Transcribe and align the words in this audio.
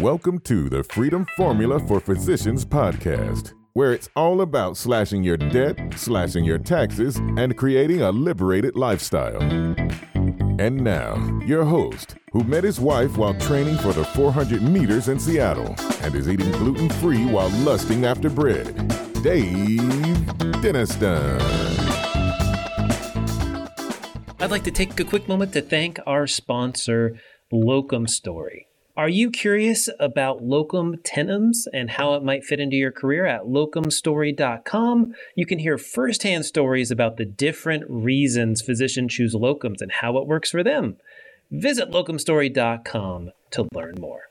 Welcome 0.00 0.38
to 0.42 0.68
the 0.68 0.84
Freedom 0.84 1.26
Formula 1.36 1.80
for 1.80 1.98
Physicians 1.98 2.64
podcast, 2.64 3.54
where 3.72 3.92
it's 3.92 4.08
all 4.14 4.42
about 4.42 4.76
slashing 4.76 5.24
your 5.24 5.36
debt, 5.36 5.76
slashing 5.96 6.44
your 6.44 6.58
taxes, 6.58 7.16
and 7.16 7.56
creating 7.56 8.02
a 8.02 8.12
liberated 8.12 8.76
lifestyle. 8.76 9.42
And 9.42 10.76
now, 10.76 11.40
your 11.44 11.64
host, 11.64 12.14
who 12.30 12.44
met 12.44 12.62
his 12.62 12.78
wife 12.78 13.16
while 13.16 13.34
training 13.40 13.76
for 13.78 13.92
the 13.92 14.04
400 14.04 14.62
meters 14.62 15.08
in 15.08 15.18
Seattle 15.18 15.74
and 16.02 16.14
is 16.14 16.28
eating 16.28 16.52
gluten 16.52 16.90
free 17.00 17.26
while 17.26 17.50
lusting 17.64 18.04
after 18.04 18.30
bread, 18.30 18.76
Dave 19.24 19.80
Denniston. 20.62 21.40
I'd 24.38 24.52
like 24.52 24.62
to 24.62 24.70
take 24.70 25.00
a 25.00 25.04
quick 25.04 25.26
moment 25.26 25.52
to 25.54 25.60
thank 25.60 25.98
our 26.06 26.28
sponsor, 26.28 27.18
Locum 27.50 28.06
Story. 28.06 28.67
Are 28.98 29.08
you 29.08 29.30
curious 29.30 29.88
about 30.00 30.42
locum 30.42 30.96
tenens 31.04 31.68
and 31.72 31.88
how 31.88 32.14
it 32.14 32.24
might 32.24 32.42
fit 32.42 32.58
into 32.58 32.74
your 32.74 32.90
career 32.90 33.26
at 33.26 33.42
locumstory.com? 33.42 35.14
You 35.36 35.46
can 35.46 35.60
hear 35.60 35.78
firsthand 35.78 36.46
stories 36.46 36.90
about 36.90 37.16
the 37.16 37.24
different 37.24 37.84
reasons 37.88 38.60
physicians 38.60 39.14
choose 39.14 39.36
locums 39.36 39.80
and 39.80 39.92
how 39.92 40.18
it 40.18 40.26
works 40.26 40.50
for 40.50 40.64
them. 40.64 40.96
Visit 41.48 41.92
locumstory.com 41.92 43.30
to 43.52 43.68
learn 43.72 43.94
more. 44.00 44.22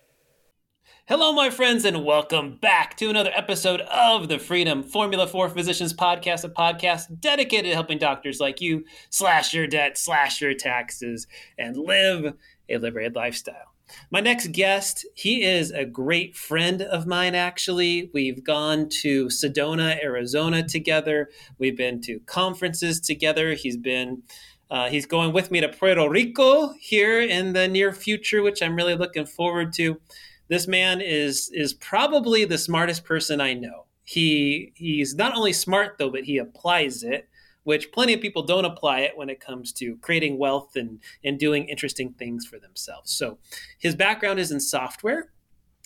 Hello, 1.05 1.31
my 1.31 1.49
friends, 1.49 1.85
and 1.85 2.03
welcome 2.03 2.57
back 2.57 2.97
to 2.97 3.09
another 3.09 3.31
episode 3.33 3.79
of 3.79 4.27
the 4.27 4.37
Freedom 4.37 4.83
Formula 4.83 5.27
for 5.27 5.47
Physicians 5.47 5.93
podcast, 5.93 6.43
a 6.43 6.49
podcast 6.49 7.21
dedicated 7.21 7.71
to 7.71 7.73
helping 7.73 7.99
doctors 7.99 8.41
like 8.41 8.59
you 8.59 8.83
slash 9.09 9.53
your 9.53 9.65
debt, 9.65 9.97
slash 9.97 10.41
your 10.41 10.53
taxes, 10.53 11.25
and 11.57 11.77
live 11.77 12.33
a 12.67 12.77
liberated 12.79 13.15
lifestyle. 13.15 13.76
My 14.11 14.19
next 14.19 14.51
guest, 14.51 15.05
he 15.13 15.43
is 15.43 15.71
a 15.71 15.85
great 15.85 16.35
friend 16.35 16.81
of 16.81 17.07
mine, 17.07 17.35
actually. 17.35 18.09
We've 18.13 18.43
gone 18.43 18.89
to 19.01 19.27
Sedona, 19.27 20.01
Arizona 20.03 20.67
together. 20.67 21.29
We've 21.57 21.77
been 21.77 22.01
to 22.01 22.19
conferences 22.21 22.99
together. 22.99 23.53
He's 23.53 23.77
been. 23.77 24.23
Uh, 24.69 24.89
he's 24.89 25.05
going 25.05 25.31
with 25.31 25.49
me 25.49 25.61
to 25.61 25.69
Puerto 25.69 26.09
Rico 26.09 26.73
here 26.73 27.21
in 27.21 27.53
the 27.53 27.69
near 27.69 27.93
future, 27.93 28.41
which 28.41 28.61
I'm 28.61 28.75
really 28.75 28.95
looking 28.95 29.25
forward 29.25 29.71
to. 29.75 30.01
This 30.49 30.67
man 30.67 30.99
is 30.99 31.49
is 31.53 31.73
probably 31.73 32.43
the 32.43 32.57
smartest 32.57 33.05
person 33.05 33.39
I 33.39 33.53
know. 33.53 33.85
He 34.03 34.73
he's 34.75 35.15
not 35.15 35.35
only 35.35 35.53
smart 35.53 35.97
though, 35.97 36.09
but 36.09 36.25
he 36.25 36.37
applies 36.37 37.03
it 37.03 37.29
which 37.67 37.91
plenty 37.91 38.13
of 38.13 38.21
people 38.21 38.43
don't 38.43 38.63
apply 38.63 39.01
it 39.01 39.17
when 39.17 39.29
it 39.29 39.41
comes 39.41 39.73
to 39.73 39.97
creating 39.97 40.37
wealth 40.37 40.77
and, 40.77 41.01
and 41.25 41.37
doing 41.37 41.67
interesting 41.67 42.13
things 42.13 42.45
for 42.45 42.57
themselves. 42.57 43.11
So 43.11 43.39
his 43.77 43.93
background 43.93 44.39
is 44.39 44.53
in 44.53 44.61
software. 44.61 45.33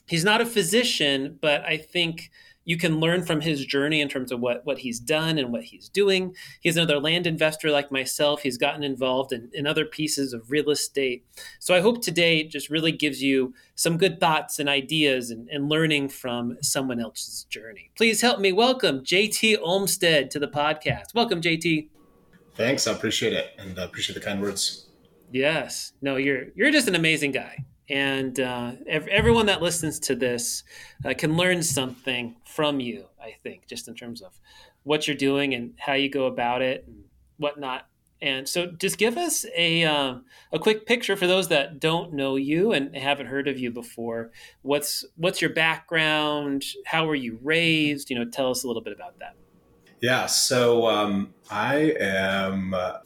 He's 0.06 0.24
not 0.24 0.42
a 0.42 0.46
physician, 0.46 1.40
but 1.42 1.62
I 1.62 1.78
think 1.78 2.30
you 2.64 2.78
can 2.78 3.00
learn 3.00 3.24
from 3.24 3.42
his 3.42 3.66
journey 3.66 4.02
in 4.02 4.10
terms 4.10 4.32
of 4.32 4.40
what, 4.40 4.66
what 4.66 4.80
he's 4.80 5.00
done 5.00 5.38
and 5.38 5.52
what 5.52 5.64
he's 5.64 5.90
doing. 5.90 6.36
He's 6.60 6.78
another 6.78 7.00
land 7.00 7.26
investor 7.26 7.72
like 7.72 7.92
myself. 7.92 8.44
He's 8.44 8.58
gotten 8.58 8.84
involved 8.84 9.32
in, 9.32 9.50
in 9.54 9.66
other 9.66 9.86
pieces 9.86 10.34
of 10.34 10.52
real 10.52 10.70
estate. 10.70 11.26
So 11.60 11.74
I 11.74 11.82
hope 11.82 12.02
today 12.02 12.44
just 12.44 12.70
really 12.70 12.92
gives 12.92 13.22
you 13.22 13.54
some 13.76 13.98
good 13.98 14.20
thoughts 14.20 14.60
and 14.60 14.70
ideas 14.70 15.32
and, 15.32 15.50
and 15.50 15.70
learning 15.70 16.10
from 16.10 16.58
someone 16.62 17.00
else's 17.00 17.46
journey. 17.46 17.90
Please 17.96 18.22
help 18.22 18.40
me 18.40 18.52
welcome 18.52 19.00
JT 19.00 19.58
Olmstead 19.62 20.30
to 20.32 20.40
the 20.40 20.48
podcast. 20.48 21.16
Welcome, 21.16 21.42
JT. 21.42 21.90
Thanks. 22.56 22.86
I 22.86 22.92
appreciate 22.92 23.34
it 23.34 23.52
and 23.58 23.80
I 23.80 23.84
appreciate 23.84 24.14
the 24.14 24.26
kind 24.26 24.42
words. 24.42 24.88
Yes. 25.32 25.94
No, 26.02 26.18
you're 26.18 26.48
you're 26.56 26.72
just 26.72 26.88
an 26.88 26.96
amazing 26.96 27.32
guy 27.32 27.66
and 27.92 28.40
uh, 28.40 28.72
ev- 28.88 29.08
everyone 29.10 29.48
that 29.48 29.62
listens 29.62 30.00
to 30.00 30.16
this 30.16 30.64
uh, 31.04 31.14
can 31.16 31.36
learn 31.36 31.62
something 31.62 32.36
from 32.46 32.80
you. 32.80 33.06
I 33.22 33.36
think, 33.44 33.68
just 33.68 33.88
in 33.88 33.96
terms 33.96 34.22
of 34.22 34.40
what 34.84 35.08
you're 35.08 35.18
doing 35.18 35.54
and 35.54 35.74
how 35.78 35.94
you 35.94 36.10
go 36.10 36.26
about 36.26 36.62
it 36.62 36.86
and 36.88 37.04
whatnot. 37.38 37.88
And 38.22 38.48
so, 38.48 38.68
just 38.68 38.98
give 38.98 39.18
us 39.18 39.46
a 39.56 39.84
um, 39.84 40.26
a 40.54 40.60
quick 40.60 40.86
picture 40.86 41.16
for 41.18 41.28
those 41.28 41.50
that 41.50 41.80
don't 41.80 42.14
know 42.14 42.38
you 42.38 42.72
and 42.72 42.96
haven't 42.96 43.26
heard 43.28 43.48
of 43.48 43.60
you 43.60 43.72
before. 43.72 44.32
What's 44.62 45.06
what's 45.18 45.42
your 45.42 45.52
background? 45.52 46.64
How 46.86 47.06
were 47.06 47.16
you 47.16 47.40
raised? 47.44 48.10
You 48.10 48.20
know, 48.20 48.26
tell 48.26 48.52
us 48.52 48.64
a 48.64 48.68
little 48.68 48.82
bit 48.82 48.94
about 48.94 49.20
that. 49.20 49.36
Yeah, 50.02 50.28
so 50.28 50.88
um, 50.88 51.34
I 51.50 51.94
am 52.00 52.74
uh, 52.74 53.00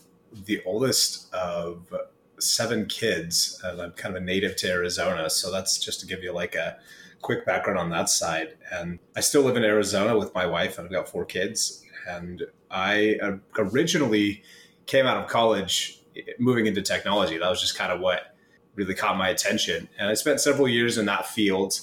the 0.45 0.61
oldest 0.65 1.33
of 1.33 1.93
seven 2.39 2.85
kids, 2.85 3.59
and 3.63 3.81
I'm 3.81 3.91
kind 3.91 4.15
of 4.15 4.21
a 4.21 4.25
native 4.25 4.55
to 4.57 4.69
Arizona. 4.69 5.29
So 5.29 5.51
that's 5.51 5.77
just 5.77 5.99
to 6.01 6.07
give 6.07 6.23
you 6.23 6.33
like 6.33 6.55
a 6.55 6.77
quick 7.21 7.45
background 7.45 7.79
on 7.79 7.89
that 7.89 8.09
side. 8.09 8.57
And 8.71 8.99
I 9.15 9.21
still 9.21 9.41
live 9.41 9.57
in 9.57 9.63
Arizona 9.63 10.17
with 10.17 10.33
my 10.33 10.45
wife, 10.45 10.77
and 10.77 10.85
I've 10.85 10.91
got 10.91 11.09
four 11.09 11.25
kids. 11.25 11.83
And 12.07 12.43
I 12.69 13.17
uh, 13.21 13.37
originally 13.57 14.43
came 14.85 15.05
out 15.05 15.17
of 15.17 15.27
college 15.27 16.01
moving 16.39 16.65
into 16.65 16.81
technology. 16.81 17.37
That 17.37 17.49
was 17.49 17.61
just 17.61 17.75
kind 17.75 17.91
of 17.91 17.99
what 17.99 18.35
really 18.75 18.93
caught 18.93 19.17
my 19.17 19.29
attention. 19.29 19.89
And 19.97 20.09
I 20.09 20.13
spent 20.13 20.39
several 20.39 20.67
years 20.67 20.97
in 20.97 21.05
that 21.05 21.25
field 21.25 21.79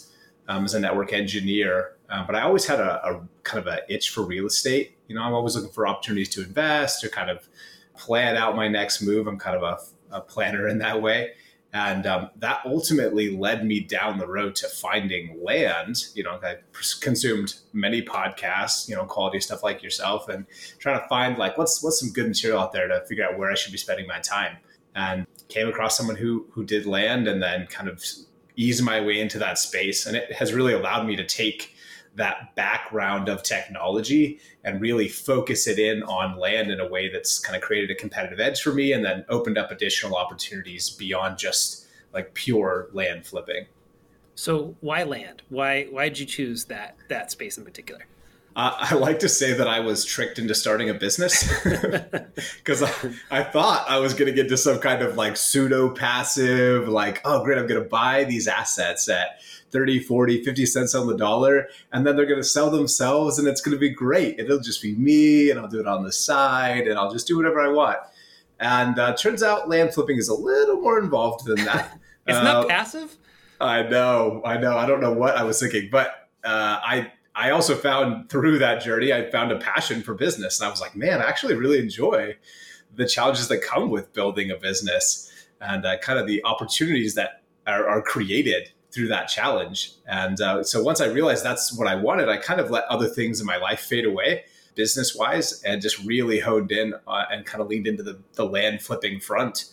um, 0.48 0.64
as 0.64 0.74
a 0.74 0.80
network 0.80 1.12
engineer. 1.12 1.96
Um, 2.08 2.26
but 2.26 2.36
I 2.36 2.42
always 2.42 2.66
had 2.66 2.78
a, 2.78 3.04
a 3.06 3.26
kind 3.42 3.66
of 3.66 3.72
an 3.72 3.80
itch 3.88 4.10
for 4.10 4.22
real 4.22 4.46
estate. 4.46 4.96
You 5.08 5.14
know, 5.14 5.22
I'm 5.22 5.32
always 5.32 5.56
looking 5.56 5.72
for 5.72 5.86
opportunities 5.86 6.28
to 6.30 6.42
invest 6.42 7.02
or 7.04 7.08
kind 7.08 7.30
of 7.30 7.48
plan 7.96 8.36
out 8.36 8.56
my 8.56 8.68
next 8.68 9.02
move. 9.02 9.26
I'm 9.26 9.38
kind 9.38 9.56
of 9.56 9.62
a 9.62 9.78
a 10.12 10.20
planner 10.20 10.68
in 10.68 10.78
that 10.78 11.00
way. 11.02 11.32
And 11.74 12.06
um, 12.06 12.28
that 12.36 12.60
ultimately 12.66 13.34
led 13.34 13.64
me 13.64 13.80
down 13.80 14.18
the 14.18 14.26
road 14.26 14.54
to 14.56 14.68
finding 14.68 15.42
land. 15.42 16.04
You 16.14 16.22
know, 16.22 16.38
I 16.42 16.56
consumed 17.00 17.54
many 17.72 18.02
podcasts, 18.02 18.88
you 18.88 18.94
know, 18.94 19.04
quality 19.06 19.40
stuff 19.40 19.62
like 19.62 19.82
yourself, 19.82 20.28
and 20.28 20.46
trying 20.78 21.00
to 21.00 21.08
find 21.08 21.38
like 21.38 21.56
what's 21.56 21.82
what's 21.82 21.98
some 21.98 22.12
good 22.12 22.28
material 22.28 22.60
out 22.60 22.72
there 22.72 22.88
to 22.88 23.00
figure 23.06 23.24
out 23.24 23.38
where 23.38 23.50
I 23.50 23.54
should 23.54 23.72
be 23.72 23.78
spending 23.78 24.06
my 24.06 24.18
time. 24.18 24.58
And 24.94 25.26
came 25.48 25.66
across 25.66 25.96
someone 25.96 26.16
who 26.16 26.46
who 26.50 26.62
did 26.62 26.84
land, 26.84 27.26
and 27.26 27.42
then 27.42 27.66
kind 27.68 27.88
of 27.88 28.04
eased 28.54 28.84
my 28.84 29.00
way 29.00 29.18
into 29.18 29.38
that 29.38 29.56
space. 29.56 30.04
And 30.04 30.14
it 30.14 30.30
has 30.32 30.52
really 30.52 30.74
allowed 30.74 31.06
me 31.06 31.16
to 31.16 31.24
take 31.24 31.74
that 32.16 32.54
background 32.54 33.28
of 33.28 33.42
technology 33.42 34.38
and 34.64 34.80
really 34.80 35.08
focus 35.08 35.66
it 35.66 35.78
in 35.78 36.02
on 36.02 36.38
land 36.38 36.70
in 36.70 36.78
a 36.80 36.86
way 36.86 37.10
that's 37.10 37.38
kind 37.38 37.56
of 37.56 37.62
created 37.62 37.90
a 37.90 37.94
competitive 37.94 38.38
edge 38.38 38.60
for 38.60 38.72
me 38.72 38.92
and 38.92 39.04
then 39.04 39.24
opened 39.28 39.56
up 39.56 39.70
additional 39.70 40.16
opportunities 40.16 40.90
beyond 40.90 41.38
just 41.38 41.86
like 42.12 42.34
pure 42.34 42.88
land 42.92 43.24
flipping. 43.24 43.66
So 44.34 44.76
why 44.80 45.04
land? 45.04 45.42
Why 45.48 45.84
why 45.84 46.08
did 46.08 46.18
you 46.18 46.26
choose 46.26 46.66
that 46.66 46.96
that 47.08 47.30
space 47.30 47.56
in 47.56 47.64
particular? 47.64 48.06
Uh, 48.54 48.76
I 48.78 48.94
like 48.94 49.20
to 49.20 49.28
say 49.28 49.54
that 49.54 49.68
I 49.68 49.80
was 49.80 50.04
tricked 50.04 50.38
into 50.38 50.54
starting 50.54 50.90
a 50.90 50.94
business 50.94 51.48
because 51.64 52.82
I, 52.82 52.92
I, 53.30 53.42
thought 53.42 53.88
I 53.88 53.98
was 53.98 54.14
going 54.14 54.26
to 54.26 54.32
get 54.32 54.48
to 54.50 54.56
some 54.56 54.78
kind 54.78 55.02
of 55.02 55.16
like 55.16 55.36
pseudo 55.36 55.90
passive, 55.90 56.88
like, 56.88 57.20
oh, 57.24 57.42
great, 57.44 57.58
I'm 57.58 57.66
going 57.66 57.82
to 57.82 57.88
buy 57.88 58.24
these 58.24 58.48
assets 58.48 59.08
at 59.08 59.40
30, 59.72 60.00
40, 60.00 60.44
50 60.44 60.66
cents 60.66 60.94
on 60.94 61.06
the 61.06 61.16
dollar, 61.16 61.68
and 61.92 62.06
then 62.06 62.16
they're 62.16 62.26
going 62.26 62.40
to 62.40 62.44
sell 62.44 62.70
themselves 62.70 63.38
and 63.38 63.48
it's 63.48 63.60
going 63.60 63.74
to 63.74 63.80
be 63.80 63.90
great. 63.90 64.38
It'll 64.38 64.60
just 64.60 64.82
be 64.82 64.94
me 64.94 65.50
and 65.50 65.58
I'll 65.58 65.68
do 65.68 65.80
it 65.80 65.86
on 65.86 66.04
the 66.04 66.12
side 66.12 66.86
and 66.86 66.98
I'll 66.98 67.12
just 67.12 67.26
do 67.26 67.36
whatever 67.36 67.60
I 67.60 67.68
want. 67.68 67.98
And 68.60 68.98
uh, 68.98 69.14
turns 69.14 69.42
out 69.42 69.68
land 69.68 69.92
flipping 69.92 70.18
is 70.18 70.28
a 70.28 70.34
little 70.34 70.80
more 70.80 70.98
involved 70.98 71.46
than 71.46 71.64
that. 71.64 71.98
it's 72.26 72.38
uh, 72.38 72.42
not 72.42 72.68
passive? 72.68 73.16
I 73.60 73.82
know, 73.82 74.42
I 74.44 74.58
know. 74.58 74.76
I 74.76 74.86
don't 74.86 75.00
know 75.00 75.12
what 75.12 75.36
I 75.36 75.42
was 75.42 75.60
thinking, 75.60 75.88
but 75.90 76.28
uh, 76.44 76.78
I 76.82 77.12
I 77.34 77.50
also 77.50 77.74
found 77.74 78.28
through 78.28 78.58
that 78.58 78.82
journey, 78.82 79.12
I 79.12 79.30
found 79.30 79.52
a 79.52 79.58
passion 79.58 80.02
for 80.02 80.14
business. 80.14 80.60
And 80.60 80.66
I 80.66 80.70
was 80.70 80.80
like, 80.80 80.94
man, 80.94 81.22
I 81.22 81.24
actually 81.24 81.54
really 81.54 81.78
enjoy 81.78 82.36
the 82.94 83.06
challenges 83.06 83.48
that 83.48 83.62
come 83.62 83.88
with 83.88 84.12
building 84.12 84.50
a 84.50 84.56
business 84.56 85.32
and 85.60 85.86
uh, 85.86 85.96
kind 85.98 86.18
of 86.18 86.26
the 86.26 86.44
opportunities 86.44 87.14
that 87.14 87.42
are, 87.66 87.88
are 87.88 88.02
created 88.02 88.70
through 88.92 89.08
that 89.08 89.28
challenge. 89.28 89.92
And 90.06 90.40
uh, 90.40 90.62
so 90.62 90.82
once 90.82 91.00
I 91.00 91.06
realized 91.06 91.44
that's 91.44 91.72
what 91.76 91.88
I 91.88 91.94
wanted, 91.94 92.28
I 92.28 92.36
kind 92.36 92.60
of 92.60 92.70
let 92.70 92.84
other 92.84 93.08
things 93.08 93.40
in 93.40 93.46
my 93.46 93.56
life 93.56 93.80
fade 93.80 94.04
away 94.04 94.44
business 94.74 95.14
wise 95.14 95.62
and 95.64 95.82
just 95.82 96.02
really 96.04 96.40
honed 96.40 96.72
in 96.72 96.94
uh, 97.06 97.24
and 97.30 97.44
kind 97.44 97.60
of 97.60 97.68
leaned 97.68 97.86
into 97.86 98.02
the, 98.02 98.18
the 98.34 98.44
land 98.44 98.80
flipping 98.80 99.20
front 99.20 99.66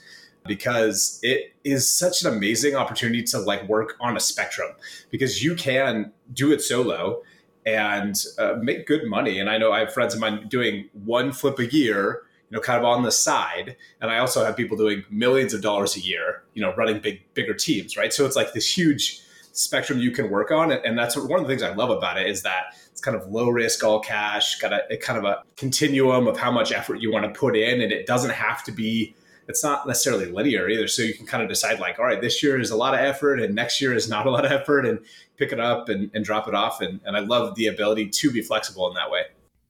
because 0.45 1.19
it 1.21 1.53
is 1.63 1.89
such 1.89 2.23
an 2.23 2.33
amazing 2.33 2.75
opportunity 2.75 3.23
to 3.23 3.39
like 3.39 3.67
work 3.67 3.95
on 3.99 4.17
a 4.17 4.19
spectrum 4.19 4.71
because 5.09 5.43
you 5.43 5.55
can 5.55 6.11
do 6.33 6.51
it 6.51 6.61
solo 6.61 7.21
and 7.65 8.23
uh, 8.37 8.55
make 8.61 8.87
good 8.87 9.05
money. 9.05 9.39
And 9.39 9.49
I 9.49 9.57
know 9.57 9.71
I 9.71 9.79
have 9.79 9.93
friends 9.93 10.13
of 10.13 10.19
mine 10.19 10.47
doing 10.47 10.89
one 10.93 11.31
flip 11.31 11.59
a 11.59 11.71
year, 11.71 12.23
you 12.49 12.57
know, 12.57 12.61
kind 12.61 12.79
of 12.79 12.85
on 12.85 13.03
the 13.03 13.11
side. 13.11 13.77
And 14.01 14.09
I 14.09 14.19
also 14.19 14.43
have 14.43 14.57
people 14.57 14.77
doing 14.77 15.03
millions 15.09 15.53
of 15.53 15.61
dollars 15.61 15.95
a 15.95 15.99
year, 15.99 16.43
you 16.53 16.61
know, 16.61 16.73
running 16.75 16.99
big, 16.99 17.21
bigger 17.33 17.53
teams, 17.53 17.95
right? 17.95 18.11
So 18.11 18.25
it's 18.25 18.35
like 18.35 18.53
this 18.53 18.77
huge 18.77 19.21
spectrum 19.51 19.99
you 19.99 20.11
can 20.11 20.29
work 20.29 20.51
on. 20.51 20.71
And 20.71 20.97
that's 20.97 21.15
one 21.15 21.39
of 21.39 21.41
the 21.41 21.47
things 21.47 21.61
I 21.61 21.73
love 21.73 21.89
about 21.89 22.17
it 22.17 22.27
is 22.27 22.43
that 22.43 22.75
it's 22.91 23.01
kind 23.01 23.15
of 23.15 23.27
low 23.27 23.49
risk, 23.49 23.83
all 23.83 23.99
cash, 23.99 24.59
got 24.59 24.73
a, 24.73 24.93
a 24.93 24.97
kind 24.97 25.19
of 25.19 25.25
a 25.25 25.43
continuum 25.57 26.27
of 26.27 26.37
how 26.37 26.51
much 26.51 26.71
effort 26.71 27.01
you 27.01 27.11
want 27.11 27.31
to 27.31 27.39
put 27.39 27.55
in. 27.55 27.81
And 27.81 27.91
it 27.91 28.07
doesn't 28.07 28.31
have 28.31 28.63
to 28.63 28.71
be 28.71 29.15
it's 29.49 29.63
not 29.63 29.87
necessarily 29.87 30.27
linear 30.27 30.69
either. 30.69 30.87
So 30.87 31.01
you 31.01 31.15
can 31.15 31.25
kind 31.25 31.41
of 31.41 31.49
decide 31.49 31.79
like, 31.79 31.97
all 31.97 32.05
right, 32.05 32.21
this 32.21 32.43
year 32.43 32.59
is 32.59 32.69
a 32.69 32.77
lot 32.77 32.93
of 32.93 32.99
effort 32.99 33.41
and 33.41 33.55
next 33.55 33.81
year 33.81 33.95
is 33.95 34.07
not 34.07 34.27
a 34.27 34.29
lot 34.29 34.45
of 34.45 34.51
effort 34.51 34.85
and 34.85 34.99
pick 35.37 35.51
it 35.51 35.59
up 35.59 35.89
and, 35.89 36.11
and 36.13 36.23
drop 36.23 36.47
it 36.47 36.53
off. 36.53 36.81
And, 36.81 37.01
and 37.03 37.17
I 37.17 37.21
love 37.21 37.55
the 37.55 37.65
ability 37.65 38.09
to 38.09 38.31
be 38.31 38.43
flexible 38.43 38.87
in 38.87 38.93
that 38.93 39.09
way. 39.09 39.23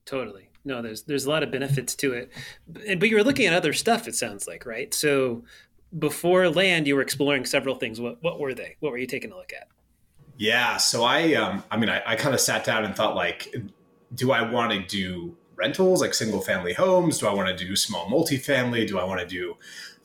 Totally. 0.04 0.49
No, 0.64 0.82
there's 0.82 1.02
there's 1.02 1.24
a 1.24 1.30
lot 1.30 1.42
of 1.42 1.50
benefits 1.50 1.94
to 1.96 2.12
it. 2.12 2.30
But 2.68 3.08
you 3.08 3.16
were 3.16 3.24
looking 3.24 3.46
at 3.46 3.54
other 3.54 3.72
stuff, 3.72 4.06
it 4.06 4.14
sounds 4.14 4.46
like, 4.46 4.66
right? 4.66 4.92
So 4.92 5.44
before 5.98 6.48
land, 6.48 6.86
you 6.86 6.94
were 6.94 7.02
exploring 7.02 7.44
several 7.44 7.76
things. 7.76 8.00
What 8.00 8.22
what 8.22 8.38
were 8.38 8.54
they? 8.54 8.76
What 8.80 8.92
were 8.92 8.98
you 8.98 9.06
taking 9.06 9.32
a 9.32 9.36
look 9.36 9.52
at? 9.52 9.68
Yeah. 10.36 10.76
So 10.76 11.04
I 11.04 11.34
um 11.34 11.64
I 11.70 11.76
mean 11.76 11.88
I, 11.88 12.02
I 12.06 12.16
kind 12.16 12.34
of 12.34 12.40
sat 12.40 12.64
down 12.64 12.84
and 12.84 12.94
thought 12.94 13.14
like, 13.14 13.54
do 14.14 14.32
I 14.32 14.50
want 14.50 14.72
to 14.72 14.80
do 14.80 15.36
rentals 15.56 16.00
like 16.00 16.14
single 16.14 16.40
family 16.40 16.72
homes? 16.72 17.18
Do 17.18 17.26
I 17.26 17.34
want 17.34 17.56
to 17.56 17.64
do 17.64 17.76
small 17.76 18.06
multifamily? 18.06 18.86
Do 18.86 18.98
I 18.98 19.04
want 19.04 19.20
to 19.20 19.26
do 19.26 19.56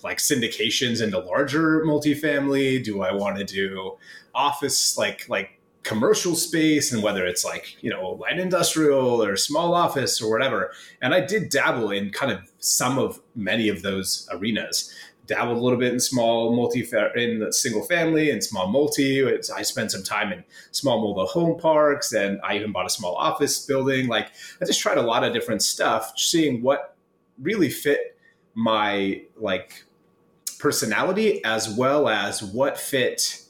like 0.04 0.18
syndications 0.18 1.01
into 1.01 1.19
larger 1.19 1.84
multifamily? 1.86 2.84
Do 2.84 3.01
I 3.01 3.13
want 3.13 3.38
to 3.38 3.44
do 3.44 3.98
office 4.34 4.98
like 4.98 5.28
like 5.30 5.55
commercial 5.86 6.36
space 6.36 6.92
and 6.92 7.04
whether 7.04 7.26
it's 7.26 7.46
like 7.46 7.78
you 7.80 7.92
know 7.92 8.14
light 8.20 8.40
industrial 8.40 9.24
or 9.24 9.38
small 9.38 9.74
office 9.74 10.22
or 10.22 10.30
whatever. 10.30 10.72
And 11.02 11.14
i 11.14 11.22
did 11.22 11.50
dabble 11.50 11.92
in 11.92 12.10
kind 12.10 12.32
of 12.32 12.40
some 12.60 12.98
of 12.98 13.22
many 13.36 13.70
of 13.70 13.84
those 13.84 14.28
arenas. 14.32 14.94
Dabbled 15.28 15.58
a 15.58 15.62
little 15.62 15.80
bit 15.80 15.94
in 15.94 16.00
small 16.00 16.56
multi 16.56 16.88
in 17.16 17.40
the 17.40 17.54
single 17.54 17.84
family 17.84 18.30
and 18.30 18.44
small 18.44 18.68
multi. 18.68 19.20
It's, 19.20 19.50
i 19.50 19.62
spent 19.62 19.92
some 19.92 20.04
time 20.04 20.32
in 20.34 20.44
small 20.72 21.02
mobile 21.02 21.28
home 21.28 21.58
parks 21.58 22.14
and 22.14 22.40
i 22.44 22.56
even 22.56 22.72
bought 22.72 22.88
a 22.88 22.90
small 22.90 23.16
office 23.16 23.66
building. 23.66 24.08
Like 24.08 24.32
i 24.62 24.66
just 24.66 24.82
tried 24.82 24.98
a 24.98 25.04
lot 25.04 25.24
of 25.24 25.34
different 25.34 25.62
stuff 25.62 26.14
seeing 26.18 26.64
what 26.64 26.96
really 27.40 27.70
fit 27.70 28.18
my 28.56 29.22
like 29.38 29.86
personality 30.58 31.44
as 31.44 31.70
well 31.70 32.08
as 32.08 32.42
what 32.42 32.80
fit 32.80 33.45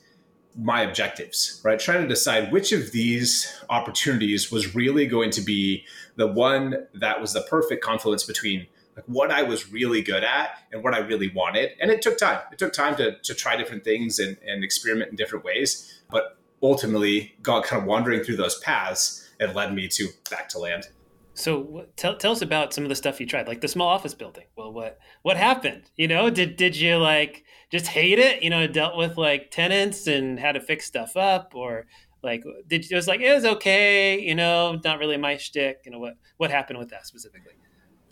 my 0.58 0.82
objectives, 0.82 1.62
right? 1.64 1.80
Trying 1.80 2.02
to 2.02 2.08
decide 2.08 2.52
which 2.52 2.72
of 2.72 2.92
these 2.92 3.52
opportunities 3.70 4.52
was 4.52 4.74
really 4.74 5.06
going 5.06 5.32
to 5.32 5.42
be 5.42 5.86
the 6.16 6.28
one 6.28 6.88
that 6.94 7.20
was 7.20 7.34
the 7.34 7.42
perfect 7.42 7.84
confluence 7.84 8.24
between 8.24 8.68
like 8.96 9.06
what 9.08 9.32
I 9.32 9.44
was 9.44 9.72
really 9.72 10.02
good 10.02 10.24
at 10.24 10.60
and 10.72 10.84
what 10.84 10.94
I 10.94 11.00
really 11.00 11.30
wanted. 11.30 11.72
And 11.82 11.92
it 11.92 12.02
took 12.02 12.18
time. 12.18 12.40
It 12.52 12.58
took 12.58 12.72
time 12.72 12.96
to, 12.96 13.18
to 13.20 13.34
try 13.34 13.58
different 13.58 13.84
things 13.84 14.20
and, 14.20 14.38
and 14.48 14.64
experiment 14.64 15.10
in 15.10 15.18
different 15.18 15.44
ways. 15.44 16.02
But 16.10 16.38
ultimately, 16.64 17.36
God 17.42 17.66
kind 17.66 17.82
of 17.82 17.88
wandering 17.88 18.24
through 18.24 18.38
those 18.38 18.58
paths, 18.60 19.30
it 19.40 19.54
led 19.54 19.74
me 19.74 19.90
to 19.90 20.08
back 20.30 20.48
to 20.50 20.60
land. 20.60 20.88
So 21.36 21.86
tell, 21.98 22.16
tell 22.16 22.32
us 22.32 22.42
about 22.42 22.74
some 22.74 22.86
of 22.86 22.90
the 22.90 22.96
stuff 22.96 23.20
you 23.20 23.28
tried, 23.28 23.48
like 23.48 23.62
the 23.62 23.68
small 23.68 23.90
office 23.90 24.14
building. 24.14 24.46
Well, 24.56 24.72
what 24.72 25.00
what 25.22 25.36
happened? 25.36 25.84
You 25.98 26.08
know, 26.08 26.30
did 26.30 26.56
did 26.56 26.78
you 26.78 26.98
like 26.98 27.44
just 27.72 27.88
hate 27.88 28.20
it? 28.20 28.42
You 28.42 28.50
know, 28.50 28.66
dealt 28.68 28.98
with 28.98 29.18
like 29.18 29.52
tenants 29.52 30.08
and 30.08 30.40
had 30.40 30.54
to 30.54 30.62
fix 30.62 30.86
stuff 30.86 31.18
up, 31.18 31.52
or 31.54 31.88
like 32.24 32.44
did 32.68 32.90
it 32.90 32.96
was 32.96 33.08
like 33.08 33.20
it 33.20 33.34
was 33.34 33.44
okay? 33.46 34.20
You 34.20 34.34
know, 34.34 34.80
not 34.84 34.98
really 34.98 35.18
my 35.18 35.36
shtick. 35.36 35.82
You 35.86 35.92
know 35.92 36.00
what 36.00 36.16
what 36.38 36.52
happened 36.52 36.80
with 36.80 36.90
that 36.92 37.06
specifically? 37.06 37.54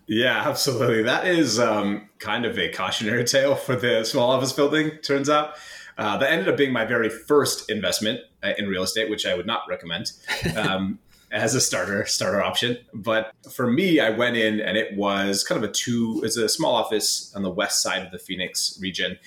Yeah, 0.05 0.43
absolutely. 0.47 1.03
That 1.03 1.25
is 1.25 1.59
um, 1.59 2.09
kind 2.19 2.45
of 2.45 2.59
a 2.59 2.69
cautionary 2.73 3.23
tale 3.23 3.55
for 3.55 3.77
the 3.77 4.03
small 4.03 4.31
office 4.31 4.51
building. 4.51 4.91
Turns 5.01 5.29
out. 5.29 5.55
Uh, 5.95 6.17
that 6.17 6.31
ended 6.31 6.49
up 6.49 6.57
being 6.57 6.73
my 6.73 6.83
very 6.85 7.09
first 7.09 7.69
investment 7.69 8.19
uh, 8.41 8.53
in 8.57 8.67
real 8.67 8.81
estate, 8.81 9.09
which 9.11 9.27
I 9.27 9.35
would 9.35 9.45
not 9.45 9.61
recommend. 9.69 10.11
Um, 10.57 10.99
as 11.33 11.55
a 11.55 11.59
starter 11.59 12.05
starter 12.05 12.41
option. 12.41 12.77
But 12.93 13.33
for 13.51 13.69
me, 13.69 13.99
I 13.99 14.11
went 14.11 14.37
in 14.37 14.61
and 14.61 14.77
it 14.77 14.95
was 14.95 15.43
kind 15.43 15.61
of 15.61 15.69
a 15.69 15.73
two. 15.73 16.21
It's 16.23 16.37
a 16.37 16.47
small 16.47 16.75
office 16.75 17.33
on 17.35 17.41
the 17.41 17.49
west 17.49 17.81
side 17.81 18.05
of 18.05 18.11
the 18.11 18.19
Phoenix 18.19 18.77
region, 18.79 19.17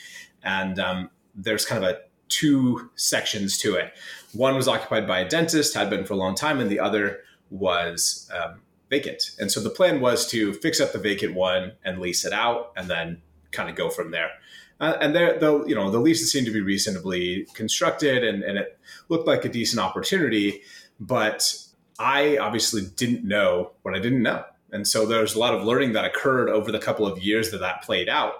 and 0.42 0.78
um, 0.78 1.10
there's 1.34 1.66
kind 1.66 1.84
of 1.84 1.90
a 1.90 1.98
two 2.28 2.90
sections 2.94 3.58
to 3.58 3.74
it. 3.74 3.92
One 4.32 4.54
was 4.54 4.68
occupied 4.68 5.06
by 5.06 5.20
a 5.20 5.28
dentist, 5.28 5.74
had 5.74 5.90
been 5.90 6.04
for 6.04 6.14
a 6.14 6.16
long 6.16 6.34
time, 6.34 6.60
and 6.60 6.70
the 6.70 6.80
other 6.80 7.20
was 7.50 8.30
um, 8.34 8.62
vacant. 8.88 9.30
And 9.38 9.50
so 9.50 9.60
the 9.60 9.70
plan 9.70 10.00
was 10.00 10.26
to 10.28 10.52
fix 10.54 10.80
up 10.80 10.92
the 10.92 10.98
vacant 10.98 11.34
one 11.34 11.72
and 11.84 12.00
lease 12.00 12.24
it 12.24 12.32
out, 12.32 12.72
and 12.76 12.88
then 12.88 13.20
kind 13.50 13.68
of 13.68 13.74
go 13.74 13.90
from 13.90 14.12
there. 14.12 14.30
Uh, 14.78 14.96
and 15.00 15.14
there, 15.14 15.38
the 15.38 15.64
you 15.66 15.74
know 15.74 15.90
the 15.90 15.98
leases 15.98 16.30
seemed 16.30 16.46
to 16.46 16.52
be 16.52 16.60
reasonably 16.60 17.46
constructed, 17.54 18.22
and, 18.22 18.44
and 18.44 18.58
it 18.58 18.78
looked 19.08 19.26
like 19.26 19.44
a 19.44 19.48
decent 19.48 19.80
opportunity. 19.80 20.62
But 21.00 21.65
I 21.98 22.36
obviously 22.38 22.82
didn't 22.96 23.24
know 23.24 23.72
what 23.82 23.94
I 23.94 23.98
didn't 23.98 24.22
know. 24.22 24.44
And 24.72 24.86
so 24.86 25.06
there's 25.06 25.34
a 25.34 25.38
lot 25.38 25.54
of 25.54 25.64
learning 25.64 25.92
that 25.92 26.04
occurred 26.04 26.48
over 26.48 26.70
the 26.72 26.78
couple 26.78 27.06
of 27.06 27.22
years 27.22 27.50
that 27.50 27.58
that 27.58 27.82
played 27.82 28.08
out 28.08 28.34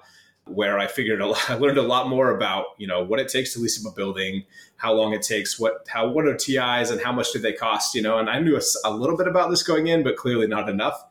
where 0.47 0.79
I 0.79 0.87
figured 0.87 1.21
a 1.21 1.27
lot, 1.27 1.39
I 1.51 1.55
learned 1.55 1.79
a 1.79 1.83
lot 1.83 2.09
more 2.09 2.35
about, 2.35 2.67
you 2.79 2.87
know, 2.87 3.03
what 3.03 3.21
it 3.21 3.29
takes 3.29 3.53
to 3.55 3.61
lease 3.61 3.85
up 3.85 3.93
a 3.93 3.95
building, 3.95 4.45
how 4.77 4.93
long 4.93 5.13
it 5.13 5.23
takes, 5.23 5.59
what, 5.59 5.87
how, 5.89 6.09
what 6.09 6.27
are 6.27 6.37
TIs 6.37 6.91
and 6.91 7.01
how 7.01 7.13
much 7.13 7.33
do 7.33 7.39
they 7.39 7.53
cost, 7.53 7.95
you 7.95 8.03
know, 8.03 8.19
and 8.19 8.31
I 8.31 8.41
knew 8.41 8.57
a, 8.57 8.61
a 8.85 8.91
little 8.91 9.17
bit 9.17 9.29
about 9.29 9.51
this 9.51 9.63
going 9.63 9.89
in, 9.89 10.03
but 10.03 10.17
clearly 10.17 10.47
not 10.47 10.69
enough. 10.69 11.05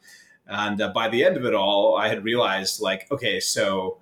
And 0.48 0.80
uh, 0.82 0.90
by 0.94 1.10
the 1.10 1.24
end 1.24 1.38
of 1.38 1.46
it 1.46 1.54
all, 1.54 1.98
I 1.98 2.08
had 2.08 2.24
realized 2.24 2.82
like, 2.82 3.12
okay, 3.12 3.40
so 3.40 3.98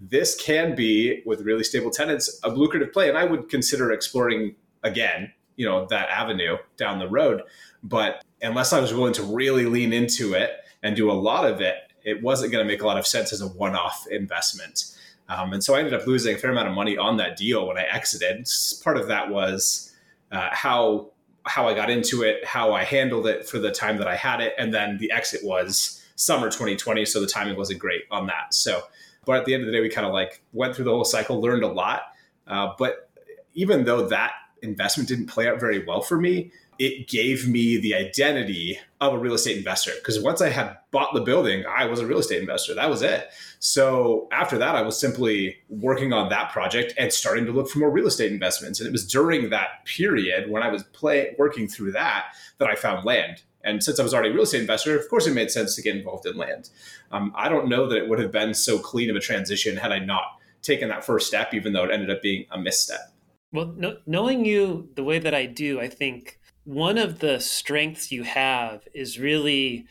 this 0.00 0.34
can 0.34 0.74
be 0.74 1.22
with 1.26 1.42
really 1.42 1.64
stable 1.64 1.90
tenants 1.90 2.40
a 2.42 2.48
lucrative 2.48 2.92
play. 2.92 3.08
And 3.08 3.16
I 3.16 3.24
would 3.24 3.48
consider 3.48 3.92
exploring 3.92 4.56
again, 4.82 5.32
you 5.56 5.66
know, 5.66 5.86
that 5.86 6.08
avenue 6.08 6.56
down 6.76 6.98
the 6.98 7.08
road. 7.08 7.42
But 7.82 8.24
unless 8.40 8.72
I 8.72 8.80
was 8.80 8.94
willing 8.94 9.12
to 9.14 9.22
really 9.22 9.66
lean 9.66 9.92
into 9.92 10.34
it 10.34 10.50
and 10.82 10.96
do 10.96 11.10
a 11.10 11.12
lot 11.12 11.44
of 11.44 11.60
it, 11.60 11.76
it 12.04 12.22
wasn't 12.22 12.52
going 12.52 12.64
to 12.66 12.70
make 12.70 12.82
a 12.82 12.86
lot 12.86 12.98
of 12.98 13.06
sense 13.06 13.32
as 13.32 13.40
a 13.40 13.48
one 13.48 13.76
off 13.76 14.06
investment. 14.10 14.96
Um, 15.28 15.52
and 15.52 15.62
so 15.62 15.74
I 15.74 15.78
ended 15.78 15.94
up 15.94 16.06
losing 16.06 16.34
a 16.34 16.38
fair 16.38 16.50
amount 16.50 16.68
of 16.68 16.74
money 16.74 16.96
on 16.96 17.16
that 17.18 17.36
deal 17.36 17.66
when 17.66 17.78
I 17.78 17.84
exited. 17.84 18.46
Part 18.82 18.96
of 18.96 19.08
that 19.08 19.30
was 19.30 19.94
uh, 20.30 20.48
how 20.52 21.10
how 21.44 21.66
I 21.66 21.74
got 21.74 21.90
into 21.90 22.22
it, 22.22 22.44
how 22.44 22.72
I 22.72 22.84
handled 22.84 23.26
it 23.26 23.48
for 23.48 23.58
the 23.58 23.72
time 23.72 23.96
that 23.98 24.06
I 24.06 24.14
had 24.14 24.40
it, 24.40 24.54
and 24.58 24.72
then 24.72 24.98
the 24.98 25.10
exit 25.10 25.40
was 25.42 26.00
summer 26.14 26.46
2020, 26.46 27.04
so 27.04 27.20
the 27.20 27.26
timing 27.26 27.56
wasn't 27.56 27.80
great 27.80 28.02
on 28.12 28.26
that. 28.28 28.54
So, 28.54 28.82
but 29.24 29.38
at 29.38 29.44
the 29.44 29.54
end 29.54 29.64
of 29.64 29.66
the 29.66 29.72
day, 29.72 29.80
we 29.80 29.88
kind 29.88 30.06
of 30.06 30.12
like 30.12 30.40
went 30.52 30.76
through 30.76 30.84
the 30.84 30.92
whole 30.92 31.04
cycle, 31.04 31.40
learned 31.40 31.64
a 31.64 31.68
lot. 31.68 32.02
Uh, 32.46 32.68
but 32.78 33.10
even 33.54 33.84
though 33.84 34.06
that 34.08 34.32
investment 34.62 35.08
didn't 35.08 35.26
play 35.26 35.48
out 35.48 35.60
very 35.60 35.84
well 35.84 36.00
for 36.00 36.18
me, 36.18 36.52
it 36.78 37.06
gave 37.06 37.46
me 37.46 37.76
the 37.76 37.94
identity 37.94 38.78
of 39.00 39.12
a 39.12 39.18
real 39.18 39.34
estate 39.34 39.56
investor. 39.56 39.92
Because 39.96 40.18
once 40.20 40.40
I 40.40 40.48
had 40.48 40.76
bought 40.90 41.14
the 41.14 41.20
building, 41.20 41.64
I 41.66 41.84
was 41.84 42.00
a 42.00 42.06
real 42.06 42.18
estate 42.18 42.40
investor. 42.40 42.74
That 42.74 42.90
was 42.90 43.02
it. 43.02 43.28
So 43.60 44.26
after 44.32 44.58
that, 44.58 44.74
I 44.74 44.82
was 44.82 44.98
simply 44.98 45.58
working 45.68 46.12
on 46.12 46.28
that 46.30 46.50
project 46.50 46.94
and 46.98 47.12
starting 47.12 47.44
to 47.46 47.52
look 47.52 47.68
for 47.68 47.78
more 47.78 47.90
real 47.90 48.06
estate 48.06 48.32
investments. 48.32 48.80
And 48.80 48.88
it 48.88 48.92
was 48.92 49.06
during 49.06 49.50
that 49.50 49.84
period 49.84 50.50
when 50.50 50.62
I 50.62 50.70
was 50.70 50.82
play, 50.82 51.36
working 51.38 51.68
through 51.68 51.92
that 51.92 52.34
that 52.58 52.68
I 52.68 52.74
found 52.74 53.04
land. 53.04 53.42
And 53.64 53.84
since 53.84 54.00
I 54.00 54.02
was 54.02 54.12
already 54.12 54.30
a 54.30 54.32
real 54.32 54.42
estate 54.42 54.62
investor, 54.62 54.98
of 54.98 55.08
course, 55.08 55.26
it 55.26 55.34
made 55.34 55.50
sense 55.50 55.76
to 55.76 55.82
get 55.82 55.94
involved 55.94 56.26
in 56.26 56.36
land. 56.36 56.70
Um, 57.12 57.32
I 57.36 57.48
don't 57.48 57.68
know 57.68 57.86
that 57.86 57.98
it 57.98 58.08
would 58.08 58.18
have 58.18 58.32
been 58.32 58.54
so 58.54 58.78
clean 58.78 59.08
of 59.08 59.14
a 59.14 59.20
transition 59.20 59.76
had 59.76 59.92
I 59.92 60.00
not 60.00 60.24
taken 60.62 60.88
that 60.88 61.04
first 61.04 61.28
step, 61.28 61.54
even 61.54 61.72
though 61.72 61.84
it 61.84 61.90
ended 61.92 62.10
up 62.10 62.22
being 62.22 62.46
a 62.50 62.58
misstep. 62.58 63.11
Well, 63.52 63.74
no, 63.76 63.98
knowing 64.06 64.44
you 64.44 64.88
the 64.94 65.04
way 65.04 65.18
that 65.18 65.34
I 65.34 65.46
do, 65.46 65.80
I 65.80 65.88
think 65.88 66.38
one 66.64 66.98
of 66.98 67.18
the 67.18 67.38
strengths 67.40 68.10
you 68.10 68.22
have 68.22 68.86
is 68.94 69.18
really 69.18 69.86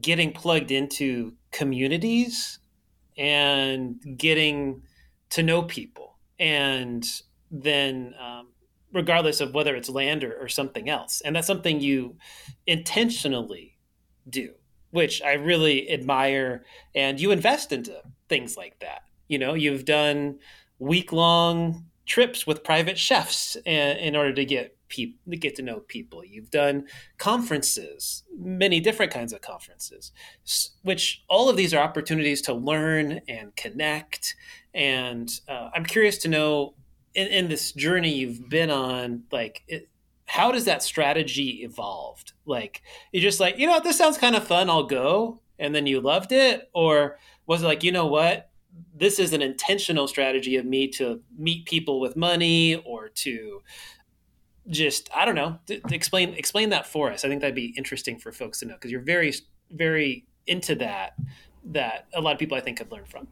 getting 0.00 0.32
plugged 0.32 0.70
into 0.70 1.34
communities 1.50 2.58
and 3.18 3.96
getting 4.16 4.82
to 5.30 5.42
know 5.42 5.62
people. 5.62 6.16
And 6.38 7.04
then 7.50 8.14
um, 8.18 8.48
regardless 8.92 9.40
of 9.40 9.52
whether 9.52 9.76
it's 9.76 9.90
land 9.90 10.24
or, 10.24 10.34
or 10.40 10.48
something 10.48 10.88
else. 10.88 11.20
And 11.22 11.36
that's 11.36 11.46
something 11.46 11.80
you 11.80 12.16
intentionally 12.66 13.78
do 14.28 14.54
which 14.92 15.20
i 15.22 15.32
really 15.32 15.90
admire. 15.90 16.64
And 16.94 17.20
you 17.20 17.32
invest 17.32 17.72
into 17.72 18.00
things 18.28 18.56
like 18.56 18.78
that. 18.80 19.02
You 19.26 19.38
know 19.38 19.54
you've 19.54 19.84
done 19.84 20.38
week 20.78 21.12
long 21.12 21.86
trips 22.06 22.46
with 22.46 22.64
private 22.64 22.98
chefs 22.98 23.56
in, 23.64 24.16
order 24.16 24.32
to 24.32 24.44
get 24.44 24.76
people 24.88 25.18
get 25.38 25.54
to 25.56 25.62
know 25.62 25.80
people. 25.80 26.24
You've 26.24 26.50
done 26.50 26.86
conferences 27.18 28.24
many 28.36 28.80
different 28.80 29.12
kinds 29.12 29.32
of 29.32 29.40
conferences 29.40 30.12
which 30.82 31.24
all 31.28 31.48
of 31.48 31.56
these 31.56 31.72
are 31.72 31.82
opportunities 31.82 32.42
to 32.42 32.52
learn 32.52 33.20
and 33.28 33.54
connect. 33.56 34.34
And 34.74 35.30
uh, 35.48 35.70
i'm 35.74 35.84
curious 35.84 36.18
to 36.18 36.28
know 36.28 36.74
in, 37.14 37.26
in, 37.28 37.48
this 37.48 37.72
journey 37.72 38.12
you've 38.12 38.48
been 38.48 38.70
on 38.70 39.24
like 39.30 39.62
it, 39.68 39.88
how 40.26 40.50
does 40.50 40.64
that 40.64 40.82
strategy 40.82 41.60
evolved? 41.62 42.32
Like 42.46 42.82
you're 43.12 43.22
just 43.22 43.40
like 43.40 43.58
you 43.58 43.66
know 43.66 43.74
what? 43.74 43.84
This 43.84 43.98
sounds 43.98 44.18
kind 44.18 44.36
of 44.36 44.46
fun. 44.46 44.70
I'll 44.70 44.84
go. 44.84 45.40
And 45.58 45.74
then 45.74 45.86
you 45.86 46.00
loved 46.00 46.32
it? 46.32 46.70
Or 46.74 47.18
was 47.46 47.62
it 47.62 47.66
like 47.66 47.84
you 47.84 47.92
know 47.92 48.06
what 48.06 48.50
this 48.94 49.18
is 49.18 49.32
an 49.32 49.42
intentional 49.42 50.06
strategy 50.06 50.56
of 50.56 50.64
me 50.64 50.88
to 50.88 51.20
meet 51.36 51.66
people 51.66 52.00
with 52.00 52.16
money 52.16 52.76
or 52.76 53.08
to 53.08 53.62
just 54.68 55.10
I 55.14 55.24
don't 55.24 55.34
know. 55.34 55.58
explain 55.90 56.34
explain 56.34 56.70
that 56.70 56.86
for 56.86 57.10
us. 57.10 57.24
I 57.24 57.28
think 57.28 57.40
that'd 57.40 57.54
be 57.54 57.74
interesting 57.76 58.18
for 58.18 58.32
folks 58.32 58.60
to 58.60 58.66
know 58.66 58.74
because 58.74 58.90
you're 58.90 59.00
very 59.00 59.34
very 59.70 60.26
into 60.46 60.74
that 60.76 61.14
that 61.64 62.06
a 62.14 62.20
lot 62.20 62.32
of 62.32 62.38
people 62.38 62.56
I 62.56 62.60
think 62.60 62.78
could 62.78 62.90
learn 62.90 63.04
from. 63.04 63.28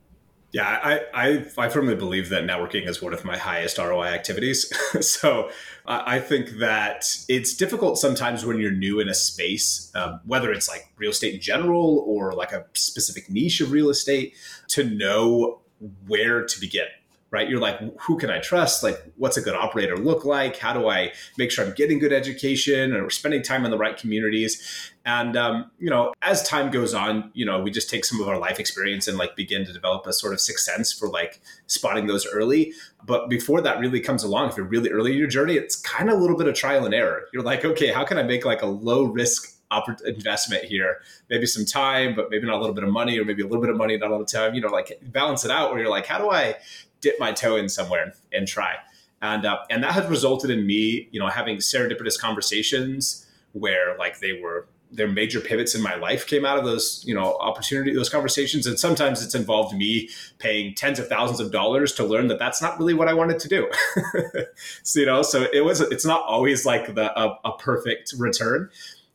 Yeah, 0.53 0.67
I, 0.67 1.01
I, 1.15 1.45
I 1.59 1.69
firmly 1.69 1.95
believe 1.95 2.29
that 2.31 2.43
networking 2.43 2.89
is 2.89 3.01
one 3.01 3.15
of 3.15 3.25
my 3.25 3.37
highest 3.37 3.79
ROI 3.79 4.07
activities. 4.07 4.73
so 5.07 5.51
I, 5.87 6.17
I 6.17 6.19
think 6.19 6.59
that 6.59 7.05
it's 7.29 7.55
difficult 7.55 7.99
sometimes 7.99 8.45
when 8.45 8.59
you're 8.59 8.73
new 8.73 8.99
in 8.99 9.09
a 9.09 9.15
space, 9.15 9.93
um, 9.95 10.21
whether 10.25 10.51
it's 10.51 10.69
like 10.69 10.93
real 10.97 11.13
estate 11.13 11.35
in 11.35 11.41
general 11.41 12.05
or 12.07 12.33
like 12.33 12.51
a 12.51 12.67
specific 12.75 13.31
niche 13.31 13.61
of 13.61 13.71
real 13.71 13.91
estate, 13.91 14.35
to 14.69 14.83
know 14.83 15.61
where 16.07 16.45
to 16.45 16.61
begin 16.61 16.87
right? 17.31 17.49
You're 17.49 17.61
like, 17.61 17.79
who 18.01 18.19
can 18.19 18.29
I 18.29 18.39
trust? 18.39 18.83
Like, 18.83 19.01
what's 19.17 19.37
a 19.37 19.41
good 19.41 19.55
operator 19.55 19.97
look 19.97 20.25
like? 20.25 20.57
How 20.57 20.73
do 20.73 20.89
I 20.89 21.13
make 21.39 21.51
sure 21.51 21.65
I'm 21.65 21.75
getting 21.75 21.99
good 21.99 22.13
education 22.13 22.93
and 22.93 23.03
we're 23.03 23.11
spending 23.11 23.43
time 23.43 23.65
in 23.65 23.71
the 23.71 23.79
right 23.79 23.97
communities? 23.97 24.93
And, 25.05 25.37
um, 25.37 25.71
you 25.79 25.89
know, 25.89 26.13
as 26.23 26.43
time 26.43 26.71
goes 26.71 26.93
on, 26.93 27.31
you 27.33 27.47
know, 27.47 27.61
we 27.61 27.71
just 27.71 27.89
take 27.89 28.05
some 28.05 28.21
of 28.21 28.29
our 28.29 28.39
life 28.39 28.59
experience 28.59 29.07
and 29.07 29.17
like 29.17 29.37
begin 29.37 29.65
to 29.65 29.73
develop 29.73 30.07
a 30.07 30.13
sort 30.13 30.33
of 30.33 30.41
sixth 30.41 30.65
sense 30.65 30.93
for 30.93 31.09
like 31.09 31.41
spotting 31.67 32.07
those 32.07 32.27
early. 32.27 32.73
But 33.05 33.31
before 33.31 33.61
that 33.61 33.79
really 33.79 34.01
comes 34.01 34.25
along, 34.25 34.51
if 34.51 34.57
you're 34.57 34.67
really 34.67 34.91
early 34.91 35.13
in 35.13 35.19
your 35.19 35.29
journey, 35.29 35.55
it's 35.55 35.77
kind 35.77 36.11
of 36.11 36.19
a 36.19 36.21
little 36.21 36.37
bit 36.37 36.49
of 36.49 36.55
trial 36.55 36.85
and 36.85 36.95
error. 36.95 37.27
You're 37.33 37.45
like, 37.45 37.65
okay, 37.65 37.93
how 37.93 38.05
can 38.05 38.19
I 38.19 38.25
make 38.25 38.45
like 38.45 38.63
a 38.63 38.67
low 38.67 39.05
risk 39.05 39.57
investment 40.05 40.65
here 40.65 41.01
maybe 41.29 41.47
some 41.47 41.65
time 41.65 42.13
but 42.17 42.29
maybe 42.29 42.45
not 42.45 42.57
a 42.57 42.59
little 42.61 42.75
bit 42.75 42.83
of 42.83 42.91
money 42.91 43.17
or 43.21 43.25
maybe 43.25 43.41
a 43.41 43.47
little 43.47 43.61
bit 43.61 43.71
of 43.71 43.77
money 43.77 43.97
not 43.97 44.11
all 44.11 44.19
the 44.19 44.25
time 44.25 44.53
you 44.53 44.61
know 44.61 44.69
like 44.69 44.99
balance 45.13 45.45
it 45.45 45.51
out 45.51 45.71
where 45.71 45.81
you're 45.81 45.89
like 45.89 46.07
how 46.07 46.19
do 46.19 46.29
i 46.29 46.57
dip 47.01 47.19
my 47.19 47.33
toe 47.33 47.57
in 47.57 47.69
somewhere 47.69 48.13
and 48.33 48.47
try. 48.47 48.77
And 49.23 49.45
uh, 49.45 49.59
and 49.69 49.83
that 49.85 49.93
has 49.93 50.09
resulted 50.09 50.51
in 50.51 50.67
me, 50.67 51.09
you 51.11 51.21
know, 51.21 51.29
having 51.29 51.59
serendipitous 51.59 52.19
conversations 52.19 53.27
where 53.53 53.97
like 53.99 54.21
they 54.21 54.41
were 54.41 54.67
their 54.93 55.07
major 55.07 55.41
pivots 55.41 55.75
in 55.75 55.83
my 55.83 55.95
life 55.95 56.27
came 56.27 56.45
out 56.45 56.59
of 56.59 56.65
those 56.65 57.05
you 57.07 57.15
know 57.15 57.37
opportunity 57.39 57.93
those 57.93 58.09
conversations. 58.09 58.67
And 58.67 58.79
sometimes 58.79 59.23
it's 59.23 59.35
involved 59.35 59.77
me 59.77 60.09
paying 60.39 60.75
tens 60.75 60.99
of 60.99 61.09
thousands 61.09 61.39
of 61.41 61.53
dollars 61.53 61.93
to 61.95 62.05
learn 62.05 62.29
that 62.29 62.39
that's 62.39 62.63
not 62.63 62.79
really 62.79 62.95
what 62.95 63.09
i 63.09 63.15
wanted 63.15 63.39
to 63.41 63.49
do. 63.49 63.71
So 64.83 65.01
you 65.01 65.07
know 65.07 65.23
so 65.23 65.47
it 65.53 65.65
was 65.65 65.81
it's 65.81 66.05
not 66.05 66.23
always 66.25 66.65
like 66.65 66.95
the 66.95 67.19
a, 67.19 67.39
a 67.45 67.57
perfect 67.59 68.15
return. 68.19 68.71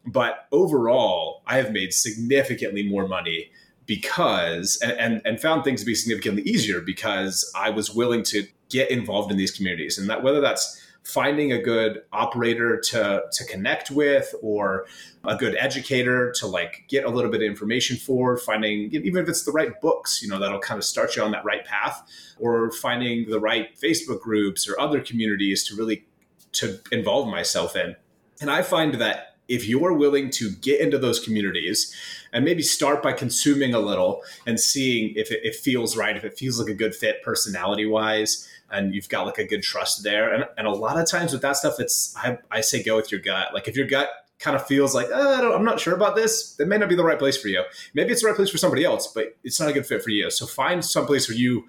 But 0.06 0.48
overall 0.52 1.42
i 1.48 1.58
have 1.58 1.72
made 1.72 1.94
significantly 1.94 2.88
more 2.88 3.08
money 3.08 3.52
because 3.86 4.78
and, 4.78 5.22
and, 5.26 5.40
found 5.40 5.64
things 5.64 5.82
to 5.82 5.86
be 5.86 5.96
significantly 5.96 6.42
easier 6.44 6.82
because 6.82 7.50
I 7.56 7.70
was 7.70 7.94
willing 7.94 8.24
to 8.24 8.48
get 8.70 8.90
involved 8.90 9.32
in 9.32 9.38
these 9.38 9.52
communities. 9.52 9.98
And 9.98 10.10
that 10.10 10.24
whether 10.24 10.42
that's 10.42 10.82
finding 11.06 11.52
a 11.52 11.62
good 11.62 12.02
operator 12.12 12.80
to 12.80 13.22
to 13.32 13.46
connect 13.46 13.92
with 13.92 14.34
or 14.42 14.88
a 15.24 15.36
good 15.36 15.56
educator 15.60 16.32
to 16.32 16.48
like 16.48 16.84
get 16.88 17.06
a 17.06 17.10
little 17.10 17.30
bit 17.30 17.42
of 17.42 17.48
information 17.48 17.96
for 17.96 18.38
finding 18.38 18.92
even 18.92 19.22
if 19.22 19.30
it's 19.30 19.44
the 19.44 19.52
right 19.52 19.80
books 19.82 20.24
you 20.24 20.28
know 20.28 20.40
that'll 20.40 20.60
kind 20.60 20.80
of 20.80 20.84
start 20.84 21.16
you 21.16 21.22
on 21.22 21.30
that 21.30 21.46
right 21.46 21.64
path 21.64 22.02
or 22.40 22.72
finding 22.72 23.30
the 23.30 23.40
right 23.40 23.80
facebook 23.80 24.20
groups 24.20 24.68
or 24.68 24.80
other 24.80 25.00
communities 25.00 25.64
to 25.64 25.76
really 25.76 26.04
to 26.54 26.80
involve 26.92 27.28
myself 27.28 27.76
in. 27.76 27.96
And 28.42 28.50
i 28.50 28.64
find 28.64 28.96
that 28.96 29.35
if 29.48 29.68
you're 29.68 29.94
willing 29.94 30.30
to 30.32 30.52
get 30.52 30.80
into 30.82 30.98
those 30.98 31.20
communities 31.20 31.94
and 32.34 32.44
maybe 32.44 32.62
start 32.62 33.04
by 33.04 33.14
consuming 33.14 33.74
a 33.74 33.80
little 33.80 34.22
and 34.46 34.60
seeing 34.60 35.14
if 35.16 35.32
it, 35.32 35.42
it 35.44 35.56
feels 35.56 35.96
right, 35.96 36.18
if 36.18 36.24
it 36.24 36.38
feels 36.38 36.60
like 36.60 36.70
a 36.70 36.74
good 36.74 36.96
fit 36.96 37.22
personality 37.24 37.86
wise, 37.86 38.48
and 38.72 38.96
you've 38.96 39.10
got 39.10 39.26
like 39.26 39.38
a 39.38 39.46
good 39.46 39.62
trust 39.62 40.04
there. 40.04 40.34
And, 40.34 40.46
and 40.58 40.68
a 40.68 40.72
lot 40.72 41.00
of 41.00 41.10
times 41.10 41.32
with 41.32 41.42
that 41.44 41.56
stuff, 41.58 41.80
it's, 41.80 42.16
I, 42.18 42.40
I 42.50 42.62
say 42.62 42.84
go 42.84 42.96
with 42.96 43.12
your 43.12 43.22
gut. 43.22 43.54
Like 43.54 43.68
if 43.68 43.76
your 43.76 43.88
gut 43.88 44.10
kind 44.40 44.56
of 44.56 44.66
feels 44.66 44.94
like, 44.94 45.08
oh, 45.14 45.54
I'm 45.54 45.64
not 45.64 45.80
sure 45.80 45.94
about 45.96 46.16
this, 46.16 46.60
it 46.60 46.68
may 46.68 46.78
not 46.78 46.90
be 46.90 46.96
the 46.96 47.04
right 47.04 47.20
place 47.20 47.38
for 47.38 47.48
you. 47.48 47.64
Maybe 47.94 48.12
it's 48.12 48.22
the 48.22 48.28
right 48.28 48.36
place 48.36 48.50
for 48.50 48.58
somebody 48.58 48.84
else, 48.84 49.08
but 49.08 49.38
it's 49.44 49.60
not 49.60 49.70
a 49.70 49.74
good 49.74 49.86
fit 49.86 50.04
for 50.04 50.10
you. 50.10 50.30
So 50.30 50.46
find 50.46 50.84
some 50.84 51.06
place 51.06 51.30
where 51.30 51.38
you 51.38 51.66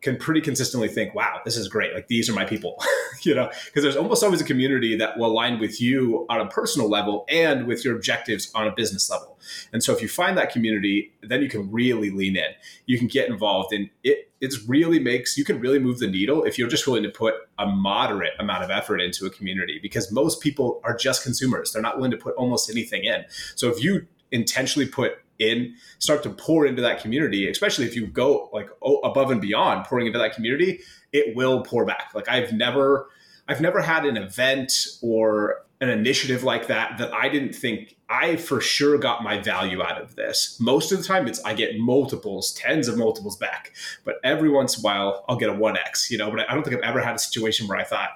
can 0.00 0.16
pretty 0.16 0.40
consistently 0.40 0.88
think, 0.88 1.14
wow, 1.14 1.40
this 1.44 1.56
is 1.56 1.68
great. 1.68 1.92
Like 1.92 2.08
these 2.08 2.28
are 2.30 2.32
my 2.32 2.44
people, 2.44 2.82
you 3.22 3.34
know, 3.34 3.50
because 3.66 3.82
there's 3.82 3.96
almost 3.96 4.22
always 4.22 4.40
a 4.40 4.44
community 4.44 4.96
that 4.96 5.18
will 5.18 5.26
align 5.26 5.58
with 5.58 5.80
you 5.80 6.26
on 6.30 6.40
a 6.40 6.46
personal 6.46 6.88
level 6.88 7.26
and 7.28 7.66
with 7.66 7.84
your 7.84 7.94
objectives 7.96 8.50
on 8.54 8.66
a 8.66 8.72
business 8.72 9.10
level. 9.10 9.38
And 9.72 9.82
so 9.82 9.92
if 9.92 10.00
you 10.00 10.08
find 10.08 10.38
that 10.38 10.52
community, 10.52 11.12
then 11.22 11.42
you 11.42 11.48
can 11.48 11.70
really 11.70 12.10
lean 12.10 12.36
in. 12.36 12.50
You 12.86 12.98
can 12.98 13.08
get 13.08 13.28
involved 13.28 13.72
and 13.72 13.90
it 14.02 14.26
it's 14.40 14.66
really 14.66 14.98
makes 14.98 15.36
you 15.36 15.44
can 15.44 15.60
really 15.60 15.78
move 15.78 15.98
the 15.98 16.06
needle 16.06 16.44
if 16.44 16.58
you're 16.58 16.68
just 16.68 16.86
willing 16.86 17.02
to 17.02 17.10
put 17.10 17.34
a 17.58 17.66
moderate 17.66 18.32
amount 18.38 18.64
of 18.64 18.70
effort 18.70 18.98
into 18.98 19.26
a 19.26 19.30
community 19.30 19.78
because 19.82 20.10
most 20.10 20.40
people 20.40 20.80
are 20.82 20.96
just 20.96 21.22
consumers. 21.22 21.72
They're 21.72 21.82
not 21.82 21.96
willing 21.96 22.10
to 22.12 22.16
put 22.16 22.34
almost 22.36 22.70
anything 22.70 23.04
in. 23.04 23.24
So 23.54 23.68
if 23.68 23.84
you 23.84 24.06
intentionally 24.32 24.88
put 24.88 25.18
in, 25.40 25.74
start 25.98 26.22
to 26.22 26.30
pour 26.30 26.66
into 26.66 26.82
that 26.82 27.00
community, 27.00 27.48
especially 27.48 27.86
if 27.86 27.96
you 27.96 28.06
go 28.06 28.48
like 28.52 28.68
above 29.04 29.30
and 29.30 29.40
beyond 29.40 29.84
pouring 29.86 30.06
into 30.06 30.18
that 30.18 30.34
community, 30.34 30.80
it 31.12 31.34
will 31.34 31.62
pour 31.62 31.84
back. 31.84 32.10
Like 32.14 32.28
I've 32.28 32.52
never, 32.52 33.08
I've 33.48 33.60
never 33.60 33.80
had 33.80 34.04
an 34.04 34.16
event 34.16 34.72
or 35.02 35.64
an 35.80 35.88
initiative 35.88 36.44
like 36.44 36.66
that 36.66 36.98
that 36.98 37.12
I 37.12 37.28
didn't 37.28 37.54
think 37.54 37.96
I 38.08 38.36
for 38.36 38.60
sure 38.60 38.98
got 38.98 39.22
my 39.22 39.38
value 39.38 39.82
out 39.82 40.00
of 40.00 40.14
this. 40.14 40.58
Most 40.60 40.92
of 40.92 40.98
the 40.98 41.04
time, 41.04 41.26
it's 41.26 41.42
I 41.42 41.54
get 41.54 41.78
multiples, 41.78 42.52
tens 42.52 42.86
of 42.86 42.98
multiples 42.98 43.36
back, 43.36 43.72
but 44.04 44.16
every 44.22 44.50
once 44.50 44.76
in 44.76 44.82
a 44.82 44.84
while 44.84 45.24
I'll 45.28 45.36
get 45.36 45.48
a 45.48 45.54
one 45.54 45.78
x. 45.78 46.10
You 46.10 46.18
know, 46.18 46.30
but 46.30 46.48
I 46.50 46.54
don't 46.54 46.64
think 46.64 46.76
I've 46.76 46.82
ever 46.82 47.00
had 47.00 47.16
a 47.16 47.18
situation 47.18 47.66
where 47.66 47.78
I 47.78 47.84
thought, 47.84 48.10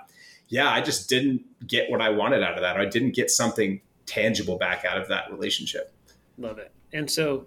yeah, 0.49 0.69
I 0.69 0.83
just 0.83 1.09
didn't 1.09 1.43
get 1.67 1.91
what 1.91 2.03
I 2.03 2.11
wanted 2.11 2.43
out 2.43 2.55
of 2.55 2.61
that, 2.61 2.77
or 2.77 2.81
I 2.81 2.87
didn't 2.87 3.15
get 3.15 3.31
something 3.31 3.81
tangible 4.05 4.59
back 4.59 4.85
out 4.85 4.99
of 4.99 5.09
that 5.09 5.31
relationship. 5.31 5.95
Love 6.37 6.59
it. 6.59 6.71
And 6.95 7.11
so 7.11 7.47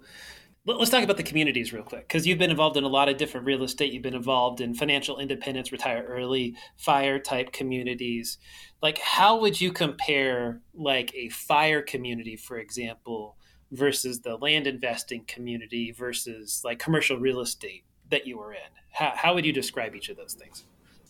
let's 0.76 0.90
talk 0.90 1.02
about 1.02 1.16
the 1.16 1.22
communities 1.22 1.72
real 1.72 1.82
quick 1.82 2.06
because 2.06 2.26
you've 2.26 2.38
been 2.38 2.50
involved 2.50 2.76
in 2.76 2.84
a 2.84 2.88
lot 2.88 3.08
of 3.08 3.16
different 3.16 3.46
real 3.46 3.62
estate. 3.62 3.92
You've 3.92 4.02
been 4.02 4.14
involved 4.14 4.60
in 4.60 4.74
financial 4.74 5.18
independence, 5.18 5.72
retire 5.72 6.04
early, 6.06 6.54
fire 6.76 7.18
type 7.18 7.52
communities. 7.52 8.38
Like, 8.82 8.98
how 8.98 9.40
would 9.40 9.60
you 9.60 9.72
compare 9.72 10.60
like 10.74 11.12
a 11.14 11.30
fire 11.30 11.82
community, 11.82 12.36
for 12.36 12.58
example, 12.58 13.36
versus 13.72 14.20
the 14.20 14.36
land 14.36 14.66
investing 14.66 15.24
community 15.26 15.92
versus 15.92 16.62
like 16.64 16.78
commercial 16.78 17.16
real 17.16 17.40
estate 17.40 17.84
that 18.10 18.26
you 18.26 18.38
were 18.38 18.52
in? 18.52 18.58
How, 18.92 19.12
how 19.14 19.34
would 19.34 19.46
you 19.46 19.52
describe 19.52 19.94
each 19.94 20.10
of 20.10 20.16
those 20.16 20.34
things? 20.34 20.64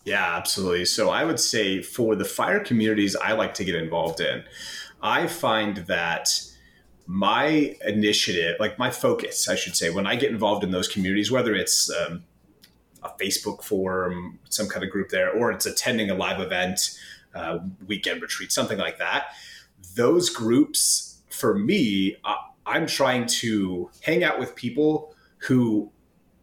Yeah, 0.04 0.36
absolutely. 0.36 0.84
So 0.84 1.10
I 1.10 1.24
would 1.24 1.40
say 1.40 1.82
for 1.82 2.14
the 2.14 2.24
fire 2.24 2.60
communities 2.60 3.16
I 3.16 3.32
like 3.32 3.54
to 3.54 3.64
get 3.64 3.74
involved 3.74 4.20
in, 4.20 4.44
I 5.02 5.26
find 5.26 5.78
that 5.88 6.30
my 7.10 7.74
initiative, 7.86 8.56
like 8.60 8.78
my 8.78 8.90
focus, 8.90 9.48
I 9.48 9.54
should 9.54 9.74
say, 9.74 9.88
when 9.88 10.06
I 10.06 10.14
get 10.14 10.30
involved 10.30 10.62
in 10.62 10.72
those 10.72 10.86
communities, 10.86 11.30
whether 11.30 11.54
it's 11.54 11.90
um, 11.90 12.22
a 13.02 13.08
Facebook 13.18 13.64
forum, 13.64 14.38
some 14.50 14.68
kind 14.68 14.84
of 14.84 14.90
group 14.90 15.08
there, 15.08 15.30
or 15.32 15.50
it's 15.50 15.64
attending 15.64 16.10
a 16.10 16.14
live 16.14 16.38
event, 16.38 16.98
uh, 17.34 17.60
weekend 17.86 18.20
retreat, 18.20 18.52
something 18.52 18.76
like 18.76 18.98
that, 18.98 19.28
those 19.96 20.28
groups, 20.28 21.20
for 21.30 21.58
me, 21.58 22.16
uh, 22.24 22.34
I'm 22.66 22.86
trying 22.86 23.24
to 23.26 23.90
hang 24.02 24.22
out 24.22 24.38
with 24.38 24.54
people 24.54 25.14
who 25.38 25.90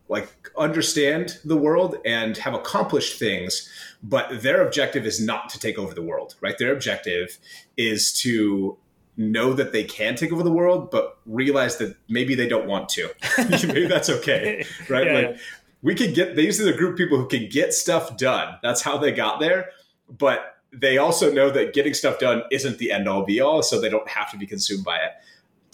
like 0.10 0.30
understand 0.58 1.38
the 1.46 1.58
world 1.58 1.98
and 2.06 2.38
have 2.38 2.54
accomplished 2.54 3.18
things 3.18 3.68
but 4.04 4.44
their 4.44 4.62
objective 4.62 5.04
is 5.04 5.20
not 5.20 5.50
to 5.50 5.60
take 5.60 5.80
over 5.80 5.96
the 5.96 6.02
world 6.02 6.36
right? 6.42 6.60
Their 6.60 6.72
objective 6.72 7.40
is 7.76 8.14
to 8.20 8.78
know 9.18 9.54
that 9.54 9.72
they 9.72 9.84
can 9.84 10.16
take 10.16 10.32
over 10.32 10.44
the 10.44 10.52
world, 10.52 10.92
but 10.92 11.18
realize 11.26 11.78
that 11.78 11.96
maybe 12.10 12.36
they 12.36 12.48
don't 12.48 12.68
want 12.68 12.90
to. 12.90 13.10
maybe 13.68 13.88
that's 13.88 14.10
okay, 14.10 14.66
right? 14.90 15.08
Yeah, 15.08 15.14
like 15.14 15.30
yeah. 15.30 15.38
we 15.82 15.96
can 15.96 16.14
get 16.14 16.36
these 16.36 16.60
are 16.62 16.66
the 16.66 16.74
group 16.74 16.92
of 16.92 16.98
people 16.98 17.18
who 17.18 17.28
can 17.28 17.50
get 17.50 17.74
stuff 17.74 18.18
done. 18.18 18.56
That's 18.62 18.82
how 18.82 18.98
they 18.98 19.12
got 19.12 19.40
there, 19.40 19.70
but 20.10 20.58
they 20.72 20.98
also 20.98 21.32
know 21.32 21.50
that 21.52 21.74
getting 21.74 21.94
stuff 21.94 22.20
done 22.20 22.44
isn't 22.52 22.78
the 22.78 22.92
end 22.92 23.08
all 23.08 23.24
be 23.24 23.40
all, 23.40 23.64
so 23.64 23.80
they 23.80 23.90
don't 23.90 24.08
have 24.10 24.32
to 24.32 24.38
be 24.38 24.46
consumed 24.46 24.84
by 24.84 24.98
it 24.98 25.12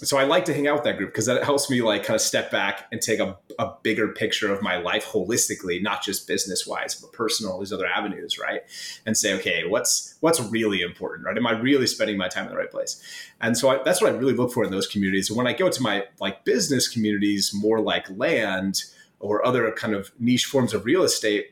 so 0.03 0.17
I 0.17 0.24
like 0.24 0.46
to 0.46 0.53
hang 0.53 0.67
out 0.67 0.75
with 0.75 0.84
that 0.86 0.98
group 0.98 1.10
because 1.10 1.27
that 1.27 1.43
helps 1.43 1.70
me 1.70 1.81
like 1.81 2.03
kind 2.03 2.15
of 2.15 2.22
step 2.22 2.50
back 2.50 2.88
and 2.91 3.01
take 3.01 3.20
a, 3.20 3.38
a 3.60 3.74
bigger 3.84 4.08
picture 4.08 4.51
of 4.51 4.62
my 4.62 4.77
life 4.77 5.05
holistically, 5.05 5.81
not 5.81 6.03
just 6.03 6.27
business 6.27 6.65
wise, 6.65 6.96
but 6.96 7.13
personal, 7.13 7.60
these 7.60 7.72
other 7.72 7.86
avenues, 7.86 8.39
right? 8.39 8.62
And 9.05 9.15
say, 9.15 9.34
okay, 9.36 9.65
what's 9.67 10.15
what's 10.22 10.41
really 10.41 10.81
important, 10.81 11.25
right? 11.25 11.38
Am 11.38 11.46
I 11.46 11.51
really 11.51 11.86
spending 11.86 12.17
my 12.17 12.27
time 12.27 12.46
in 12.46 12.51
the 12.51 12.58
right 12.58 12.72
place? 12.72 13.01
And 13.41 13.58
so 13.58 13.70
I, 13.70 13.84
that's 13.84 14.01
what 14.01 14.12
I 14.12 14.15
really 14.15 14.34
look 14.34 14.51
for 14.51 14.63
in 14.63 14.72
those 14.72 14.88
communities. 14.88 15.29
And 15.29 15.38
when 15.38 15.48
I 15.48 15.53
go 15.53 15.70
to 15.70 15.81
my 15.81 16.05
like 16.20 16.46
business 16.46 16.88
communities, 16.88 17.53
more 17.53 17.79
like 17.79 18.10
land 18.10 18.84
or 19.20 19.46
other 19.46 19.72
kind 19.72 19.93
of 19.93 20.12
niche 20.20 20.46
forms 20.46 20.74
of 20.74 20.86
real 20.86 21.03
estate, 21.03 21.51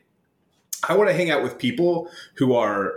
I 0.88 0.96
want 0.96 1.10
to 1.10 1.14
hang 1.14 1.30
out 1.30 1.44
with 1.44 1.60
people 1.60 2.10
who 2.36 2.54
are 2.56 2.94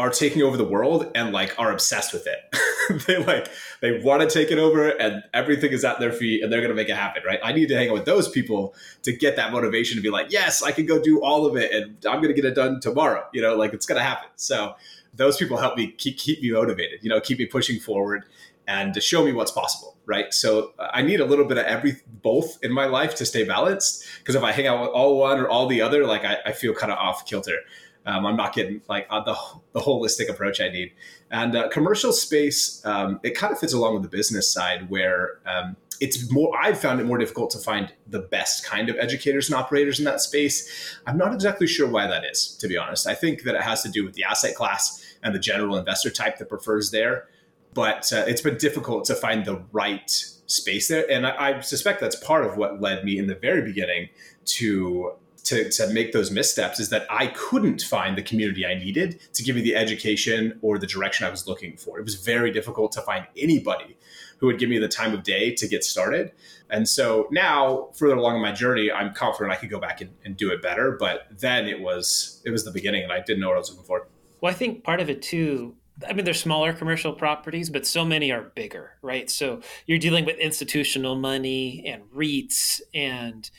are 0.00 0.08
taking 0.08 0.40
over 0.40 0.56
the 0.56 0.64
world 0.64 1.10
and 1.14 1.30
like 1.30 1.54
are 1.58 1.70
obsessed 1.70 2.14
with 2.14 2.26
it. 2.26 3.04
they 3.06 3.18
like 3.18 3.46
they 3.82 4.00
want 4.00 4.22
to 4.22 4.28
take 4.28 4.50
it 4.50 4.58
over 4.58 4.88
and 4.88 5.22
everything 5.34 5.72
is 5.72 5.84
at 5.84 6.00
their 6.00 6.10
feet 6.10 6.42
and 6.42 6.50
they're 6.50 6.62
going 6.62 6.70
to 6.70 6.74
make 6.74 6.88
it 6.88 6.96
happen, 6.96 7.22
right? 7.26 7.38
I 7.44 7.52
need 7.52 7.68
to 7.68 7.76
hang 7.76 7.90
out 7.90 7.92
with 7.92 8.06
those 8.06 8.26
people 8.26 8.74
to 9.02 9.12
get 9.12 9.36
that 9.36 9.52
motivation 9.52 9.96
to 9.96 10.02
be 10.02 10.08
like, 10.08 10.32
"Yes, 10.32 10.62
I 10.62 10.72
can 10.72 10.86
go 10.86 11.02
do 11.02 11.22
all 11.22 11.44
of 11.44 11.54
it 11.54 11.70
and 11.70 11.96
I'm 12.06 12.22
going 12.22 12.34
to 12.34 12.40
get 12.40 12.46
it 12.46 12.54
done 12.54 12.80
tomorrow." 12.80 13.26
You 13.34 13.42
know, 13.42 13.56
like 13.56 13.74
it's 13.74 13.84
going 13.84 13.98
to 13.98 14.02
happen. 14.02 14.30
So 14.36 14.74
those 15.12 15.36
people 15.36 15.58
help 15.58 15.76
me 15.76 15.92
keep 15.92 16.16
keep 16.16 16.40
me 16.40 16.50
motivated, 16.50 17.00
you 17.02 17.10
know, 17.10 17.20
keep 17.20 17.38
me 17.38 17.44
pushing 17.44 17.78
forward 17.78 18.24
and 18.66 18.94
to 18.94 19.02
show 19.02 19.22
me 19.22 19.32
what's 19.32 19.50
possible, 19.50 19.96
right? 20.06 20.32
So 20.32 20.72
I 20.78 21.02
need 21.02 21.20
a 21.20 21.26
little 21.26 21.44
bit 21.44 21.58
of 21.58 21.66
every 21.66 21.96
both 22.22 22.58
in 22.62 22.72
my 22.72 22.86
life 22.86 23.14
to 23.16 23.26
stay 23.26 23.44
balanced. 23.44 24.06
Because 24.20 24.34
if 24.34 24.42
I 24.42 24.52
hang 24.52 24.66
out 24.66 24.80
with 24.80 24.90
all 24.90 25.18
one 25.18 25.38
or 25.40 25.48
all 25.48 25.66
the 25.66 25.82
other, 25.82 26.06
like 26.06 26.24
I, 26.24 26.38
I 26.46 26.52
feel 26.52 26.72
kind 26.72 26.90
of 26.90 26.98
off 26.98 27.26
kilter. 27.26 27.58
Um, 28.06 28.24
I'm 28.24 28.36
not 28.36 28.54
getting 28.54 28.80
like 28.88 29.06
uh, 29.10 29.22
the 29.22 29.36
the 29.72 29.80
holistic 29.80 30.28
approach 30.28 30.60
I 30.60 30.68
need. 30.68 30.92
And 31.30 31.54
uh, 31.54 31.68
commercial 31.68 32.12
space, 32.12 32.84
um, 32.84 33.20
it 33.22 33.36
kind 33.36 33.52
of 33.52 33.58
fits 33.58 33.72
along 33.72 33.94
with 33.94 34.02
the 34.02 34.08
business 34.08 34.52
side 34.52 34.88
where 34.90 35.40
um, 35.46 35.76
it's 36.00 36.30
more 36.30 36.50
i've 36.58 36.80
found 36.80 36.98
it 36.98 37.04
more 37.04 37.18
difficult 37.18 37.50
to 37.50 37.58
find 37.58 37.92
the 38.06 38.20
best 38.20 38.64
kind 38.64 38.88
of 38.88 38.96
educators 38.98 39.50
and 39.50 39.54
operators 39.54 39.98
in 39.98 40.04
that 40.06 40.20
space. 40.20 40.98
I'm 41.06 41.18
not 41.18 41.34
exactly 41.34 41.66
sure 41.66 41.88
why 41.88 42.06
that 42.06 42.24
is 42.24 42.56
to 42.56 42.68
be 42.68 42.76
honest. 42.76 43.06
I 43.06 43.14
think 43.14 43.42
that 43.42 43.54
it 43.54 43.62
has 43.62 43.82
to 43.82 43.90
do 43.90 44.04
with 44.04 44.14
the 44.14 44.24
asset 44.24 44.54
class 44.54 45.04
and 45.22 45.34
the 45.34 45.38
general 45.38 45.76
investor 45.76 46.10
type 46.10 46.38
that 46.38 46.48
prefers 46.48 46.90
there. 46.90 47.28
But 47.72 48.12
uh, 48.12 48.24
it's 48.26 48.40
been 48.40 48.56
difficult 48.56 49.04
to 49.06 49.14
find 49.14 49.44
the 49.44 49.62
right 49.72 50.10
space 50.46 50.88
there. 50.88 51.08
And 51.10 51.26
I, 51.26 51.50
I 51.50 51.60
suspect 51.60 52.00
that's 52.00 52.16
part 52.16 52.44
of 52.44 52.56
what 52.56 52.80
led 52.80 53.04
me 53.04 53.18
in 53.18 53.26
the 53.26 53.36
very 53.36 53.62
beginning 53.62 54.08
to 54.46 55.12
to, 55.44 55.70
to 55.70 55.88
make 55.88 56.12
those 56.12 56.30
missteps 56.30 56.80
is 56.80 56.90
that 56.90 57.06
I 57.10 57.28
couldn't 57.28 57.82
find 57.82 58.16
the 58.16 58.22
community 58.22 58.66
I 58.66 58.74
needed 58.74 59.20
to 59.34 59.42
give 59.42 59.56
me 59.56 59.62
the 59.62 59.76
education 59.76 60.58
or 60.62 60.78
the 60.78 60.86
direction 60.86 61.26
I 61.26 61.30
was 61.30 61.46
looking 61.46 61.76
for. 61.76 61.98
It 61.98 62.04
was 62.04 62.14
very 62.16 62.50
difficult 62.50 62.92
to 62.92 63.02
find 63.02 63.26
anybody 63.36 63.96
who 64.38 64.46
would 64.46 64.58
give 64.58 64.68
me 64.68 64.78
the 64.78 64.88
time 64.88 65.12
of 65.12 65.22
day 65.22 65.54
to 65.54 65.68
get 65.68 65.84
started. 65.84 66.32
And 66.70 66.88
so 66.88 67.28
now, 67.30 67.90
further 67.94 68.14
along 68.14 68.36
in 68.36 68.42
my 68.42 68.52
journey, 68.52 68.90
I'm 68.90 69.12
confident 69.12 69.52
I 69.52 69.56
could 69.56 69.70
go 69.70 69.78
back 69.78 70.00
and, 70.00 70.10
and 70.24 70.36
do 70.36 70.50
it 70.50 70.62
better. 70.62 70.96
But 70.98 71.26
then 71.30 71.66
it 71.66 71.80
was 71.80 72.42
it 72.44 72.50
was 72.50 72.64
the 72.64 72.70
beginning, 72.70 73.02
and 73.02 73.12
I 73.12 73.20
didn't 73.20 73.40
know 73.40 73.48
what 73.48 73.56
I 73.56 73.58
was 73.58 73.70
looking 73.70 73.84
for. 73.84 74.08
Well, 74.40 74.50
I 74.50 74.54
think 74.54 74.82
part 74.82 75.00
of 75.00 75.10
it 75.10 75.20
too. 75.22 75.76
I 76.08 76.14
mean, 76.14 76.24
there's 76.24 76.40
smaller 76.40 76.72
commercial 76.72 77.12
properties, 77.12 77.68
but 77.68 77.86
so 77.86 78.06
many 78.06 78.32
are 78.32 78.44
bigger, 78.54 78.92
right? 79.02 79.28
So 79.28 79.60
you're 79.84 79.98
dealing 79.98 80.24
with 80.24 80.38
institutional 80.38 81.14
money 81.14 81.84
and 81.86 82.04
REITs 82.04 82.80
and 82.94 83.50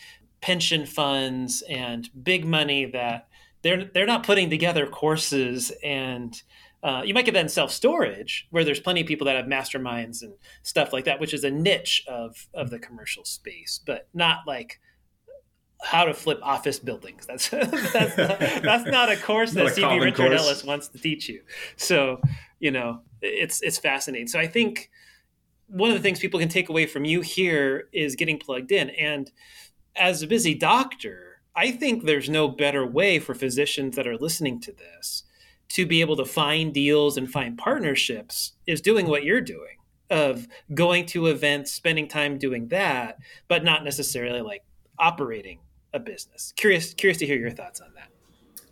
pension 0.41 0.85
funds 0.85 1.63
and 1.69 2.09
big 2.23 2.45
money 2.45 2.85
that 2.85 3.27
they're 3.61 3.85
they're 3.85 4.07
not 4.07 4.23
putting 4.23 4.49
together 4.49 4.87
courses 4.87 5.71
and 5.83 6.41
uh, 6.83 7.03
you 7.05 7.13
might 7.13 7.25
get 7.25 7.33
that 7.33 7.41
in 7.41 7.49
self 7.49 7.71
storage, 7.71 8.47
where 8.49 8.63
there's 8.63 8.79
plenty 8.79 9.01
of 9.01 9.07
people 9.07 9.25
that 9.25 9.35
have 9.35 9.45
masterminds 9.45 10.23
and 10.23 10.33
stuff 10.63 10.91
like 10.91 11.05
that, 11.05 11.19
which 11.19 11.33
is 11.33 11.43
a 11.43 11.51
niche 11.51 12.03
of 12.07 12.47
of 12.53 12.69
the 12.71 12.79
commercial 12.79 13.23
space, 13.23 13.79
but 13.85 14.07
not 14.13 14.39
like 14.47 14.79
how 15.83 16.05
to 16.05 16.13
flip 16.13 16.39
office 16.41 16.79
buildings. 16.79 17.27
That's 17.27 17.49
that's 17.93 18.17
not, 18.17 18.39
that's 18.39 18.85
not 18.85 19.11
a 19.11 19.17
course 19.17 19.51
that 19.53 19.67
cb 19.67 20.01
Richard 20.01 20.17
course. 20.17 20.41
Ellis 20.41 20.63
wants 20.63 20.87
to 20.89 20.97
teach 20.97 21.29
you. 21.29 21.41
So 21.75 22.19
you 22.59 22.71
know, 22.71 23.01
it's 23.21 23.61
it's 23.61 23.77
fascinating. 23.77 24.27
So 24.27 24.39
I 24.39 24.47
think 24.47 24.89
one 25.67 25.89
of 25.91 25.95
the 25.95 26.01
things 26.01 26.19
people 26.19 26.39
can 26.39 26.49
take 26.49 26.69
away 26.69 26.85
from 26.85 27.05
you 27.05 27.21
here 27.21 27.89
is 27.93 28.15
getting 28.15 28.39
plugged 28.39 28.71
in. 28.71 28.89
And 28.89 29.31
as 29.95 30.21
a 30.21 30.27
busy 30.27 30.53
doctor, 30.53 31.41
I 31.55 31.71
think 31.71 32.03
there's 32.03 32.29
no 32.29 32.47
better 32.47 32.85
way 32.85 33.19
for 33.19 33.33
physicians 33.33 33.95
that 33.95 34.07
are 34.07 34.17
listening 34.17 34.59
to 34.61 34.71
this 34.71 35.23
to 35.69 35.85
be 35.85 36.01
able 36.01 36.17
to 36.17 36.25
find 36.25 36.73
deals 36.73 37.17
and 37.17 37.31
find 37.31 37.57
partnerships 37.57 38.53
is 38.67 38.81
doing 38.81 39.07
what 39.07 39.23
you're 39.23 39.41
doing 39.41 39.77
of 40.09 40.47
going 40.73 41.05
to 41.05 41.27
events, 41.27 41.71
spending 41.71 42.07
time 42.07 42.37
doing 42.37 42.67
that, 42.67 43.17
but 43.47 43.63
not 43.63 43.83
necessarily 43.83 44.41
like 44.41 44.63
operating 44.99 45.59
a 45.93 45.99
business. 45.99 46.53
Curious, 46.57 46.93
curious 46.93 47.17
to 47.19 47.25
hear 47.25 47.37
your 47.37 47.51
thoughts 47.51 47.79
on 47.79 47.93
that. 47.95 48.09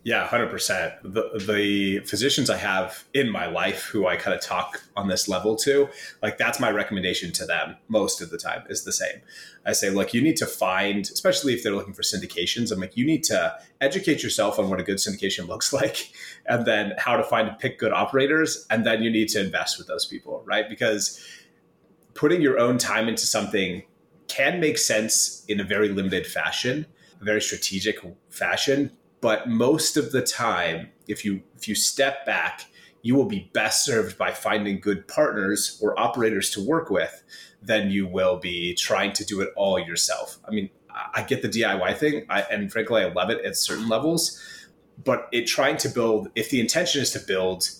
Yeah, 0.02 0.26
hundred 0.26 0.50
percent. 0.50 0.94
The 1.02 1.30
the 1.46 2.00
physicians 2.06 2.48
I 2.48 2.56
have 2.56 3.04
in 3.12 3.28
my 3.28 3.46
life 3.46 3.84
who 3.84 4.06
I 4.06 4.16
kind 4.16 4.34
of 4.34 4.40
talk 4.40 4.82
on 4.96 5.08
this 5.08 5.28
level 5.28 5.56
to, 5.56 5.90
like 6.22 6.38
that's 6.38 6.58
my 6.58 6.70
recommendation 6.70 7.32
to 7.32 7.44
them 7.44 7.76
most 7.88 8.22
of 8.22 8.30
the 8.30 8.38
time 8.38 8.64
is 8.70 8.84
the 8.84 8.92
same. 8.92 9.20
I 9.66 9.72
say, 9.72 9.90
look, 9.90 10.14
you 10.14 10.22
need 10.22 10.36
to 10.36 10.46
find, 10.46 11.02
especially 11.02 11.52
if 11.52 11.62
they're 11.62 11.74
looking 11.74 11.92
for 11.92 12.00
syndications. 12.00 12.72
I'm 12.72 12.80
like, 12.80 12.96
you 12.96 13.04
need 13.04 13.24
to 13.24 13.58
educate 13.82 14.22
yourself 14.22 14.58
on 14.58 14.70
what 14.70 14.80
a 14.80 14.82
good 14.82 14.96
syndication 14.96 15.46
looks 15.52 15.70
like, 15.70 16.10
and 16.46 16.64
then 16.64 16.94
how 16.96 17.16
to 17.16 17.22
find 17.22 17.48
and 17.48 17.58
pick 17.58 17.78
good 17.78 17.92
operators, 17.92 18.66
and 18.70 18.86
then 18.86 19.02
you 19.02 19.10
need 19.10 19.28
to 19.30 19.40
invest 19.40 19.76
with 19.76 19.86
those 19.86 20.06
people, 20.06 20.42
right? 20.46 20.66
Because 20.66 21.22
putting 22.14 22.40
your 22.40 22.58
own 22.58 22.78
time 22.78 23.06
into 23.06 23.26
something 23.26 23.82
can 24.28 24.60
make 24.60 24.78
sense 24.78 25.44
in 25.46 25.60
a 25.60 25.64
very 25.64 25.90
limited 25.90 26.26
fashion, 26.26 26.86
a 27.20 27.24
very 27.24 27.42
strategic 27.42 27.98
fashion 28.30 28.92
but 29.20 29.48
most 29.48 29.96
of 29.96 30.12
the 30.12 30.22
time 30.22 30.88
if 31.08 31.24
you 31.24 31.42
if 31.56 31.68
you 31.68 31.74
step 31.74 32.24
back 32.26 32.66
you 33.02 33.14
will 33.14 33.26
be 33.26 33.50
best 33.54 33.84
served 33.84 34.18
by 34.18 34.30
finding 34.30 34.78
good 34.78 35.08
partners 35.08 35.78
or 35.82 35.98
operators 35.98 36.50
to 36.50 36.66
work 36.66 36.90
with 36.90 37.22
than 37.62 37.90
you 37.90 38.06
will 38.06 38.38
be 38.38 38.74
trying 38.74 39.12
to 39.12 39.24
do 39.24 39.40
it 39.40 39.48
all 39.56 39.78
yourself. 39.78 40.38
I 40.46 40.50
mean 40.50 40.70
i 41.14 41.22
get 41.22 41.40
the 41.40 41.48
diy 41.48 41.96
thing. 41.96 42.26
I, 42.28 42.42
and 42.42 42.70
frankly 42.70 43.02
i 43.02 43.12
love 43.12 43.30
it 43.30 43.44
at 43.44 43.56
certain 43.56 43.88
levels. 43.88 44.38
But 45.02 45.28
it 45.32 45.46
trying 45.46 45.78
to 45.78 45.88
build 45.88 46.28
if 46.34 46.50
the 46.50 46.60
intention 46.60 47.00
is 47.00 47.10
to 47.12 47.20
build 47.20 47.70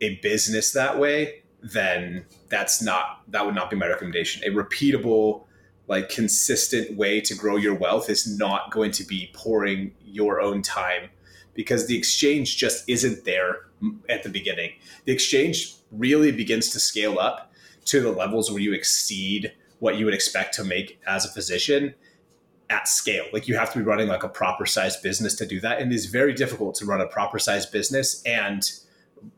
a 0.00 0.16
business 0.16 0.72
that 0.72 0.98
way 0.98 1.42
then 1.62 2.24
that's 2.48 2.82
not 2.82 3.22
that 3.28 3.44
would 3.44 3.54
not 3.54 3.70
be 3.70 3.76
my 3.76 3.86
recommendation. 3.86 4.42
A 4.44 4.54
repeatable 4.54 5.44
like 5.90 6.08
consistent 6.08 6.96
way 6.96 7.20
to 7.20 7.34
grow 7.34 7.56
your 7.56 7.74
wealth 7.74 8.08
is 8.08 8.38
not 8.38 8.70
going 8.70 8.92
to 8.92 9.02
be 9.02 9.28
pouring 9.34 9.92
your 10.04 10.40
own 10.40 10.62
time 10.62 11.10
because 11.52 11.88
the 11.88 11.98
exchange 11.98 12.56
just 12.56 12.88
isn't 12.88 13.24
there 13.24 13.66
at 14.08 14.22
the 14.22 14.28
beginning. 14.28 14.70
The 15.04 15.12
exchange 15.12 15.74
really 15.90 16.30
begins 16.30 16.70
to 16.70 16.80
scale 16.80 17.18
up 17.18 17.52
to 17.86 18.00
the 18.00 18.12
levels 18.12 18.52
where 18.52 18.60
you 18.60 18.72
exceed 18.72 19.52
what 19.80 19.96
you 19.96 20.04
would 20.04 20.14
expect 20.14 20.54
to 20.54 20.64
make 20.64 21.00
as 21.08 21.24
a 21.24 21.28
physician 21.28 21.92
at 22.70 22.86
scale. 22.86 23.24
Like 23.32 23.48
you 23.48 23.56
have 23.56 23.72
to 23.72 23.78
be 23.80 23.84
running 23.84 24.06
like 24.06 24.22
a 24.22 24.28
proper 24.28 24.66
sized 24.66 25.02
business 25.02 25.34
to 25.34 25.46
do 25.46 25.58
that. 25.58 25.80
And 25.80 25.90
it 25.90 25.94
is 25.96 26.06
very 26.06 26.34
difficult 26.34 26.76
to 26.76 26.86
run 26.86 27.00
a 27.00 27.06
proper 27.06 27.40
sized 27.40 27.72
business 27.72 28.22
and 28.24 28.62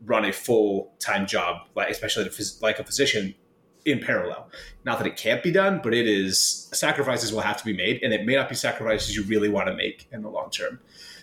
run 0.05 0.23
a 0.23 0.31
full 0.31 0.93
time 0.99 1.25
job, 1.25 1.67
like 1.75 1.89
especially 1.89 2.29
like 2.61 2.77
a 2.77 2.83
physician 2.83 3.33
in 3.85 3.99
parallel. 3.99 4.49
Not 4.85 4.97
that 4.99 5.07
it 5.07 5.17
can't 5.17 5.43
be 5.43 5.51
done, 5.51 5.81
but 5.83 5.93
it 5.93 6.07
is 6.07 6.69
sacrifices 6.73 7.33
will 7.33 7.41
have 7.41 7.57
to 7.57 7.65
be 7.65 7.73
made, 7.73 8.01
and 8.03 8.13
it 8.13 8.25
may 8.25 8.35
not 8.35 8.49
be 8.49 8.55
sacrifices 8.55 9.15
you 9.15 9.23
really 9.23 9.49
want 9.49 9.67
to 9.67 9.75
make 9.75 10.07
in 10.11 10.21
the 10.21 10.29
long 10.29 10.49
term. 10.49 10.79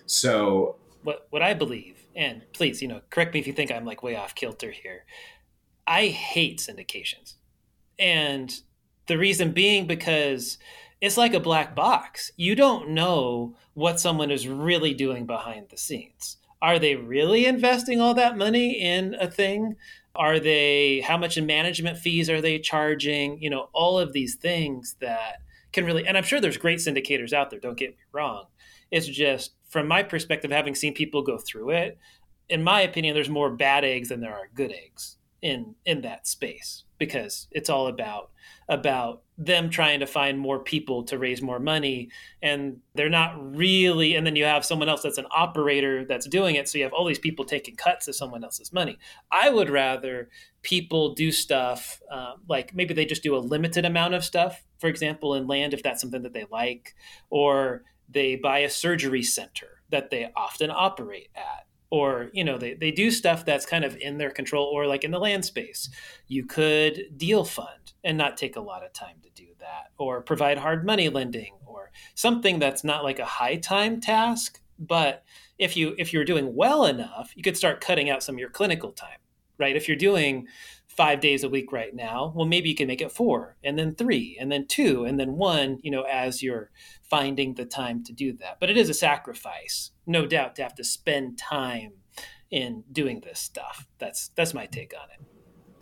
So, 0.06 0.76
what 1.02 1.26
what 1.30 1.42
I 1.42 1.54
believe, 1.54 2.04
and 2.14 2.42
please, 2.52 2.82
you 2.82 2.88
know, 2.88 3.00
correct 3.10 3.34
me 3.34 3.40
if 3.40 3.46
you 3.46 3.52
think 3.52 3.70
I'm 3.70 3.84
like 3.84 4.02
way 4.02 4.16
off 4.16 4.34
kilter 4.34 4.70
here. 4.70 5.04
I 5.86 6.08
hate 6.08 6.58
syndications, 6.58 7.34
and 7.98 8.52
the 9.06 9.18
reason 9.18 9.52
being 9.52 9.86
because 9.86 10.58
it's 11.00 11.16
like 11.16 11.34
a 11.34 11.40
black 11.40 11.74
box. 11.74 12.30
You 12.36 12.54
don't 12.54 12.90
know 12.90 13.56
what 13.74 14.00
someone 14.00 14.30
is 14.30 14.46
really 14.46 14.94
doing 14.94 15.26
behind 15.26 15.68
the 15.70 15.78
scenes. 15.78 16.36
Are 16.62 16.78
they 16.78 16.94
really 16.94 17.46
investing 17.46 18.00
all 18.00 18.12
that 18.14 18.36
money 18.36 18.72
in 18.72 19.14
a 19.14 19.30
thing? 19.30 19.76
Are 20.14 20.40
they, 20.40 21.00
how 21.00 21.16
much 21.16 21.36
in 21.36 21.46
management 21.46 21.98
fees 21.98 22.28
are 22.28 22.40
they 22.40 22.58
charging? 22.58 23.40
You 23.42 23.50
know, 23.50 23.68
all 23.72 23.98
of 23.98 24.12
these 24.12 24.34
things 24.34 24.96
that 25.00 25.42
can 25.72 25.84
really, 25.84 26.06
and 26.06 26.16
I'm 26.16 26.24
sure 26.24 26.40
there's 26.40 26.56
great 26.56 26.78
syndicators 26.78 27.32
out 27.32 27.50
there, 27.50 27.60
don't 27.60 27.78
get 27.78 27.90
me 27.90 27.96
wrong. 28.12 28.46
It's 28.90 29.06
just 29.06 29.52
from 29.68 29.86
my 29.86 30.02
perspective, 30.02 30.50
having 30.50 30.74
seen 30.74 30.94
people 30.94 31.22
go 31.22 31.38
through 31.38 31.70
it, 31.70 31.98
in 32.48 32.64
my 32.64 32.80
opinion, 32.80 33.14
there's 33.14 33.28
more 33.28 33.50
bad 33.50 33.84
eggs 33.84 34.08
than 34.08 34.20
there 34.20 34.32
are 34.34 34.50
good 34.54 34.72
eggs 34.72 35.16
in 35.42 35.74
in 35.86 36.02
that 36.02 36.26
space 36.26 36.84
because 37.00 37.48
it's 37.50 37.70
all 37.70 37.88
about 37.88 38.30
about 38.68 39.22
them 39.36 39.68
trying 39.70 39.98
to 39.98 40.06
find 40.06 40.38
more 40.38 40.60
people 40.60 41.02
to 41.02 41.18
raise 41.18 41.42
more 41.42 41.58
money. 41.58 42.10
And 42.42 42.76
they're 42.94 43.08
not 43.08 43.56
really 43.56 44.14
and 44.14 44.24
then 44.24 44.36
you 44.36 44.44
have 44.44 44.64
someone 44.64 44.88
else 44.88 45.02
that's 45.02 45.18
an 45.18 45.26
operator 45.34 46.04
that's 46.04 46.28
doing 46.28 46.54
it. 46.54 46.68
So 46.68 46.78
you 46.78 46.84
have 46.84 46.92
all 46.92 47.06
these 47.06 47.18
people 47.18 47.44
taking 47.44 47.74
cuts 47.74 48.06
of 48.06 48.14
someone 48.14 48.44
else's 48.44 48.72
money. 48.72 48.98
I 49.32 49.50
would 49.50 49.70
rather 49.70 50.28
people 50.62 51.14
do 51.14 51.32
stuff 51.32 52.00
uh, 52.12 52.34
like 52.48 52.74
maybe 52.74 52.94
they 52.94 53.06
just 53.06 53.24
do 53.24 53.34
a 53.34 53.38
limited 53.38 53.84
amount 53.86 54.12
of 54.12 54.22
stuff 54.22 54.62
for 54.78 54.88
example 54.88 55.34
in 55.34 55.46
land 55.46 55.72
if 55.72 55.82
that's 55.82 56.02
something 56.02 56.22
that 56.22 56.34
they 56.34 56.44
like 56.50 56.94
or 57.30 57.82
they 58.10 58.36
buy 58.36 58.58
a 58.58 58.68
surgery 58.68 59.22
center 59.22 59.80
that 59.88 60.10
they 60.10 60.30
often 60.36 60.70
operate 60.70 61.30
at 61.34 61.66
or 61.90 62.30
you 62.32 62.44
know 62.44 62.56
they, 62.58 62.74
they 62.74 62.90
do 62.90 63.10
stuff 63.10 63.44
that's 63.44 63.66
kind 63.66 63.84
of 63.84 63.96
in 63.96 64.18
their 64.18 64.30
control 64.30 64.66
or 64.66 64.86
like 64.86 65.04
in 65.04 65.10
the 65.10 65.18
land 65.18 65.44
space. 65.44 65.90
You 66.28 66.46
could 66.46 67.16
deal 67.16 67.44
fund 67.44 67.92
and 68.04 68.16
not 68.16 68.36
take 68.36 68.56
a 68.56 68.60
lot 68.60 68.84
of 68.84 68.92
time 68.92 69.16
to 69.22 69.30
do 69.30 69.48
that 69.58 69.90
or 69.98 70.22
provide 70.22 70.58
hard 70.58 70.86
money 70.86 71.08
lending 71.08 71.54
or 71.66 71.90
something 72.14 72.58
that's 72.58 72.84
not 72.84 73.04
like 73.04 73.18
a 73.18 73.24
high 73.24 73.56
time 73.56 74.00
task. 74.00 74.60
But 74.78 75.24
if 75.58 75.76
you 75.76 75.94
if 75.98 76.12
you're 76.12 76.24
doing 76.24 76.54
well 76.54 76.86
enough 76.86 77.32
you 77.36 77.42
could 77.42 77.56
start 77.56 77.82
cutting 77.82 78.08
out 78.08 78.22
some 78.22 78.36
of 78.36 78.38
your 78.38 78.48
clinical 78.48 78.92
time 78.92 79.18
right? 79.60 79.76
If 79.76 79.86
you're 79.86 79.96
doing 79.96 80.48
five 81.00 81.20
days 81.20 81.42
a 81.42 81.48
week 81.48 81.72
right 81.72 81.94
now 81.94 82.30
well 82.36 82.44
maybe 82.44 82.68
you 82.68 82.74
can 82.74 82.86
make 82.86 83.00
it 83.00 83.10
four 83.10 83.56
and 83.64 83.78
then 83.78 83.94
three 83.94 84.36
and 84.38 84.52
then 84.52 84.66
two 84.66 85.06
and 85.06 85.18
then 85.18 85.32
one 85.32 85.78
you 85.80 85.90
know 85.90 86.02
as 86.02 86.42
you're 86.42 86.70
finding 87.02 87.54
the 87.54 87.64
time 87.64 88.04
to 88.04 88.12
do 88.12 88.34
that 88.34 88.58
but 88.60 88.68
it 88.68 88.76
is 88.76 88.90
a 88.90 88.92
sacrifice 88.92 89.92
no 90.06 90.26
doubt 90.26 90.54
to 90.54 90.62
have 90.62 90.74
to 90.74 90.84
spend 90.84 91.38
time 91.38 91.92
in 92.50 92.84
doing 92.92 93.20
this 93.20 93.40
stuff 93.40 93.86
that's 93.96 94.28
that's 94.36 94.52
my 94.52 94.66
take 94.66 94.92
on 94.92 95.08
it 95.10 95.24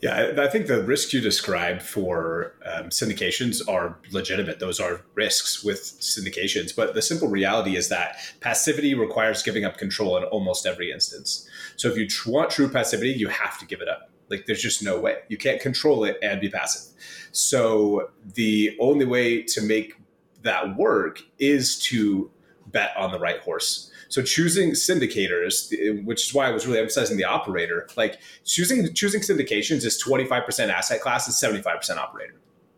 Yeah, 0.00 0.34
I 0.38 0.46
think 0.46 0.68
the 0.68 0.84
risks 0.84 1.12
you 1.12 1.20
described 1.20 1.82
for 1.82 2.54
um, 2.64 2.90
syndications 2.90 3.56
are 3.66 3.98
legitimate. 4.12 4.60
Those 4.60 4.78
are 4.78 5.00
risks 5.16 5.64
with 5.64 5.80
syndications. 6.14 6.70
But 6.76 6.94
the 6.94 7.02
simple 7.02 7.26
reality 7.26 7.74
is 7.76 7.88
that 7.88 8.14
passivity 8.40 8.94
requires 8.94 9.42
giving 9.42 9.64
up 9.64 9.76
control 9.76 10.16
in 10.16 10.22
almost 10.34 10.66
every 10.66 10.92
instance. 10.92 11.48
So 11.74 11.88
if 11.90 11.96
you 11.98 12.06
want 12.32 12.52
true 12.52 12.68
passivity, 12.68 13.10
you 13.10 13.26
have 13.26 13.58
to 13.58 13.66
give 13.66 13.80
it 13.80 13.88
up. 13.88 14.08
Like 14.30 14.46
there's 14.46 14.62
just 14.62 14.82
no 14.82 14.98
way. 14.98 15.18
You 15.28 15.36
can't 15.36 15.60
control 15.60 16.04
it 16.04 16.18
and 16.22 16.40
be 16.40 16.48
passive. 16.48 16.94
So 17.32 18.10
the 18.34 18.76
only 18.80 19.04
way 19.04 19.42
to 19.42 19.62
make 19.62 19.94
that 20.42 20.76
work 20.76 21.20
is 21.38 21.78
to 21.80 22.30
bet 22.66 22.90
on 22.96 23.12
the 23.12 23.18
right 23.18 23.40
horse. 23.40 23.90
So 24.08 24.22
choosing 24.22 24.70
syndicators, 24.70 26.04
which 26.04 26.26
is 26.26 26.34
why 26.34 26.48
I 26.48 26.50
was 26.50 26.66
really 26.66 26.78
emphasizing 26.78 27.16
the 27.16 27.24
operator, 27.24 27.88
like 27.96 28.18
choosing 28.44 28.92
choosing 28.94 29.20
syndications 29.20 29.84
is 29.84 30.02
25% 30.02 30.70
asset 30.70 31.00
class 31.00 31.26
and 31.26 31.62
75% 31.62 31.96
operator. 31.96 32.34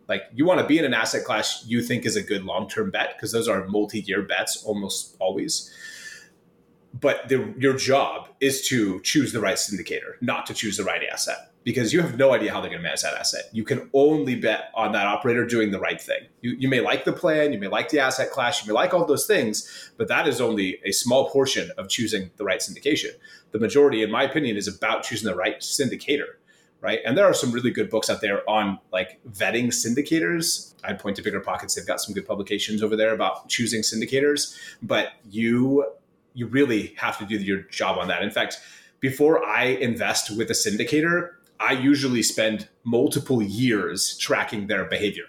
Like 0.09 0.25
you 0.35 0.45
want 0.45 0.61
to 0.61 0.67
be 0.67 0.79
in 0.79 0.85
an 0.85 0.93
asset 0.93 1.25
class 1.25 1.65
you 1.67 1.83
think 1.83 2.05
is 2.05 2.17
a 2.17 2.23
good 2.23 2.43
long-term 2.43 2.91
bet 2.91 3.15
because 3.17 3.31
those 3.31 3.47
are 3.47 3.65
multi-year 3.69 4.23
bets 4.23 4.65
almost 4.65 5.17
always. 5.21 5.73
But 6.93 7.29
the, 7.29 7.55
your 7.57 7.75
job 7.75 8.29
is 8.41 8.67
to 8.69 9.01
choose 9.01 9.33
the 9.33 9.41
right 9.41 9.57
syndicator, 9.57 10.15
not 10.21 10.47
to 10.47 10.55
choose 10.55 10.77
the 10.77 10.85
right 10.85 11.03
asset 11.05 11.51
because 11.63 11.93
you 11.93 12.01
have 12.01 12.17
no 12.17 12.33
idea 12.33 12.53
how 12.53 12.61
they're 12.61 12.71
going 12.71 12.81
to 12.81 12.83
manage 12.83 13.03
that 13.03 13.15
asset. 13.15 13.45
You 13.53 13.65
can 13.65 13.91
only 13.93 14.35
bet 14.35 14.71
on 14.75 14.93
that 14.93 15.07
operator 15.07 15.45
doing 15.45 15.71
the 15.71 15.79
right 15.79 16.01
thing. 16.01 16.23
You, 16.41 16.57
you 16.59 16.69
may 16.69 16.81
like 16.81 17.05
the 17.05 17.13
plan, 17.13 17.53
you 17.53 17.59
may 17.59 17.69
like 17.69 17.91
the 17.91 18.01
asset 18.01 18.31
class, 18.31 18.65
you 18.65 18.73
may 18.73 18.75
like 18.75 18.95
all 18.95 19.05
those 19.05 19.27
things, 19.27 19.93
but 19.97 20.09
that 20.09 20.27
is 20.27 20.41
only 20.41 20.81
a 20.85 20.93
small 20.93 21.29
portion 21.29 21.71
of 21.77 21.89
choosing 21.89 22.31
the 22.39 22.45
right 22.45 22.61
syndication. 22.61 23.11
The 23.53 23.59
majority, 23.59 24.03
in 24.03 24.11
my 24.11 24.23
opinion, 24.23 24.57
is 24.57 24.69
about 24.69 25.03
choosing 25.03 25.29
the 25.29 25.37
right 25.37 25.61
syndicator. 25.61 26.37
Right. 26.83 27.01
And 27.05 27.15
there 27.15 27.27
are 27.27 27.35
some 27.35 27.53
really 27.53 27.71
good 27.71 27.91
books 27.91 28.09
out 28.09 28.23
there 28.23 28.49
on 28.49 28.79
like 28.91 29.21
vetting 29.31 29.67
syndicators. 29.67 30.73
I'd 30.83 30.99
point 30.99 31.15
to 31.17 31.23
BiggerPockets. 31.23 31.75
They've 31.75 31.87
got 31.87 32.01
some 32.01 32.15
good 32.15 32.27
publications 32.27 32.83
over 32.83 32.97
there 32.97 33.13
about 33.13 33.51
choosing 33.51 33.83
syndicators, 33.83 34.59
but 34.81 35.09
you 35.31 35.85
you 36.35 36.47
really 36.47 36.95
have 36.97 37.19
to 37.19 37.25
do 37.25 37.37
your 37.37 37.63
job 37.63 37.99
on 37.99 38.09
that. 38.09 38.23
In 38.23 38.31
fact, 38.31 38.59
before 39.01 39.45
I 39.45 39.65
invest 39.65 40.37
with 40.37 40.51
a 40.51 40.55
syndicator, 40.55 41.31
I 41.59 41.73
usually 41.73 42.23
spend 42.23 42.69
multiple 42.85 43.43
years 43.43 44.17
tracking 44.19 44.67
their 44.67 44.85
behavior, 44.85 45.25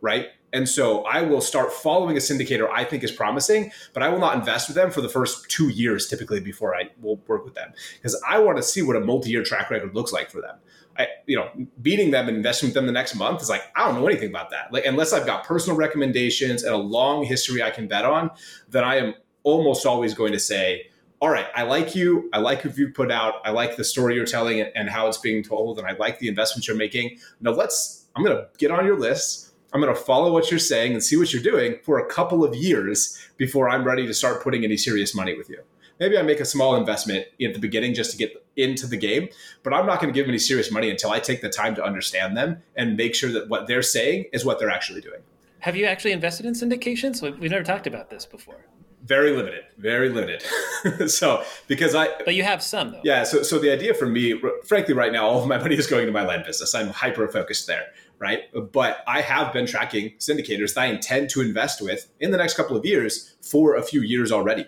right? 0.00 0.28
And 0.52 0.68
so 0.68 1.04
I 1.04 1.22
will 1.22 1.40
start 1.40 1.72
following 1.72 2.16
a 2.16 2.20
syndicator 2.20 2.68
I 2.70 2.84
think 2.84 3.04
is 3.04 3.12
promising, 3.12 3.70
but 3.92 4.02
I 4.02 4.08
will 4.08 4.18
not 4.18 4.36
invest 4.36 4.68
with 4.68 4.74
them 4.74 4.90
for 4.90 5.00
the 5.00 5.08
first 5.08 5.48
two 5.48 5.68
years 5.68 6.08
typically 6.08 6.40
before 6.40 6.74
I 6.74 6.90
will 7.00 7.20
work 7.26 7.44
with 7.44 7.54
them 7.54 7.72
because 7.94 8.20
I 8.28 8.38
want 8.38 8.56
to 8.56 8.62
see 8.62 8.82
what 8.82 8.96
a 8.96 9.00
multi-year 9.00 9.44
track 9.44 9.70
record 9.70 9.94
looks 9.94 10.12
like 10.12 10.30
for 10.30 10.40
them. 10.40 10.56
I, 10.98 11.06
you 11.26 11.36
know, 11.36 11.48
beating 11.80 12.10
them 12.10 12.26
and 12.28 12.36
investing 12.36 12.68
with 12.68 12.74
them 12.74 12.86
the 12.86 12.92
next 12.92 13.14
month 13.14 13.40
is 13.42 13.48
like 13.48 13.62
I 13.76 13.86
don't 13.86 13.94
know 13.94 14.06
anything 14.08 14.28
about 14.30 14.50
that. 14.50 14.72
Like 14.72 14.84
unless 14.86 15.12
I've 15.12 15.24
got 15.24 15.44
personal 15.44 15.76
recommendations 15.76 16.64
and 16.64 16.74
a 16.74 16.78
long 16.78 17.24
history 17.24 17.62
I 17.62 17.70
can 17.70 17.86
bet 17.86 18.04
on, 18.04 18.30
then 18.68 18.82
I 18.82 18.96
am 18.96 19.14
almost 19.42 19.86
always 19.86 20.14
going 20.14 20.32
to 20.32 20.38
say 20.38 20.90
all 21.20 21.28
right, 21.28 21.46
I 21.54 21.64
like 21.64 21.94
you. 21.94 22.30
I 22.32 22.38
like 22.38 22.62
who 22.62 22.70
you 22.70 22.92
put 22.92 23.10
out. 23.10 23.42
I 23.44 23.50
like 23.50 23.76
the 23.76 23.84
story 23.84 24.14
you're 24.14 24.24
telling 24.24 24.60
and 24.60 24.88
how 24.88 25.06
it's 25.06 25.18
being 25.18 25.42
told. 25.42 25.78
And 25.78 25.86
I 25.86 25.92
like 25.92 26.18
the 26.18 26.28
investments 26.28 26.66
you're 26.66 26.76
making. 26.76 27.18
Now 27.42 27.50
let's, 27.50 28.06
I'm 28.16 28.24
going 28.24 28.36
to 28.36 28.48
get 28.56 28.70
on 28.70 28.86
your 28.86 28.98
list. 28.98 29.52
I'm 29.72 29.82
going 29.82 29.94
to 29.94 30.00
follow 30.00 30.32
what 30.32 30.50
you're 30.50 30.58
saying 30.58 30.94
and 30.94 31.02
see 31.02 31.16
what 31.16 31.32
you're 31.32 31.42
doing 31.42 31.78
for 31.82 31.98
a 31.98 32.06
couple 32.06 32.42
of 32.42 32.54
years 32.54 33.18
before 33.36 33.68
I'm 33.68 33.84
ready 33.84 34.06
to 34.06 34.14
start 34.14 34.42
putting 34.42 34.64
any 34.64 34.78
serious 34.78 35.14
money 35.14 35.36
with 35.36 35.50
you. 35.50 35.62
Maybe 36.00 36.16
I 36.16 36.22
make 36.22 36.40
a 36.40 36.46
small 36.46 36.76
investment 36.76 37.26
at 37.42 37.52
the 37.52 37.60
beginning 37.60 37.92
just 37.92 38.10
to 38.12 38.16
get 38.16 38.46
into 38.56 38.86
the 38.86 38.96
game, 38.96 39.28
but 39.62 39.74
I'm 39.74 39.84
not 39.84 40.00
going 40.00 40.12
to 40.12 40.18
give 40.18 40.26
any 40.26 40.38
serious 40.38 40.72
money 40.72 40.88
until 40.88 41.10
I 41.10 41.20
take 41.20 41.42
the 41.42 41.50
time 41.50 41.74
to 41.74 41.84
understand 41.84 42.34
them 42.34 42.62
and 42.74 42.96
make 42.96 43.14
sure 43.14 43.30
that 43.32 43.50
what 43.50 43.66
they're 43.66 43.82
saying 43.82 44.24
is 44.32 44.42
what 44.42 44.58
they're 44.58 44.70
actually 44.70 45.02
doing. 45.02 45.20
Have 45.58 45.76
you 45.76 45.84
actually 45.84 46.12
invested 46.12 46.46
in 46.46 46.54
syndications? 46.54 47.20
We've 47.38 47.50
never 47.50 47.62
talked 47.62 47.86
about 47.86 48.08
this 48.08 48.24
before 48.24 48.64
very 49.04 49.32
limited 49.32 49.64
very 49.78 50.08
limited. 50.10 50.42
So 51.08 51.42
because 51.68 51.94
i 51.94 52.08
but 52.24 52.34
you 52.34 52.42
have 52.42 52.62
some 52.62 52.92
though. 52.92 53.00
Yeah 53.04 53.24
so 53.24 53.42
so 53.42 53.58
the 53.58 53.70
idea 53.70 53.94
for 53.94 54.06
me 54.06 54.40
frankly 54.64 54.94
right 54.94 55.12
now 55.12 55.26
all 55.28 55.42
of 55.42 55.48
my 55.48 55.58
money 55.58 55.76
is 55.76 55.86
going 55.86 56.06
to 56.06 56.12
my 56.12 56.24
land 56.24 56.44
business. 56.46 56.74
I'm 56.74 56.88
hyper 56.88 57.26
focused 57.28 57.66
there 57.66 57.86
right? 58.18 58.40
But 58.72 58.98
i 59.06 59.20
have 59.20 59.52
been 59.52 59.66
tracking 59.66 60.12
syndicators 60.18 60.74
that 60.74 60.82
i 60.82 60.86
intend 60.86 61.30
to 61.30 61.40
invest 61.40 61.80
with 61.80 62.10
in 62.20 62.30
the 62.30 62.36
next 62.36 62.54
couple 62.54 62.76
of 62.76 62.84
years 62.84 63.36
for 63.40 63.76
a 63.76 63.82
few 63.82 64.02
years 64.02 64.30
already 64.32 64.66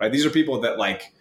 right? 0.00 0.12
These 0.12 0.26
are 0.26 0.30
people 0.30 0.60
that 0.60 0.78
like 0.78 1.12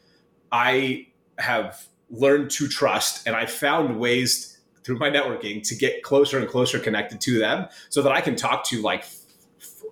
i 0.52 1.08
have 1.38 1.88
learned 2.10 2.50
to 2.52 2.68
trust 2.68 3.26
and 3.28 3.36
i 3.36 3.46
found 3.46 4.00
ways 4.00 4.60
through 4.84 4.98
my 4.98 5.10
networking 5.10 5.66
to 5.68 5.76
get 5.76 6.04
closer 6.04 6.38
and 6.38 6.48
closer 6.48 6.80
connected 6.80 7.20
to 7.22 7.40
them 7.40 7.68
so 7.90 8.02
that 8.02 8.12
i 8.12 8.22
can 8.22 8.36
talk 8.36 8.64
to 8.66 8.82
like 8.82 9.06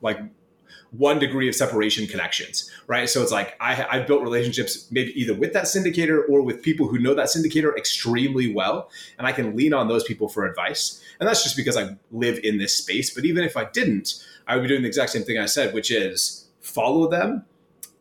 like 0.01 0.19
one 0.91 1.19
degree 1.19 1.47
of 1.47 1.55
separation 1.55 2.05
connections, 2.05 2.69
right? 2.87 3.09
So 3.09 3.21
it's 3.21 3.31
like 3.31 3.55
I, 3.59 3.87
I've 3.89 4.07
built 4.07 4.21
relationships 4.21 4.87
maybe 4.91 5.19
either 5.19 5.33
with 5.33 5.53
that 5.53 5.63
syndicator 5.63 6.27
or 6.29 6.41
with 6.41 6.61
people 6.61 6.87
who 6.87 6.99
know 6.99 7.13
that 7.13 7.27
syndicator 7.27 7.75
extremely 7.77 8.53
well, 8.53 8.89
and 9.17 9.25
I 9.25 9.31
can 9.31 9.55
lean 9.55 9.73
on 9.73 9.87
those 9.87 10.03
people 10.03 10.27
for 10.27 10.45
advice. 10.45 11.01
And 11.19 11.27
that's 11.27 11.43
just 11.43 11.55
because 11.55 11.77
I 11.77 11.95
live 12.11 12.39
in 12.43 12.57
this 12.57 12.75
space. 12.75 13.13
But 13.13 13.25
even 13.25 13.43
if 13.43 13.55
I 13.55 13.65
didn't, 13.65 14.23
I 14.47 14.55
would 14.55 14.63
be 14.63 14.67
doing 14.67 14.81
the 14.81 14.87
exact 14.87 15.11
same 15.11 15.23
thing 15.23 15.37
I 15.37 15.45
said, 15.45 15.73
which 15.73 15.91
is 15.91 16.47
follow 16.59 17.07
them 17.07 17.45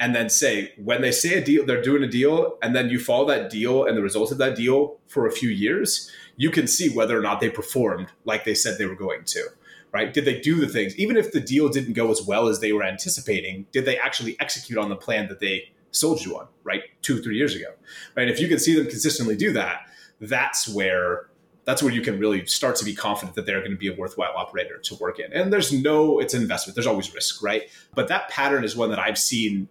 and 0.01 0.15
then 0.15 0.31
say 0.31 0.73
when 0.83 1.03
they 1.03 1.13
say 1.13 1.35
a 1.35 1.45
deal, 1.45 1.65
they're 1.65 1.83
doing 1.83 2.03
a 2.03 2.09
deal, 2.09 2.57
and 2.63 2.75
then 2.75 2.89
you 2.89 2.99
follow 2.99 3.27
that 3.27 3.51
deal 3.51 3.85
and 3.85 3.97
the 3.97 4.03
results 4.03 4.33
of 4.33 4.39
that 4.39 4.57
deal 4.57 4.97
for 5.07 5.27
a 5.27 5.33
few 5.33 5.51
years, 5.51 6.11
you 6.37 6.51
can 6.51 6.67
see 6.67 6.89
whether 6.89 7.17
or 7.17 7.23
not 7.23 7.39
they 7.39 7.51
performed 7.51 8.09
like 8.25 8.45
they 8.45 8.55
said 8.55 8.79
they 8.79 8.87
were 8.87 8.97
going 8.97 9.25
to 9.25 9.47
right? 9.93 10.13
Did 10.13 10.25
they 10.25 10.41
do 10.41 10.57
the 10.57 10.69
things, 10.69 10.97
even 10.97 11.17
if 11.17 11.33
the 11.33 11.41
deal 11.41 11.69
didn't 11.69 11.95
go 11.95 12.11
as 12.11 12.23
well 12.23 12.49
as 12.49 12.61
they 12.61 12.73
were 12.73 12.85
anticipating? 12.85 13.67
Did 13.73 13.85
they 13.85 13.99
actually 13.99 14.39
execute 14.41 14.79
on 14.79 14.89
the 14.89 14.97
plan 14.97 15.29
that 15.29 15.41
they 15.41 15.71
sold 15.91 16.25
you 16.25 16.39
on, 16.39 16.47
right, 16.63 16.83
two 17.03 17.23
three 17.23 17.37
years 17.37 17.55
ago, 17.55 17.73
right? 18.17 18.29
If 18.29 18.41
you 18.41 18.49
can 18.49 18.59
see 18.59 18.75
them 18.75 18.87
consistently 18.87 19.37
do 19.37 19.53
that, 19.53 19.81
that's 20.21 20.69
where 20.69 21.31
that's 21.65 21.83
where 21.83 21.93
you 21.93 22.01
can 22.01 22.19
really 22.19 22.45
start 22.47 22.75
to 22.77 22.85
be 22.85 22.95
confident 22.95 23.37
that 23.37 23.47
they're 23.47 23.61
going 23.61 23.71
to 23.71 23.77
be 23.77 23.89
a 23.89 23.95
worthwhile 23.95 24.33
operator 24.35 24.79
to 24.79 24.95
work 24.97 25.21
in. 25.21 25.33
And 25.33 25.53
there's 25.53 25.73
no, 25.73 26.19
it's 26.19 26.35
an 26.35 26.43
investment. 26.43 26.75
There's 26.75 26.87
always 26.87 27.15
risk, 27.15 27.43
right? 27.43 27.71
But 27.95 28.09
that 28.09 28.29
pattern 28.29 28.65
is 28.65 28.75
one 28.75 28.91
that 28.91 28.99
I've 28.99 29.19
seen 29.19 29.69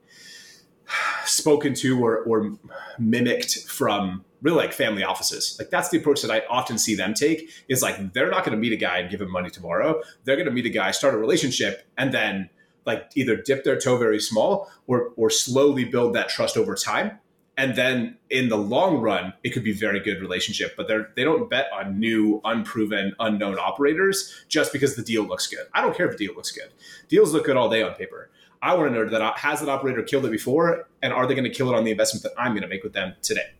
spoken 1.26 1.74
to 1.76 2.00
or, 2.02 2.20
or 2.24 2.58
mimicked 3.00 3.64
from 3.68 4.24
really 4.42 4.58
like 4.58 4.74
family 4.74 5.04
offices. 5.04 5.56
Like 5.60 5.70
that's 5.70 5.90
the 5.90 5.98
approach 5.98 6.22
that 6.22 6.32
I 6.32 6.44
often 6.50 6.78
see 6.78 6.96
them 6.96 7.14
take 7.14 7.50
is 7.68 7.82
like 7.82 8.14
they're 8.14 8.30
not 8.30 8.46
going 8.46 8.56
to 8.56 8.62
meet 8.62 8.74
a 8.74 8.78
guy 8.78 9.00
and 9.00 9.10
give 9.10 9.22
him 9.22 9.32
money 9.32 9.50
tomorrow. 9.50 10.02
They're 10.24 10.36
going 10.36 10.48
to 10.48 10.52
meet 10.54 10.66
a 10.66 10.70
guy, 10.70 10.92
start 10.92 11.14
a 11.14 11.18
relationship, 11.18 11.88
and 11.98 12.14
then 12.14 12.50
like 12.86 13.12
either 13.16 13.36
dip 13.36 13.64
their 13.64 13.80
toe 13.80 13.98
very 13.98 14.20
small 14.20 14.70
or 14.88 15.12
or 15.16 15.30
slowly 15.30 15.86
build 15.86 16.16
that 16.16 16.30
trust 16.30 16.58
over 16.58 16.76
time. 16.76 17.20
And 17.58 17.76
then 17.76 18.18
in 18.30 18.48
the 18.48 18.56
long 18.56 19.00
run, 19.00 19.34
it 19.44 19.50
could 19.50 19.66
be 19.66 19.74
very 19.74 20.00
good 20.00 20.22
relationship. 20.22 20.76
But 20.78 20.88
they're 20.88 21.12
they 21.16 21.26
don't 21.26 21.50
bet 21.50 21.68
on 21.74 22.00
new, 22.00 22.40
unproven, 22.46 23.14
unknown 23.20 23.60
operators 23.60 24.46
just 24.48 24.72
because 24.72 24.96
the 24.96 25.04
deal 25.04 25.24
looks 25.24 25.48
good. 25.48 25.68
I 25.74 25.82
don't 25.82 25.96
care 25.96 26.10
if 26.10 26.18
the 26.18 26.26
deal 26.26 26.36
looks 26.36 26.52
good. 26.52 26.70
Deals 27.10 27.34
look 27.34 27.46
good 27.46 27.58
all 27.58 27.70
day 27.70 27.84
on 27.84 27.94
paper. 27.96 28.30
I 28.62 28.76
want 28.76 28.94
to 28.94 28.96
know 28.96 29.10
that 29.10 29.38
has 29.40 29.62
that 29.62 29.70
operator 29.70 30.04
killed 30.04 30.26
it 30.26 30.32
before, 30.32 30.88
and 31.02 31.14
are 31.14 31.26
they 31.26 31.34
going 31.34 31.46
to 31.46 31.50
kill 31.50 31.70
it 31.70 31.76
on 31.76 31.86
the 31.86 31.92
investment 31.92 32.24
that 32.24 32.34
I'm 32.38 32.52
going 32.52 32.64
to 32.64 32.68
make 32.68 32.84
with 32.84 32.92
them 32.94 33.14
today? 33.22 33.52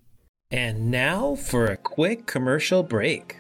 And 0.52 0.90
now 0.90 1.36
for 1.36 1.68
a 1.68 1.78
quick 1.78 2.26
commercial 2.26 2.82
break. 2.82 3.38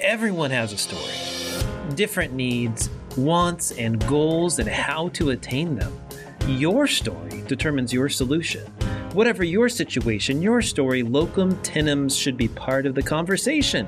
Everyone 0.00 0.50
has 0.50 0.74
a 0.74 0.76
story, 0.76 1.94
different 1.94 2.34
needs, 2.34 2.90
wants, 3.16 3.72
and 3.72 4.06
goals, 4.06 4.58
and 4.58 4.68
how 4.68 5.08
to 5.14 5.30
attain 5.30 5.76
them. 5.76 5.98
Your 6.46 6.86
story 6.86 7.42
determines 7.48 7.90
your 7.90 8.10
solution. 8.10 8.66
Whatever 9.14 9.44
your 9.44 9.70
situation, 9.70 10.42
your 10.42 10.60
story, 10.60 11.02
locum 11.02 11.58
tenens 11.62 12.14
should 12.14 12.36
be 12.36 12.48
part 12.48 12.84
of 12.84 12.94
the 12.94 13.02
conversation. 13.02 13.86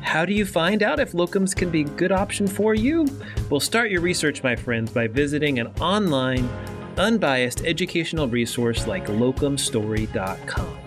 How 0.00 0.24
do 0.24 0.32
you 0.32 0.46
find 0.46 0.82
out 0.82 0.98
if 0.98 1.12
locums 1.12 1.54
can 1.54 1.68
be 1.68 1.82
a 1.82 1.88
good 1.88 2.10
option 2.10 2.46
for 2.46 2.74
you? 2.74 3.06
Well, 3.50 3.60
start 3.60 3.90
your 3.90 4.00
research, 4.00 4.42
my 4.42 4.56
friends, 4.56 4.90
by 4.90 5.08
visiting 5.08 5.58
an 5.58 5.66
online, 5.78 6.48
unbiased 6.96 7.66
educational 7.66 8.28
resource 8.28 8.86
like 8.86 9.08
locumstory.com. 9.08 10.81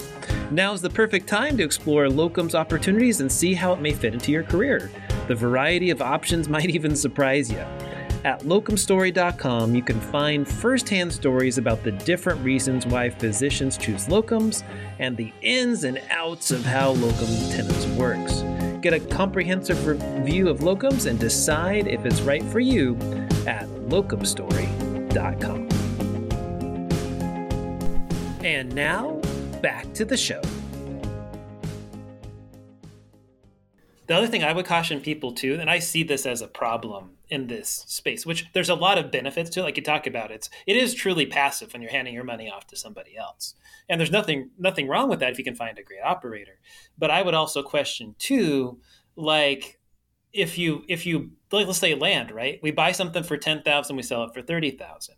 Now's 0.55 0.81
the 0.81 0.89
perfect 0.89 1.27
time 1.27 1.57
to 1.57 1.65
explore 1.65 2.05
locums 2.05 2.55
opportunities 2.55 3.19
and 3.19 3.29
see 3.29 3.53
how 3.53 3.73
it 3.73 3.81
may 3.81 3.91
fit 3.91 4.13
into 4.13 4.31
your 4.31 4.43
career. 4.43 4.89
The 5.27 5.35
variety 5.35 5.89
of 5.89 6.01
options 6.01 6.47
might 6.55 6.69
even 6.69 6.95
surprise 6.95 7.51
you. 7.51 7.59
At 8.23 8.39
locumstory.com, 8.43 9.75
you 9.75 9.81
can 9.81 9.99
find 9.99 10.47
firsthand 10.47 11.11
stories 11.11 11.57
about 11.57 11.83
the 11.83 11.91
different 11.91 12.41
reasons 12.41 12.85
why 12.85 13.09
physicians 13.09 13.77
choose 13.77 14.07
locums 14.07 14.63
and 14.97 15.17
the 15.17 15.33
ins 15.41 15.83
and 15.83 16.01
outs 16.09 16.51
of 16.51 16.63
how 16.63 16.91
locum 16.91 17.27
tenens 17.51 17.85
works. 17.87 18.41
Get 18.79 18.93
a 18.93 19.01
comprehensive 19.01 19.85
review 19.85 20.47
of 20.47 20.59
locums 20.59 21.05
and 21.05 21.19
decide 21.19 21.85
if 21.87 22.05
it's 22.05 22.21
right 22.21 22.43
for 22.43 22.61
you 22.61 22.95
at 23.45 23.67
locumstory.com. 23.89 25.67
And 28.41 28.73
now, 28.73 29.19
back 29.61 29.91
to 29.93 30.05
the 30.05 30.17
show. 30.17 30.41
The 34.07 34.15
other 34.15 34.27
thing 34.27 34.43
I 34.43 34.53
would 34.53 34.65
caution 34.65 35.01
people 35.01 35.33
to, 35.33 35.55
and 35.55 35.69
I 35.69 35.79
see 35.79 36.03
this 36.03 36.27
as 36.27 36.41
a 36.41 36.47
problem 36.47 37.17
in 37.29 37.47
this 37.47 37.85
space, 37.87 38.25
which 38.25 38.45
there's 38.53 38.69
a 38.69 38.75
lot 38.75 38.99
of 38.99 39.11
benefits 39.11 39.49
to 39.51 39.61
it. 39.61 39.63
Like 39.63 39.77
you 39.77 39.83
talk 39.83 40.05
about, 40.05 40.29
it's 40.29 40.49
it 40.67 40.77
is 40.77 40.93
truly 40.93 41.25
passive 41.25 41.73
when 41.73 41.81
you're 41.81 41.91
handing 41.91 42.13
your 42.13 42.23
money 42.23 42.49
off 42.49 42.67
to 42.67 42.77
somebody 42.77 43.17
else, 43.17 43.55
and 43.89 43.99
there's 43.99 44.11
nothing 44.11 44.51
nothing 44.59 44.87
wrong 44.87 45.09
with 45.09 45.19
that 45.21 45.31
if 45.31 45.39
you 45.39 45.43
can 45.43 45.55
find 45.55 45.79
a 45.79 45.83
great 45.83 46.03
operator. 46.03 46.59
But 46.97 47.09
I 47.09 47.23
would 47.23 47.33
also 47.33 47.63
question 47.63 48.15
too, 48.19 48.79
like 49.15 49.79
if 50.33 50.57
you 50.57 50.83
if 50.87 51.07
you 51.07 51.31
like 51.51 51.65
let's 51.65 51.79
say 51.79 51.95
land 51.95 52.29
right, 52.29 52.59
we 52.61 52.69
buy 52.69 52.91
something 52.91 53.23
for 53.23 53.37
ten 53.37 53.63
thousand, 53.63 53.95
we 53.95 54.03
sell 54.03 54.23
it 54.23 54.33
for 54.35 54.43
thirty 54.43 54.71
thousand. 54.71 55.15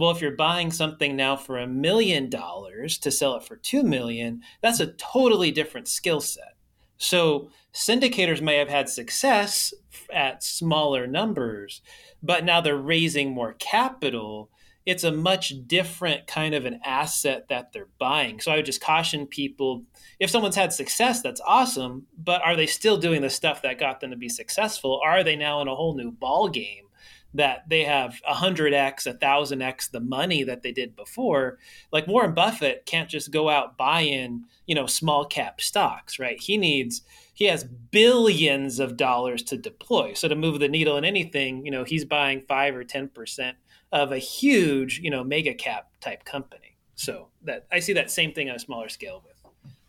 Well, 0.00 0.12
if 0.12 0.22
you're 0.22 0.30
buying 0.30 0.72
something 0.72 1.14
now 1.14 1.36
for 1.36 1.58
a 1.58 1.66
million 1.66 2.30
dollars 2.30 2.96
to 3.00 3.10
sell 3.10 3.36
it 3.36 3.42
for 3.42 3.56
two 3.56 3.82
million, 3.82 4.40
that's 4.62 4.80
a 4.80 4.94
totally 4.94 5.50
different 5.50 5.88
skill 5.88 6.22
set. 6.22 6.56
So 6.96 7.50
syndicators 7.74 8.40
may 8.40 8.56
have 8.56 8.70
had 8.70 8.88
success 8.88 9.74
at 10.10 10.42
smaller 10.42 11.06
numbers, 11.06 11.82
but 12.22 12.46
now 12.46 12.62
they're 12.62 12.78
raising 12.78 13.34
more 13.34 13.52
capital. 13.58 14.48
It's 14.86 15.04
a 15.04 15.12
much 15.12 15.52
different 15.66 16.26
kind 16.26 16.54
of 16.54 16.64
an 16.64 16.80
asset 16.82 17.48
that 17.50 17.74
they're 17.74 17.88
buying. 17.98 18.40
So 18.40 18.52
I 18.52 18.56
would 18.56 18.64
just 18.64 18.80
caution 18.80 19.26
people 19.26 19.84
if 20.18 20.30
someone's 20.30 20.56
had 20.56 20.72
success, 20.72 21.20
that's 21.20 21.42
awesome, 21.46 22.06
but 22.16 22.40
are 22.40 22.56
they 22.56 22.66
still 22.66 22.96
doing 22.96 23.20
the 23.20 23.28
stuff 23.28 23.60
that 23.60 23.78
got 23.78 24.00
them 24.00 24.12
to 24.12 24.16
be 24.16 24.30
successful? 24.30 24.98
Are 25.04 25.22
they 25.22 25.36
now 25.36 25.60
in 25.60 25.68
a 25.68 25.74
whole 25.74 25.94
new 25.94 26.10
ball 26.10 26.48
game? 26.48 26.86
That 27.34 27.68
they 27.68 27.84
have 27.84 28.20
100x, 28.28 29.06
1000x 29.06 29.90
the 29.90 30.00
money 30.00 30.42
that 30.42 30.62
they 30.62 30.72
did 30.72 30.96
before. 30.96 31.58
Like 31.92 32.06
Warren 32.06 32.34
Buffett 32.34 32.86
can't 32.86 33.08
just 33.08 33.30
go 33.30 33.48
out 33.48 33.76
buying, 33.76 34.44
you 34.66 34.74
know, 34.74 34.86
small 34.86 35.24
cap 35.24 35.60
stocks, 35.60 36.18
right? 36.18 36.40
He 36.40 36.56
needs 36.56 37.02
he 37.32 37.46
has 37.46 37.64
billions 37.64 38.80
of 38.80 38.96
dollars 38.96 39.42
to 39.44 39.56
deploy. 39.56 40.12
So 40.12 40.28
to 40.28 40.34
move 40.34 40.60
the 40.60 40.68
needle 40.68 40.96
in 40.96 41.04
anything, 41.04 41.64
you 41.64 41.70
know, 41.70 41.84
he's 41.84 42.04
buying 42.04 42.42
5 42.42 42.76
or 42.76 42.84
10% 42.84 43.54
of 43.92 44.12
a 44.12 44.18
huge, 44.18 44.98
you 44.98 45.10
know, 45.10 45.24
mega 45.24 45.54
cap 45.54 45.88
type 46.00 46.24
company. 46.24 46.76
So 46.96 47.28
that 47.44 47.66
I 47.72 47.80
see 47.80 47.94
that 47.94 48.10
same 48.10 48.32
thing 48.32 48.50
on 48.50 48.56
a 48.56 48.58
smaller 48.60 48.88
scale 48.88 49.22
with 49.24 49.36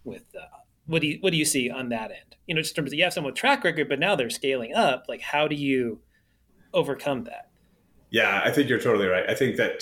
with 0.03 0.23
uh, 0.35 0.45
what 0.85 1.01
do 1.01 1.07
you 1.07 1.17
what 1.21 1.31
do 1.31 1.37
you 1.37 1.45
see 1.45 1.69
on 1.69 1.89
that 1.89 2.11
end? 2.11 2.35
You 2.47 2.55
know, 2.55 2.61
just 2.61 2.77
in 2.77 2.83
terms 2.83 2.93
of 2.93 2.97
you 2.97 3.03
have 3.03 3.13
someone 3.13 3.33
with 3.33 3.39
track 3.39 3.63
record, 3.63 3.89
but 3.89 3.99
now 3.99 4.15
they're 4.15 4.29
scaling 4.29 4.73
up. 4.73 5.05
Like, 5.07 5.21
how 5.21 5.47
do 5.47 5.55
you 5.55 5.99
overcome 6.73 7.23
that. 7.25 7.49
Yeah, 8.09 8.41
I 8.43 8.51
think 8.51 8.69
you're 8.69 8.79
totally 8.79 9.07
right. 9.07 9.23
I 9.29 9.35
think 9.35 9.55
that 9.57 9.81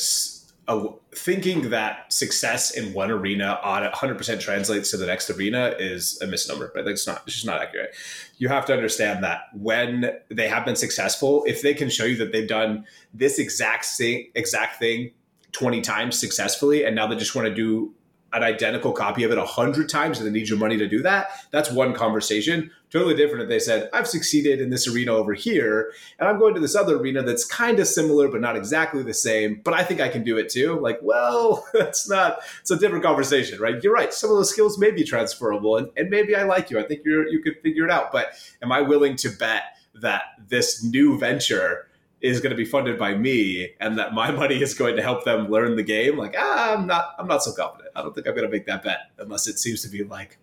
thinking 1.15 1.71
that 1.71 2.13
success 2.13 2.69
in 2.78 2.93
one 2.93 3.10
arena 3.10 3.60
on 3.63 3.82
100% 3.91 4.39
translates 4.39 4.91
to 4.91 4.97
the 4.97 5.08
next 5.08 5.30
arena 5.32 5.73
is 5.80 6.21
a 6.21 6.28
misnomer. 6.28 6.71
But 6.75 6.88
it's 6.88 7.08
not. 7.08 7.23
It's 7.25 7.36
just 7.36 7.45
not 7.45 7.62
accurate. 7.62 7.95
You 8.38 8.49
have 8.49 8.65
to 8.67 8.73
understand 8.73 9.23
that 9.23 9.45
when 9.54 10.12
they 10.30 10.47
have 10.47 10.65
been 10.65 10.75
successful, 10.75 11.43
if 11.47 11.63
they 11.63 11.73
can 11.73 11.89
show 11.89 12.06
you 12.06 12.17
that 12.17 12.32
they've 12.32 12.47
done 12.47 12.86
this 13.13 13.39
exact 13.39 13.86
same, 13.86 14.28
exact 14.36 14.78
thing 14.78 15.12
20 15.54 15.82
times 15.82 16.19
successfully, 16.19 16.86
and 16.86 16.95
now 16.95 17.08
they 17.08 17.15
just 17.15 17.34
want 17.34 17.47
to 17.47 17.54
do 17.54 17.93
an 18.33 18.43
identical 18.43 18.91
copy 18.91 19.23
of 19.23 19.31
it 19.31 19.37
a 19.37 19.45
hundred 19.45 19.89
times 19.89 20.19
and 20.19 20.27
they 20.27 20.31
need 20.31 20.49
your 20.49 20.57
money 20.57 20.77
to 20.77 20.87
do 20.87 21.01
that, 21.01 21.29
that's 21.51 21.71
one 21.71 21.93
conversation. 21.93 22.71
Totally 22.91 23.15
different 23.15 23.43
if 23.43 23.49
they 23.49 23.59
said, 23.59 23.89
I've 23.93 24.07
succeeded 24.07 24.61
in 24.61 24.69
this 24.69 24.87
arena 24.87 25.13
over 25.13 25.33
here, 25.33 25.91
and 26.17 26.27
I'm 26.27 26.39
going 26.39 26.55
to 26.55 26.59
this 26.59 26.75
other 26.75 26.97
arena 26.97 27.21
that's 27.21 27.45
kind 27.45 27.79
of 27.79 27.87
similar 27.87 28.27
but 28.27 28.41
not 28.41 28.55
exactly 28.55 29.03
the 29.03 29.13
same, 29.13 29.61
but 29.63 29.73
I 29.73 29.83
think 29.83 30.01
I 30.01 30.09
can 30.09 30.23
do 30.23 30.37
it 30.37 30.49
too. 30.49 30.79
Like, 30.79 30.99
well, 31.01 31.67
that's 31.73 32.09
not 32.09 32.39
it's 32.61 32.71
a 32.71 32.77
different 32.77 33.03
conversation, 33.03 33.59
right? 33.59 33.83
You're 33.83 33.93
right. 33.93 34.13
Some 34.13 34.31
of 34.31 34.37
those 34.37 34.49
skills 34.49 34.79
may 34.79 34.91
be 34.91 35.03
transferable 35.03 35.77
and, 35.77 35.89
and 35.97 36.09
maybe 36.09 36.35
I 36.35 36.43
like 36.43 36.69
you. 36.69 36.79
I 36.79 36.83
think 36.83 37.01
you're 37.05 37.27
you 37.27 37.41
could 37.41 37.57
figure 37.61 37.85
it 37.85 37.91
out. 37.91 38.11
But 38.11 38.33
am 38.61 38.71
I 38.71 38.81
willing 38.81 39.15
to 39.17 39.29
bet 39.29 39.63
that 40.01 40.23
this 40.47 40.83
new 40.83 41.17
venture 41.17 41.88
is 42.21 42.41
going 42.41 42.51
to 42.51 42.55
be 42.55 42.65
funded 42.65 42.97
by 42.99 43.15
me 43.15 43.71
and 43.79 43.97
that 43.97 44.13
my 44.13 44.32
money 44.41 44.62
is 44.62 44.73
going 44.73 44.95
to 44.95 45.01
help 45.01 45.23
them 45.25 45.49
learn 45.49 45.75
the 45.75 45.84
game 45.84 46.17
like 46.17 46.36
ah, 46.38 46.75
i'm 46.75 46.88
not 46.88 47.15
i'm 47.17 47.27
not 47.27 47.43
so 47.43 47.51
confident. 47.53 47.91
I 47.95 48.01
don't 48.01 48.13
think 48.13 48.27
i'm 48.27 48.36
going 48.36 48.47
to 48.47 48.51
make 48.51 48.65
that 48.65 48.84
bet 48.84 49.12
unless 49.17 49.47
it 49.47 49.60
seems 49.60 49.82
to 49.84 49.89
be 49.89 50.03
like 50.03 50.38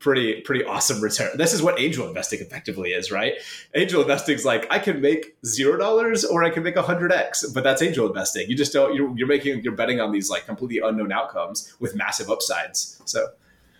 pretty 0.00 0.42
pretty 0.42 0.62
awesome 0.64 1.00
return. 1.00 1.30
This 1.38 1.54
is 1.54 1.62
what 1.62 1.80
angel 1.80 2.06
investing 2.06 2.40
effectively 2.40 2.90
is 2.90 3.10
right? 3.10 3.34
Angel 3.74 4.02
investing 4.02 4.34
is 4.34 4.44
like 4.44 4.66
i 4.70 4.78
can 4.78 5.00
make 5.00 5.36
zero 5.46 5.78
dollars 5.78 6.24
or 6.24 6.44
i 6.44 6.50
can 6.50 6.62
make 6.62 6.76
a 6.76 6.82
100x 6.82 7.54
but 7.54 7.64
that's 7.64 7.80
angel 7.80 8.06
investing. 8.06 8.48
You 8.48 8.56
just 8.56 8.72
don't 8.72 8.94
you're, 8.94 9.16
you're 9.16 9.26
making 9.26 9.62
you're 9.62 9.74
betting 9.74 10.00
on 10.00 10.12
these 10.12 10.28
like 10.28 10.46
completely 10.46 10.86
unknown 10.86 11.10
outcomes 11.12 11.74
with 11.80 11.94
massive 11.94 12.28
upsides. 12.28 13.00
So 13.06 13.28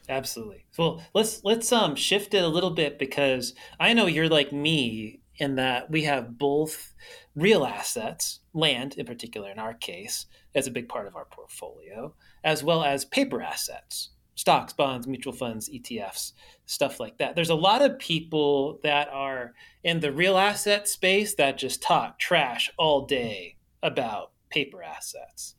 absolutely. 0.09 0.65
Well 0.79 1.03
let's 1.13 1.45
let's 1.45 1.71
um 1.73 1.95
shift 1.95 2.33
it 2.33 2.43
a 2.43 2.49
little 2.49 2.71
bit 2.71 2.99
because 2.99 3.55
i 3.79 3.93
know 3.93 4.07
you're 4.07 4.29
like 4.29 4.53
me 4.53 5.21
in 5.39 5.57
that 5.57 5.91
we 5.91 6.03
have 6.05 6.39
both 6.39 6.95
real 7.35 7.65
assets, 7.65 8.41
land 8.53 8.95
in 8.97 9.07
particular 9.07 9.51
in 9.51 9.59
our 9.59 9.75
case, 9.75 10.27
as 10.55 10.67
a 10.67 10.71
big 10.71 10.89
part 10.89 11.07
of 11.07 11.17
our 11.17 11.25
portfolio, 11.27 12.15
as 12.45 12.63
well 12.63 12.85
as 12.85 13.05
paper 13.05 13.43
assets, 13.43 14.11
stocks, 14.37 14.73
bonds, 14.73 15.07
mutual 15.07 15.33
funds, 15.33 15.69
ETFs, 15.69 16.33
stuff 16.67 17.01
like 17.01 17.19
that. 17.19 17.35
There's 17.35 17.51
a 17.51 17.55
lot 17.55 17.83
of 17.83 17.99
people 17.99 18.79
that 18.83 19.09
are 19.09 19.55
in 19.83 20.01
the 20.01 20.13
real 20.13 20.37
asset 20.37 20.89
space 20.89 21.35
that 21.35 21.59
just 21.59 21.83
talk 21.83 22.19
trash 22.19 22.71
all 22.79 23.07
day 23.07 23.57
about 23.83 24.33
paper 24.51 24.83
assets. 24.83 25.55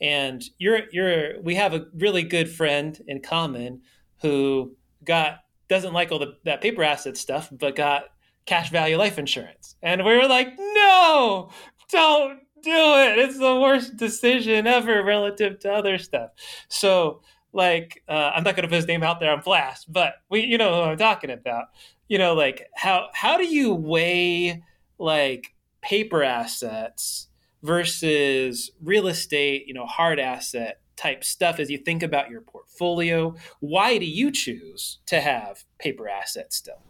And 0.00 0.42
you're 0.58 0.80
you're 0.92 1.40
we 1.42 1.54
have 1.56 1.74
a 1.74 1.86
really 1.94 2.22
good 2.22 2.48
friend 2.48 3.00
in 3.06 3.20
common 3.20 3.82
who 4.22 4.76
got 5.04 5.40
doesn't 5.68 5.92
like 5.92 6.10
all 6.10 6.18
the 6.18 6.34
that 6.44 6.60
paper 6.60 6.82
asset 6.82 7.16
stuff, 7.16 7.48
but 7.52 7.76
got 7.76 8.04
cash 8.50 8.70
value 8.70 8.96
life 8.96 9.16
insurance. 9.16 9.76
And 9.80 10.04
we 10.04 10.16
were 10.16 10.26
like, 10.26 10.48
no, 10.58 11.50
don't 11.88 12.40
do 12.62 12.72
it. 12.72 13.16
It's 13.20 13.38
the 13.38 13.60
worst 13.60 13.96
decision 13.96 14.66
ever 14.66 15.04
relative 15.04 15.60
to 15.60 15.72
other 15.72 15.98
stuff. 15.98 16.30
So, 16.68 17.22
like, 17.52 18.02
uh, 18.08 18.32
I'm 18.34 18.42
not 18.42 18.56
going 18.56 18.64
to 18.64 18.68
put 18.68 18.74
his 18.74 18.88
name 18.88 19.04
out 19.04 19.20
there 19.20 19.30
on 19.30 19.40
blast, 19.42 19.92
but 19.92 20.14
we, 20.28 20.40
you 20.40 20.58
know, 20.58 20.74
who 20.74 20.90
I'm 20.90 20.98
talking 20.98 21.30
about. 21.30 21.66
You 22.08 22.18
know, 22.18 22.34
like 22.34 22.66
how 22.74 23.06
how 23.14 23.36
do 23.36 23.46
you 23.46 23.72
weigh 23.72 24.64
like 24.98 25.54
paper 25.80 26.24
assets 26.24 27.28
versus 27.62 28.72
real 28.82 29.06
estate? 29.06 29.68
You 29.68 29.74
know, 29.74 29.86
hard 29.86 30.18
asset 30.18 30.80
type 30.96 31.22
stuff 31.22 31.60
as 31.60 31.70
you 31.70 31.78
think 31.78 32.02
about 32.02 32.30
your 32.30 32.40
portfolio. 32.40 33.36
Why 33.60 33.98
do 33.98 34.06
you 34.06 34.32
choose 34.32 34.98
to 35.06 35.20
have 35.20 35.62
paper 35.78 36.08
assets 36.08 36.56
still? 36.56 36.82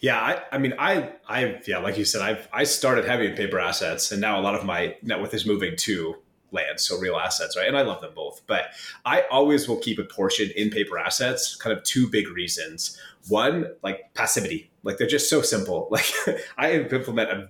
Yeah, 0.00 0.18
I, 0.20 0.42
I 0.52 0.58
mean, 0.58 0.74
I, 0.78 1.12
I, 1.28 1.60
yeah, 1.66 1.78
like 1.78 1.96
you 1.96 2.04
said, 2.04 2.20
I've, 2.20 2.48
I 2.52 2.64
started 2.64 3.06
heavy 3.06 3.26
in 3.26 3.34
paper 3.34 3.58
assets, 3.58 4.12
and 4.12 4.20
now 4.20 4.38
a 4.38 4.42
lot 4.42 4.54
of 4.54 4.64
my 4.64 4.96
net 5.02 5.20
worth 5.20 5.32
is 5.32 5.46
moving 5.46 5.74
to 5.76 6.16
land, 6.52 6.80
so 6.80 6.98
real 6.98 7.16
assets, 7.16 7.56
right? 7.56 7.66
And 7.66 7.76
I 7.76 7.82
love 7.82 8.00
them 8.00 8.12
both, 8.14 8.42
but 8.46 8.66
I 9.04 9.22
always 9.30 9.68
will 9.68 9.78
keep 9.78 9.98
a 9.98 10.04
portion 10.04 10.50
in 10.54 10.70
paper 10.70 10.98
assets. 10.98 11.56
Kind 11.56 11.76
of 11.76 11.82
two 11.84 12.08
big 12.08 12.28
reasons. 12.28 13.00
One, 13.28 13.72
like 13.82 14.12
passivity, 14.14 14.70
like 14.82 14.98
they're 14.98 15.06
just 15.06 15.30
so 15.30 15.42
simple. 15.42 15.88
Like 15.96 16.12
I 16.58 16.72
implement 16.72 17.30
a 17.30 17.48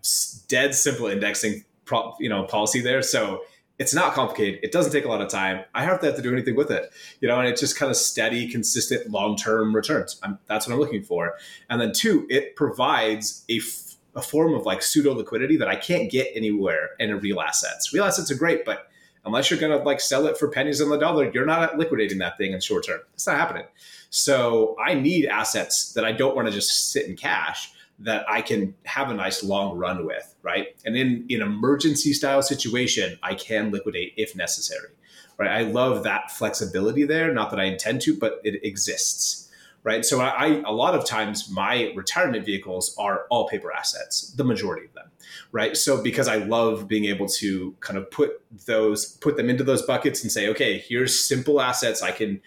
dead 0.49 0.75
simple 0.75 1.07
indexing, 1.07 1.65
pro, 1.85 2.15
you 2.21 2.29
know, 2.29 2.45
policy 2.45 2.81
there, 2.81 3.03
so 3.03 3.43
it's 3.79 3.93
not 3.93 4.15
complicated. 4.15 4.61
It 4.63 4.73
doesn't 4.73 4.93
take 4.93 5.05
a 5.05 5.09
lot 5.09 5.21
of 5.21 5.29
time. 5.29 5.65
I 5.75 5.85
have 5.85 6.01
to 6.01 6.07
have 6.07 6.17
to 6.17 6.23
do 6.23 6.33
anything 6.33 6.57
with 6.57 6.71
it, 6.71 6.91
you 7.21 7.29
know, 7.29 7.39
and 7.39 7.49
it's 7.49 7.61
just 7.61 7.79
kind 7.79 7.91
of 7.91 7.97
steady, 7.97 8.51
consistent, 8.51 9.11
long-term 9.11 9.75
returns. 9.75 10.19
I'm, 10.23 10.39
that's 10.47 10.67
what 10.67 10.75
I'm 10.75 10.81
looking 10.81 11.03
for. 11.03 11.35
And 11.69 11.81
then 11.81 11.93
two, 11.93 12.27
it 12.31 12.57
provides 12.57 13.45
a, 13.51 13.59
f- 13.59 13.97
a 14.15 14.23
form 14.23 14.55
of 14.55 14.65
like 14.65 14.83
pseudo 14.83 15.13
liquidity 15.13 15.59
that 15.59 15.69
I 15.69 15.77
can't 15.77 16.11
get 16.11 16.29
anywhere 16.35 16.91
in 16.99 17.15
real 17.21 17.41
assets. 17.41 17.93
Real 17.93 18.05
assets 18.05 18.31
are 18.31 18.37
great, 18.37 18.65
but 18.65 18.89
unless 19.27 19.51
you're 19.51 19.61
going 19.61 19.77
to 19.77 19.85
like 19.85 20.01
sell 20.01 20.27
it 20.27 20.39
for 20.39 20.49
pennies 20.49 20.81
on 20.81 20.89
the 20.89 20.97
dollar, 20.97 21.31
you're 21.31 21.45
not 21.45 21.77
liquidating 21.77 22.19
that 22.19 22.39
thing 22.39 22.53
in 22.53 22.61
short 22.61 22.87
term. 22.87 23.01
It's 23.13 23.27
not 23.27 23.37
happening. 23.37 23.65
So 24.09 24.75
I 24.83 24.95
need 24.95 25.27
assets 25.27 25.93
that 25.93 26.05
I 26.05 26.13
don't 26.13 26.35
want 26.35 26.49
to 26.49 26.55
just 26.55 26.93
sit 26.93 27.07
in 27.07 27.17
cash 27.17 27.73
that 27.99 28.25
I 28.29 28.43
can 28.43 28.75
have 28.85 29.11
a 29.11 29.15
nice 29.15 29.43
long 29.43 29.77
run 29.77 30.05
with, 30.07 30.35
right? 30.43 30.69
And 30.85 30.97
in 30.97 31.27
an 31.31 31.43
emergency 31.43 32.13
style 32.13 32.43
situation, 32.43 33.19
I 33.23 33.35
can 33.35 33.71
liquidate 33.71 34.13
if 34.17 34.37
necessary, 34.37 34.91
right? 35.39 35.51
I 35.51 35.63
love 35.63 36.03
that 36.05 36.31
flexibility 36.31 37.05
there. 37.05 37.33
Not 37.33 37.51
that 37.51 37.61
I 37.61 37.65
intend 37.65 38.03
to, 38.03 38.17
but 38.17 38.41
it 38.45 38.63
exists, 38.65 39.51
right? 39.83 40.05
So 40.05 40.21
I, 40.21 40.29
I 40.29 40.47
a 40.67 40.73
lot 40.73 40.95
of 40.95 41.07
times 41.07 41.49
my 41.51 41.93
retirement 41.97 42.45
vehicles 42.45 42.95
are 42.99 43.25
all 43.31 43.49
paper 43.49 43.73
assets, 43.73 44.31
the 44.33 44.45
majority 44.45 44.87
of 44.87 44.93
them, 44.93 45.11
right? 45.51 45.75
So 45.75 46.03
because 46.03 46.29
I 46.29 46.37
love 46.37 46.87
being 46.87 47.07
able 47.07 47.29
to 47.29 47.75
kind 47.81 47.99
of 47.99 48.11
put 48.11 48.43
those 48.67 49.13
put 49.19 49.39
them 49.39 49.49
into 49.49 49.65
those 49.65 49.83
buckets 49.83 50.23
and 50.23 50.31
say, 50.31 50.49
okay, 50.51 50.79
here's 50.79 51.19
simple 51.19 51.63
assets 51.63 52.03
I 52.03 52.11
can 52.11 52.43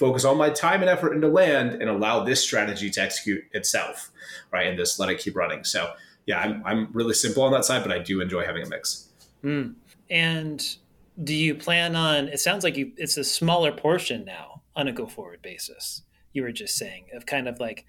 focus 0.00 0.24
all 0.24 0.34
my 0.34 0.48
time 0.48 0.80
and 0.80 0.88
effort 0.88 1.12
into 1.12 1.28
land 1.28 1.74
and 1.74 1.90
allow 1.90 2.24
this 2.24 2.42
strategy 2.42 2.88
to 2.88 3.02
execute 3.02 3.44
itself, 3.52 4.10
right? 4.50 4.66
And 4.66 4.78
just 4.78 4.98
let 4.98 5.10
it 5.10 5.18
keep 5.18 5.36
running. 5.36 5.62
So 5.62 5.92
yeah, 6.24 6.40
I'm, 6.40 6.62
I'm 6.64 6.88
really 6.92 7.12
simple 7.12 7.42
on 7.42 7.52
that 7.52 7.66
side, 7.66 7.82
but 7.82 7.92
I 7.92 7.98
do 7.98 8.22
enjoy 8.22 8.44
having 8.46 8.62
a 8.62 8.68
mix. 8.68 9.10
Mm. 9.44 9.74
And 10.08 10.76
do 11.22 11.34
you 11.34 11.54
plan 11.54 11.94
on, 11.96 12.28
it 12.28 12.40
sounds 12.40 12.64
like 12.64 12.78
you, 12.78 12.92
it's 12.96 13.18
a 13.18 13.24
smaller 13.24 13.72
portion 13.72 14.24
now 14.24 14.62
on 14.74 14.88
a 14.88 14.92
go 14.92 15.06
forward 15.06 15.42
basis. 15.42 16.02
you 16.32 16.42
were 16.42 16.52
just 16.52 16.76
saying 16.76 17.06
of 17.14 17.26
kind 17.26 17.48
of 17.48 17.58
like 17.60 17.86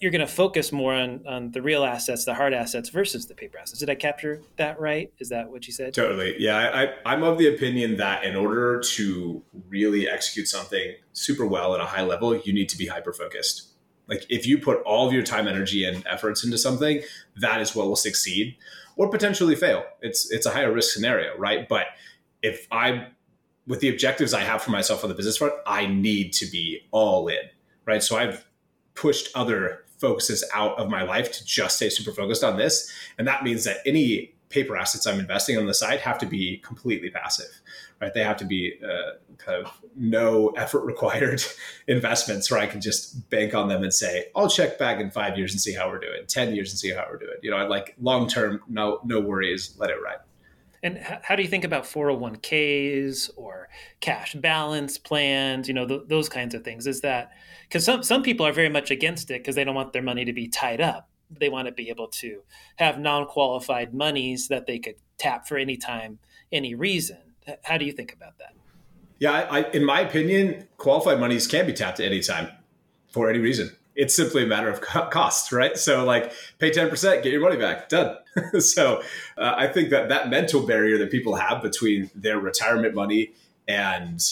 you're 0.00 0.10
going 0.10 0.26
to 0.26 0.32
focus 0.32 0.72
more 0.72 0.94
on 0.94 1.26
on 1.26 1.50
the 1.52 1.62
real 1.62 1.84
assets, 1.84 2.24
the 2.24 2.34
hard 2.34 2.52
assets 2.52 2.88
versus 2.88 3.26
the 3.26 3.34
paper 3.34 3.58
assets. 3.58 3.78
Did 3.78 3.90
I 3.90 3.94
capture 3.94 4.42
that 4.56 4.80
right? 4.80 5.12
Is 5.18 5.28
that 5.30 5.50
what 5.50 5.66
you 5.66 5.72
said? 5.72 5.94
Totally. 5.94 6.36
Yeah, 6.38 6.56
I, 6.56 7.10
I'm 7.10 7.22
of 7.22 7.38
the 7.38 7.48
opinion 7.54 7.96
that 7.96 8.24
in 8.24 8.36
order 8.36 8.80
to 8.80 9.42
really 9.68 10.08
execute 10.08 10.48
something 10.48 10.94
super 11.12 11.46
well 11.46 11.74
at 11.74 11.80
a 11.80 11.86
high 11.86 12.02
level, 12.02 12.36
you 12.36 12.52
need 12.52 12.68
to 12.70 12.78
be 12.78 12.86
hyper 12.86 13.12
focused. 13.12 13.68
Like 14.08 14.24
if 14.28 14.46
you 14.46 14.58
put 14.58 14.82
all 14.82 15.06
of 15.06 15.12
your 15.12 15.22
time, 15.22 15.46
energy, 15.46 15.84
and 15.84 16.06
efforts 16.06 16.44
into 16.44 16.58
something, 16.58 17.02
that 17.36 17.60
is 17.60 17.74
what 17.74 17.86
will 17.86 17.96
succeed 17.96 18.56
or 18.96 19.08
potentially 19.10 19.54
fail. 19.54 19.84
It's 20.00 20.30
it's 20.30 20.46
a 20.46 20.50
higher 20.50 20.72
risk 20.72 20.92
scenario, 20.92 21.36
right? 21.38 21.68
But 21.68 21.86
if 22.42 22.66
I 22.70 23.08
with 23.66 23.80
the 23.80 23.90
objectives 23.90 24.32
I 24.32 24.40
have 24.40 24.62
for 24.62 24.70
myself 24.70 25.04
on 25.04 25.10
the 25.10 25.14
business 25.14 25.36
front, 25.36 25.54
I 25.66 25.86
need 25.86 26.32
to 26.34 26.46
be 26.46 26.86
all 26.90 27.28
in, 27.28 27.42
right? 27.84 28.02
So 28.02 28.16
I've 28.16 28.47
pushed 28.98 29.28
other 29.34 29.84
focuses 29.98 30.44
out 30.52 30.76
of 30.78 30.88
my 30.88 31.02
life 31.02 31.30
to 31.32 31.44
just 31.44 31.76
stay 31.76 31.88
super 31.88 32.12
focused 32.12 32.42
on 32.42 32.56
this. 32.56 32.90
And 33.16 33.26
that 33.28 33.44
means 33.44 33.64
that 33.64 33.78
any 33.86 34.34
paper 34.48 34.76
assets 34.76 35.06
I'm 35.06 35.20
investing 35.20 35.58
on 35.58 35.66
the 35.66 35.74
side 35.74 36.00
have 36.00 36.18
to 36.18 36.26
be 36.26 36.58
completely 36.58 37.10
passive, 37.10 37.60
right? 38.00 38.12
They 38.12 38.22
have 38.22 38.38
to 38.38 38.44
be 38.44 38.74
uh, 38.82 39.18
kind 39.36 39.64
of 39.64 39.72
no 39.94 40.48
effort 40.50 40.84
required 40.84 41.44
investments 41.86 42.50
where 42.50 42.60
I 42.60 42.66
can 42.66 42.80
just 42.80 43.28
bank 43.30 43.54
on 43.54 43.68
them 43.68 43.82
and 43.82 43.92
say, 43.92 44.26
I'll 44.34 44.48
check 44.48 44.78
back 44.78 45.00
in 45.00 45.10
five 45.10 45.36
years 45.36 45.52
and 45.52 45.60
see 45.60 45.74
how 45.74 45.88
we're 45.88 46.00
doing, 46.00 46.26
10 46.26 46.54
years 46.54 46.70
and 46.70 46.78
see 46.78 46.90
how 46.90 47.06
we're 47.10 47.18
doing. 47.18 47.36
You 47.42 47.50
know, 47.50 47.58
I 47.58 47.66
like 47.66 47.94
long 48.00 48.28
term, 48.28 48.62
no, 48.68 49.00
no 49.04 49.20
worries, 49.20 49.74
let 49.78 49.90
it 49.90 49.96
ride. 50.02 50.18
And 50.82 50.98
how 50.98 51.34
do 51.34 51.42
you 51.42 51.48
think 51.48 51.64
about 51.64 51.84
401ks 51.84 53.30
or 53.36 53.68
cash 54.00 54.34
balance 54.34 54.98
plans? 54.98 55.68
You 55.68 55.74
know, 55.74 55.86
th- 55.86 56.02
those 56.06 56.28
kinds 56.28 56.54
of 56.54 56.62
things. 56.62 56.86
Is 56.86 57.00
that 57.00 57.32
because 57.62 57.84
some, 57.84 58.02
some 58.02 58.22
people 58.22 58.46
are 58.46 58.52
very 58.52 58.68
much 58.68 58.90
against 58.90 59.30
it 59.30 59.40
because 59.40 59.54
they 59.54 59.64
don't 59.64 59.74
want 59.74 59.92
their 59.92 60.02
money 60.02 60.24
to 60.24 60.32
be 60.32 60.48
tied 60.48 60.80
up. 60.80 61.08
They 61.30 61.48
want 61.48 61.66
to 61.66 61.72
be 61.72 61.88
able 61.90 62.08
to 62.08 62.42
have 62.76 62.98
non 62.98 63.26
qualified 63.26 63.92
monies 63.92 64.48
that 64.48 64.66
they 64.66 64.78
could 64.78 64.96
tap 65.18 65.46
for 65.46 65.58
any 65.58 65.76
time, 65.76 66.18
any 66.52 66.74
reason. 66.74 67.18
How 67.64 67.78
do 67.78 67.84
you 67.84 67.92
think 67.92 68.12
about 68.12 68.38
that? 68.38 68.54
Yeah, 69.18 69.32
I, 69.32 69.60
I, 69.60 69.70
in 69.70 69.84
my 69.84 70.00
opinion, 70.00 70.68
qualified 70.76 71.18
monies 71.18 71.46
can 71.46 71.66
be 71.66 71.72
tapped 71.72 71.98
at 71.98 72.06
any 72.06 72.20
time 72.20 72.50
for 73.10 73.28
any 73.28 73.40
reason 73.40 73.76
it's 73.98 74.14
simply 74.14 74.44
a 74.44 74.46
matter 74.46 74.70
of 74.70 74.80
cost, 74.80 75.50
right? 75.50 75.76
So 75.76 76.04
like 76.04 76.32
pay 76.60 76.70
10%, 76.70 77.22
get 77.24 77.32
your 77.32 77.40
money 77.40 77.56
back, 77.56 77.88
done. 77.88 78.16
so 78.60 79.02
uh, 79.36 79.54
I 79.56 79.66
think 79.66 79.90
that 79.90 80.08
that 80.08 80.30
mental 80.30 80.64
barrier 80.64 80.96
that 80.98 81.10
people 81.10 81.34
have 81.34 81.60
between 81.62 82.08
their 82.14 82.38
retirement 82.38 82.94
money 82.94 83.32
and 83.66 84.22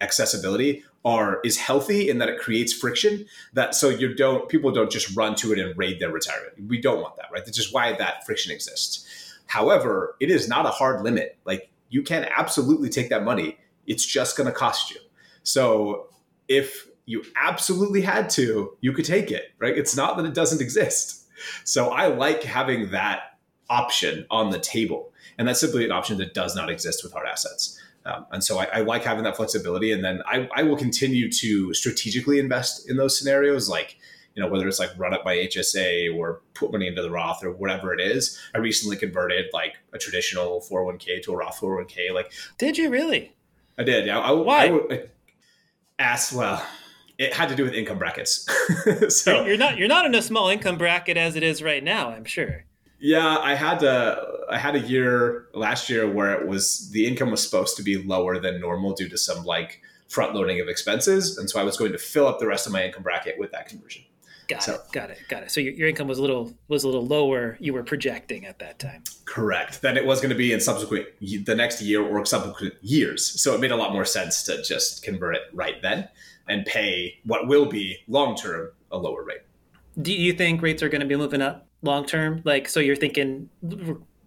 accessibility 0.00 0.84
are 1.04 1.40
is 1.44 1.58
healthy 1.58 2.08
in 2.08 2.18
that 2.18 2.28
it 2.28 2.38
creates 2.38 2.72
friction 2.72 3.26
that 3.54 3.74
so 3.74 3.88
you 3.88 4.14
don't 4.14 4.48
people 4.48 4.70
don't 4.70 4.90
just 4.90 5.16
run 5.16 5.34
to 5.34 5.52
it 5.52 5.58
and 5.58 5.76
raid 5.76 5.98
their 5.98 6.12
retirement. 6.12 6.52
We 6.68 6.80
don't 6.80 7.02
want 7.02 7.16
that, 7.16 7.26
right? 7.32 7.44
That's 7.44 7.56
just 7.56 7.74
why 7.74 7.94
that 7.94 8.24
friction 8.24 8.52
exists. 8.52 9.34
However, 9.46 10.14
it 10.20 10.30
is 10.30 10.48
not 10.48 10.64
a 10.64 10.70
hard 10.70 11.02
limit. 11.02 11.36
Like 11.44 11.70
you 11.88 12.02
can 12.02 12.24
absolutely 12.36 12.88
take 12.88 13.08
that 13.08 13.24
money. 13.24 13.58
It's 13.84 14.06
just 14.06 14.36
going 14.36 14.46
to 14.46 14.52
cost 14.52 14.92
you. 14.92 15.00
So 15.42 16.06
if 16.46 16.87
you 17.08 17.24
absolutely 17.36 18.02
had 18.02 18.28
to, 18.28 18.76
you 18.82 18.92
could 18.92 19.06
take 19.06 19.30
it, 19.30 19.52
right? 19.58 19.76
It's 19.76 19.96
not 19.96 20.18
that 20.18 20.26
it 20.26 20.34
doesn't 20.34 20.60
exist. 20.60 21.26
So 21.64 21.88
I 21.88 22.08
like 22.08 22.42
having 22.42 22.90
that 22.90 23.38
option 23.70 24.26
on 24.30 24.50
the 24.50 24.58
table. 24.58 25.12
And 25.38 25.48
that's 25.48 25.60
simply 25.60 25.86
an 25.86 25.90
option 25.90 26.18
that 26.18 26.34
does 26.34 26.54
not 26.54 26.68
exist 26.68 27.02
with 27.02 27.14
hard 27.14 27.26
assets. 27.26 27.80
Um, 28.04 28.26
and 28.30 28.44
so 28.44 28.58
I, 28.58 28.64
I, 28.64 28.80
like 28.80 29.04
having 29.04 29.24
that 29.24 29.36
flexibility. 29.36 29.90
And 29.92 30.04
then 30.04 30.22
I, 30.26 30.48
I, 30.54 30.62
will 30.62 30.76
continue 30.76 31.30
to 31.32 31.74
strategically 31.74 32.38
invest 32.38 32.88
in 32.88 32.96
those 32.96 33.18
scenarios, 33.18 33.68
like, 33.68 33.96
you 34.34 34.42
know, 34.42 34.48
whether 34.48 34.68
it's 34.68 34.78
like 34.78 34.90
run 34.96 35.12
up 35.12 35.24
my 35.24 35.34
HSA 35.34 36.16
or 36.16 36.40
put 36.54 36.72
money 36.72 36.86
into 36.86 37.02
the 37.02 37.10
Roth 37.10 37.42
or 37.44 37.52
whatever 37.52 37.92
it 37.92 38.00
is. 38.00 38.38
I 38.54 38.58
recently 38.58 38.96
converted 38.96 39.46
like 39.52 39.76
a 39.92 39.98
traditional 39.98 40.60
401k 40.70 41.22
to 41.22 41.32
a 41.32 41.36
Roth 41.36 41.60
401k. 41.60 42.12
Like, 42.12 42.32
did 42.58 42.78
you 42.78 42.90
really? 42.90 43.34
I 43.78 43.82
did. 43.82 44.06
Yeah. 44.06 44.20
I, 44.20 44.32
Why? 44.32 44.66
I, 44.66 44.94
I 44.94 45.02
asked, 45.98 46.32
well, 46.32 46.64
it 47.18 47.34
had 47.34 47.48
to 47.48 47.56
do 47.56 47.64
with 47.64 47.74
income 47.74 47.98
brackets. 47.98 48.46
so 49.08 49.44
you're 49.44 49.58
not 49.58 49.76
you're 49.76 49.88
not 49.88 50.06
in 50.06 50.14
a 50.14 50.22
small 50.22 50.48
income 50.48 50.78
bracket 50.78 51.16
as 51.16 51.36
it 51.36 51.42
is 51.42 51.62
right 51.62 51.82
now, 51.82 52.10
I'm 52.10 52.24
sure. 52.24 52.64
Yeah, 53.00 53.38
I 53.38 53.54
had 53.54 53.82
a 53.82 54.24
I 54.50 54.58
had 54.58 54.74
a 54.76 54.80
year 54.80 55.46
last 55.52 55.90
year 55.90 56.10
where 56.10 56.32
it 56.34 56.46
was 56.46 56.90
the 56.90 57.06
income 57.06 57.30
was 57.30 57.42
supposed 57.42 57.76
to 57.76 57.82
be 57.82 58.02
lower 58.02 58.38
than 58.38 58.60
normal 58.60 58.94
due 58.94 59.08
to 59.08 59.18
some 59.18 59.44
like 59.44 59.82
front 60.08 60.34
loading 60.34 60.60
of 60.60 60.68
expenses, 60.68 61.36
and 61.36 61.50
so 61.50 61.60
I 61.60 61.64
was 61.64 61.76
going 61.76 61.92
to 61.92 61.98
fill 61.98 62.26
up 62.26 62.38
the 62.38 62.46
rest 62.46 62.66
of 62.66 62.72
my 62.72 62.84
income 62.84 63.02
bracket 63.02 63.38
with 63.38 63.52
that 63.52 63.68
conversion. 63.68 64.04
Got 64.48 64.62
so, 64.62 64.74
it. 64.76 64.80
Got 64.92 65.10
it. 65.10 65.18
Got 65.28 65.42
it. 65.42 65.50
So 65.50 65.60
your, 65.60 65.74
your 65.74 65.88
income 65.88 66.08
was 66.08 66.18
a 66.18 66.22
little 66.22 66.54
was 66.68 66.82
a 66.82 66.88
little 66.88 67.04
lower. 67.04 67.58
You 67.60 67.74
were 67.74 67.82
projecting 67.82 68.46
at 68.46 68.58
that 68.60 68.78
time. 68.78 69.04
Correct. 69.26 69.82
Than 69.82 69.98
it 69.98 70.06
was 70.06 70.20
going 70.20 70.30
to 70.30 70.36
be 70.36 70.52
in 70.52 70.60
subsequent 70.60 71.06
the 71.20 71.54
next 71.54 71.82
year 71.82 72.02
or 72.02 72.24
subsequent 72.24 72.74
years. 72.80 73.26
So 73.40 73.54
it 73.54 73.60
made 73.60 73.72
a 73.72 73.76
lot 73.76 73.92
more 73.92 74.06
sense 74.06 74.42
to 74.44 74.62
just 74.62 75.02
convert 75.02 75.36
it 75.36 75.42
right 75.52 75.82
then 75.82 76.08
and 76.48 76.64
pay 76.64 77.18
what 77.24 77.46
will 77.46 77.66
be 77.66 77.98
long 78.08 78.36
term 78.36 78.70
a 78.90 78.98
lower 78.98 79.22
rate. 79.22 79.42
Do 80.00 80.12
you 80.12 80.32
think 80.32 80.62
rates 80.62 80.82
are 80.82 80.88
going 80.88 81.00
to 81.00 81.06
be 81.06 81.16
moving 81.16 81.42
up 81.42 81.66
long 81.82 82.06
term? 82.06 82.42
Like, 82.44 82.68
so 82.68 82.80
you're 82.80 82.96
thinking 82.96 83.48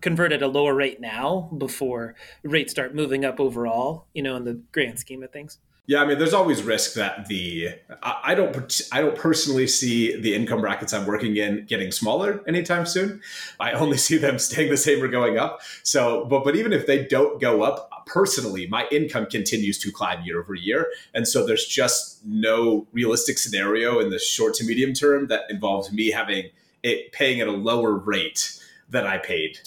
convert 0.02 0.32
at 0.32 0.42
a 0.42 0.48
lower 0.48 0.74
rate 0.74 1.00
now 1.00 1.50
before 1.58 2.16
rates 2.44 2.72
start 2.72 2.94
moving 2.94 3.24
up 3.24 3.40
overall, 3.40 4.08
you 4.14 4.24
know, 4.24 4.36
in 4.36 4.44
the 4.44 4.60
grand 4.72 5.00
scheme 5.00 5.24
of 5.24 5.32
things? 5.32 5.60
Yeah, 5.88 6.02
I 6.02 6.06
mean, 6.06 6.20
there's 6.20 6.34
always 6.34 6.62
risk 6.62 6.94
that 6.94 7.28
the 7.28 7.70
I, 8.04 8.36
don't 8.36 8.82
I 8.92 9.02
don't 9.02 9.16
personally 9.16 9.68
see 9.68 10.16
the 10.16 10.36
income 10.36 10.62
brackets 10.62 10.94
I'm 10.94 11.06
working 11.06 11.36
in 11.36 11.66
getting 11.66 11.92
smaller 11.92 12.42
anytime 12.48 12.86
soon. 12.86 13.20
I 13.60 13.72
only 13.72 13.98
see 13.98 14.18
them 14.18 14.38
staying 14.40 14.70
the 14.70 14.78
same 14.78 15.04
or 15.04 15.08
going 15.08 15.38
up. 15.38 15.60
So, 15.84 16.26
but 16.26 16.44
but 16.44 16.56
even 16.56 16.72
if 16.72 16.86
they 16.86 17.04
don't 17.06 17.42
go 17.42 17.64
up, 17.64 17.91
personally, 18.06 18.68
my 18.68 18.88
income 18.92 19.26
continues 19.26 19.78
to 19.80 19.92
climb 19.92 20.24
year 20.24 20.40
over 20.42 20.56
year, 20.56 20.88
and 21.14 21.28
so 21.28 21.46
there's 21.46 21.66
just 21.66 22.26
no 22.26 22.88
realistic 22.92 23.38
scenario 23.38 24.00
in 24.00 24.10
the 24.10 24.20
short 24.20 24.54
to 24.56 24.64
medium 24.64 24.94
term 24.94 25.28
that 25.28 25.44
involves 25.50 25.92
me 25.92 26.12
having 26.12 26.50
it 26.84 27.12
paying 27.12 27.40
at 27.42 27.48
a 27.48 27.52
lower 27.52 27.94
rate 27.94 28.60
than 28.90 29.06
I 29.06 29.18
paid 29.18 29.60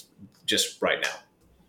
just 0.47 0.81
right 0.83 1.01
now. 1.01 1.15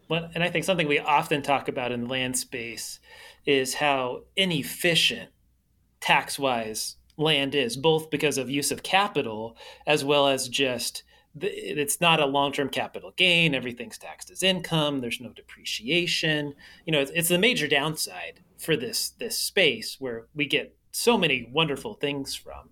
Well, 0.08 0.30
and 0.36 0.43
I 0.43 0.49
think 0.49 0.65
something 0.65 0.88
we 0.88 0.99
often 0.99 1.41
talk 1.41 1.67
about 1.67 1.91
in 1.91 2.08
land 2.08 2.38
space 2.38 2.99
is 3.45 3.75
how 3.75 4.23
inefficient 4.36 5.30
tax 5.99 6.38
wise 6.38 6.97
land 7.17 7.56
is, 7.56 7.78
both 7.78 8.10
because 8.10 8.38
of 8.38 8.49
use 8.49 8.71
of 8.71 8.84
capital 8.84 9.58
as 9.88 10.04
well 10.04 10.28
as 10.28 10.49
just 10.49 11.04
it's 11.41 12.00
not 12.00 12.19
a 12.19 12.26
long 12.26 12.52
term 12.52 12.69
capital 12.69 13.13
gain. 13.15 13.54
Everything's 13.54 13.98
taxed 13.98 14.32
as 14.32 14.43
income. 14.43 15.02
There's 15.02 15.19
no 15.19 15.30
depreciation. 15.30 16.54
You 16.86 16.93
know, 16.93 17.00
it's, 17.00 17.12
it's 17.13 17.30
the 17.30 17.38
major 17.38 17.67
downside 17.67 18.41
for 18.58 18.76
this 18.76 19.10
this 19.12 19.38
space 19.38 19.98
where 20.00 20.28
we 20.34 20.45
get 20.45 20.76
so 20.91 21.17
many 21.17 21.50
wonderful 21.52 21.95
things 21.95 22.36
from. 22.36 22.69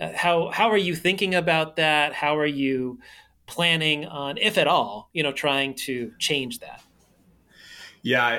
Uh, 0.00 0.12
how 0.14 0.50
how 0.50 0.70
are 0.70 0.78
you 0.78 0.94
thinking 0.94 1.34
about 1.34 1.76
that? 1.76 2.14
How 2.14 2.36
are 2.38 2.46
you 2.46 2.98
planning 3.46 4.06
on, 4.06 4.38
if 4.38 4.58
at 4.58 4.66
all, 4.66 5.10
you 5.12 5.22
know, 5.22 5.32
trying 5.32 5.74
to 5.74 6.12
change 6.18 6.60
that? 6.60 6.82
Yeah, 8.02 8.38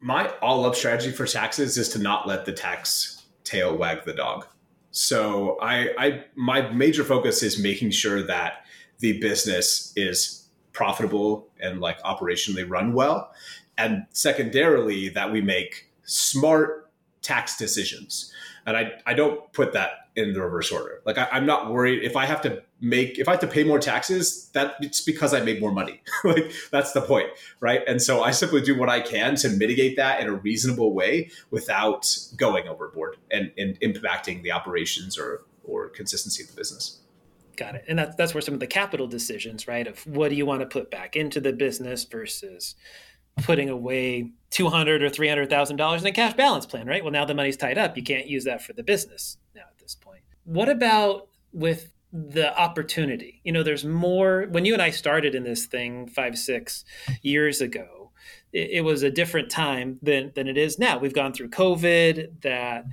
my 0.00 0.28
all 0.40 0.64
up 0.64 0.74
strategy 0.74 1.10
for 1.10 1.26
taxes 1.26 1.76
is 1.76 1.88
to 1.90 1.98
not 1.98 2.26
let 2.26 2.44
the 2.44 2.52
tax 2.52 3.24
tail 3.44 3.76
wag 3.76 4.04
the 4.04 4.14
dog. 4.14 4.46
So 4.90 5.58
I, 5.60 5.90
I 5.98 6.24
my 6.34 6.70
major 6.70 7.04
focus 7.04 7.42
is 7.42 7.58
making 7.62 7.90
sure 7.90 8.22
that 8.22 8.64
the 8.98 9.20
business 9.20 9.92
is 9.96 10.48
profitable 10.72 11.48
and 11.60 11.80
like 11.80 12.00
operationally 12.02 12.68
run 12.68 12.92
well. 12.92 13.32
And 13.78 14.06
secondarily, 14.10 15.10
that 15.10 15.32
we 15.32 15.40
make 15.40 15.90
smart 16.04 16.90
tax 17.22 17.56
decisions. 17.56 18.32
And 18.64 18.76
I, 18.76 18.92
I 19.06 19.14
don't 19.14 19.52
put 19.52 19.72
that 19.74 19.90
in 20.16 20.32
the 20.32 20.40
reverse 20.40 20.72
order. 20.72 21.02
Like 21.04 21.18
I, 21.18 21.28
am 21.32 21.44
not 21.44 21.70
worried 21.70 22.02
if 22.02 22.16
I 22.16 22.24
have 22.24 22.40
to 22.42 22.62
make 22.80 23.18
if 23.18 23.28
I 23.28 23.32
have 23.32 23.40
to 23.40 23.46
pay 23.46 23.64
more 23.64 23.78
taxes, 23.78 24.48
that 24.54 24.74
it's 24.80 25.00
because 25.00 25.34
I 25.34 25.40
made 25.40 25.60
more 25.60 25.72
money. 25.72 26.02
like 26.24 26.50
that's 26.72 26.92
the 26.92 27.02
point, 27.02 27.28
right? 27.60 27.82
And 27.86 28.00
so 28.00 28.22
I 28.22 28.30
simply 28.30 28.62
do 28.62 28.76
what 28.76 28.88
I 28.88 29.00
can 29.00 29.36
to 29.36 29.50
mitigate 29.50 29.96
that 29.96 30.20
in 30.20 30.26
a 30.26 30.32
reasonable 30.32 30.94
way 30.94 31.30
without 31.50 32.06
going 32.36 32.66
overboard 32.66 33.16
and, 33.30 33.52
and 33.58 33.78
impacting 33.80 34.42
the 34.42 34.52
operations 34.52 35.18
or 35.18 35.42
or 35.64 35.88
consistency 35.88 36.42
of 36.42 36.50
the 36.50 36.56
business. 36.56 37.00
Got 37.56 37.76
it. 37.76 37.84
And 37.88 37.98
that's 37.98 38.14
that's 38.16 38.34
where 38.34 38.42
some 38.42 38.54
of 38.54 38.60
the 38.60 38.66
capital 38.66 39.06
decisions, 39.06 39.66
right? 39.66 39.86
Of 39.86 40.06
what 40.06 40.28
do 40.28 40.34
you 40.34 40.44
want 40.44 40.60
to 40.60 40.66
put 40.66 40.90
back 40.90 41.16
into 41.16 41.40
the 41.40 41.52
business 41.52 42.04
versus 42.04 42.74
putting 43.42 43.70
away 43.70 44.30
two 44.50 44.68
hundred 44.68 45.02
or 45.02 45.08
three 45.08 45.28
hundred 45.28 45.48
thousand 45.48 45.76
dollars 45.76 46.02
in 46.02 46.06
a 46.06 46.12
cash 46.12 46.34
balance 46.34 46.66
plan, 46.66 46.86
right? 46.86 47.02
Well, 47.02 47.12
now 47.12 47.24
the 47.24 47.34
money's 47.34 47.56
tied 47.56 47.78
up. 47.78 47.96
You 47.96 48.02
can't 48.02 48.26
use 48.26 48.44
that 48.44 48.62
for 48.62 48.72
the 48.74 48.82
business 48.82 49.38
now 49.54 49.62
at 49.62 49.78
this 49.78 49.94
point. 49.94 50.22
What 50.44 50.68
about 50.68 51.28
with 51.52 51.92
the 52.12 52.58
opportunity? 52.58 53.40
You 53.44 53.52
know, 53.52 53.62
there's 53.62 53.84
more. 53.84 54.46
When 54.50 54.64
you 54.64 54.72
and 54.74 54.82
I 54.82 54.90
started 54.90 55.34
in 55.34 55.44
this 55.44 55.66
thing 55.66 56.08
five, 56.08 56.36
six 56.36 56.84
years 57.22 57.60
ago, 57.60 58.10
it, 58.52 58.70
it 58.70 58.80
was 58.82 59.02
a 59.02 59.10
different 59.10 59.50
time 59.50 59.98
than 60.02 60.32
than 60.34 60.46
it 60.46 60.56
is 60.58 60.78
now. 60.78 60.98
We've 60.98 61.14
gone 61.14 61.32
through 61.32 61.50
COVID. 61.50 62.42
That 62.42 62.84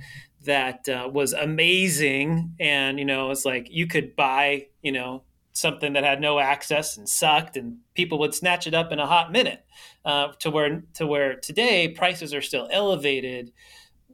that 0.44 0.88
uh, 0.88 1.08
was 1.12 1.32
amazing, 1.32 2.54
and 2.60 2.98
you 2.98 3.04
know, 3.04 3.30
it's 3.30 3.44
like 3.44 3.68
you 3.70 3.86
could 3.86 4.16
buy, 4.16 4.66
you 4.82 4.92
know, 4.92 5.22
something 5.52 5.92
that 5.94 6.04
had 6.04 6.20
no 6.20 6.38
access 6.38 6.96
and 6.96 7.08
sucked, 7.08 7.56
and 7.56 7.78
people 7.94 8.18
would 8.18 8.34
snatch 8.34 8.66
it 8.66 8.74
up 8.74 8.92
in 8.92 8.98
a 8.98 9.06
hot 9.06 9.32
minute. 9.32 9.64
Uh, 10.04 10.32
to 10.38 10.50
where 10.50 10.82
to 10.94 11.06
where 11.06 11.36
today 11.36 11.88
prices 11.88 12.34
are 12.34 12.42
still 12.42 12.68
elevated, 12.70 13.52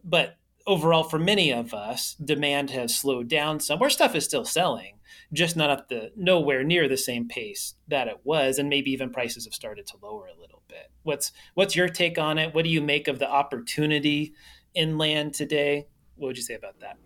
but 0.05 0.37
overall 0.67 1.03
for 1.03 1.19
many 1.19 1.53
of 1.53 1.75
us, 1.75 2.15
demand 2.15 2.71
has 2.71 2.95
slowed 2.95 3.29
down 3.29 3.59
some. 3.61 3.83
Our 3.83 3.91
stuff 3.91 4.15
is 4.15 4.25
still 4.25 4.45
selling, 4.45 4.99
just 5.33 5.57
not 5.57 5.71
at 5.71 5.89
the 5.89 6.13
nowhere 6.17 6.63
near 6.63 6.89
the 6.89 6.97
same 6.97 7.27
pace 7.27 7.75
that 7.89 8.09
it 8.09 8.21
was, 8.25 8.59
and 8.59 8.69
maybe 8.69 8.93
even 8.93 9.11
prices 9.11 9.45
have 9.47 9.55
started 9.55 9.87
to 9.89 9.97
lower 10.01 10.27
a 10.27 10.41
little 10.41 10.63
bit. 10.69 10.91
What's 11.03 11.33
what's 11.55 11.75
your 11.75 11.89
take 11.89 12.19
on 12.19 12.39
it? 12.39 12.55
What 12.55 12.65
do 12.65 12.71
you 12.71 12.81
make 12.81 13.09
of 13.09 13.19
the 13.19 13.29
opportunity 13.29 14.35
in 14.75 14.99
land 14.99 15.35
today? 15.35 15.87
What 16.21 16.29
would 16.29 16.37
you 16.37 16.43
say 16.43 16.55
about 16.55 16.79
that? 16.81 16.99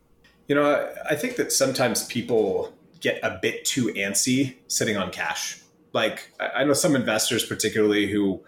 You 0.49 0.57
know, 0.57 0.93
I 1.09 1.15
think 1.15 1.37
that 1.37 1.53
sometimes 1.53 2.05
people 2.05 2.75
get 2.99 3.21
a 3.23 3.39
bit 3.41 3.65
too 3.65 3.87
antsy 3.95 4.57
sitting 4.67 4.97
on 4.97 5.13
cash. 5.13 5.61
Like 5.93 6.33
I 6.41 6.65
know 6.65 6.73
some 6.73 6.97
investors, 6.97 7.47
particularly 7.47 8.11
who 8.11 8.43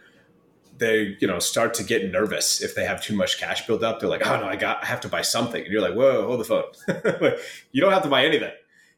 they 0.78 1.16
you 1.20 1.28
know 1.28 1.38
start 1.38 1.72
to 1.74 1.84
get 1.84 2.10
nervous 2.10 2.60
if 2.60 2.74
they 2.74 2.84
have 2.84 3.00
too 3.00 3.14
much 3.14 3.38
cash 3.38 3.64
built 3.64 3.84
up. 3.84 4.00
They're 4.00 4.08
like, 4.08 4.26
oh 4.26 4.40
no, 4.40 4.46
I 4.46 4.56
got 4.56 4.82
I 4.82 4.86
have 4.86 5.00
to 5.02 5.08
buy 5.08 5.22
something, 5.22 5.62
and 5.62 5.72
you're 5.72 5.80
like, 5.80 5.94
whoa, 5.94 6.26
hold 6.26 6.40
the 6.40 6.44
phone. 6.44 6.64
you 7.70 7.80
don't 7.80 7.92
have 7.92 8.02
to 8.02 8.08
buy 8.08 8.24
anything. 8.24 8.52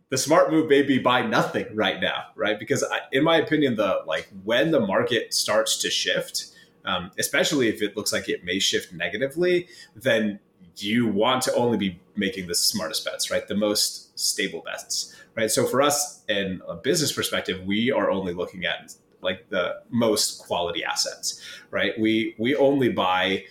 The 0.09 0.17
smart 0.17 0.51
move 0.51 0.71
may 0.71 0.81
be 0.81 0.99
buy 0.99 1.21
nothing 1.21 1.67
right 1.75 2.01
now, 2.01 2.29
right? 2.35 2.59
Because 2.59 2.83
I, 2.83 3.01
in 3.13 3.25
my 3.25 3.37
opinion, 3.37 3.77
the 3.77 4.01
like 4.07 4.27
when 4.43 4.71
the 4.71 4.81
market 4.81 5.35
starts 5.35 5.77
to 5.83 5.91
shift, 5.91 6.47
um, 6.87 7.11
especially 7.19 7.69
if 7.69 7.83
it 7.83 7.95
looks 7.95 8.11
like 8.11 8.31
it 8.31 8.43
may 8.43 8.59
shift 8.59 8.95
negatively, 8.95 9.69
then 9.95 10.41
you 10.83 11.07
want 11.07 11.43
to 11.43 11.55
only 11.55 11.77
be 11.77 12.01
making 12.17 12.47
the 12.47 12.55
smartest 12.55 13.05
bets, 13.05 13.31
right? 13.31 13.47
The 13.47 13.55
most 13.55 14.19
stable 14.19 14.63
bets, 14.65 15.15
right? 15.35 15.51
So 15.51 15.67
for 15.67 15.83
us, 15.83 16.23
in 16.29 16.61
a 16.69 16.75
business 16.75 17.13
perspective, 17.13 17.65
we 17.65 17.91
are 17.91 18.11
only 18.11 18.35
looking 18.35 18.65
at 18.65 18.95
like 19.23 19.49
the 19.51 19.81
most 19.91 20.39
quality 20.39 20.85
assets, 20.85 21.41
right? 21.71 21.99
We 21.99 22.35
we 22.39 22.55
only 22.55 22.89
buy 22.89 23.45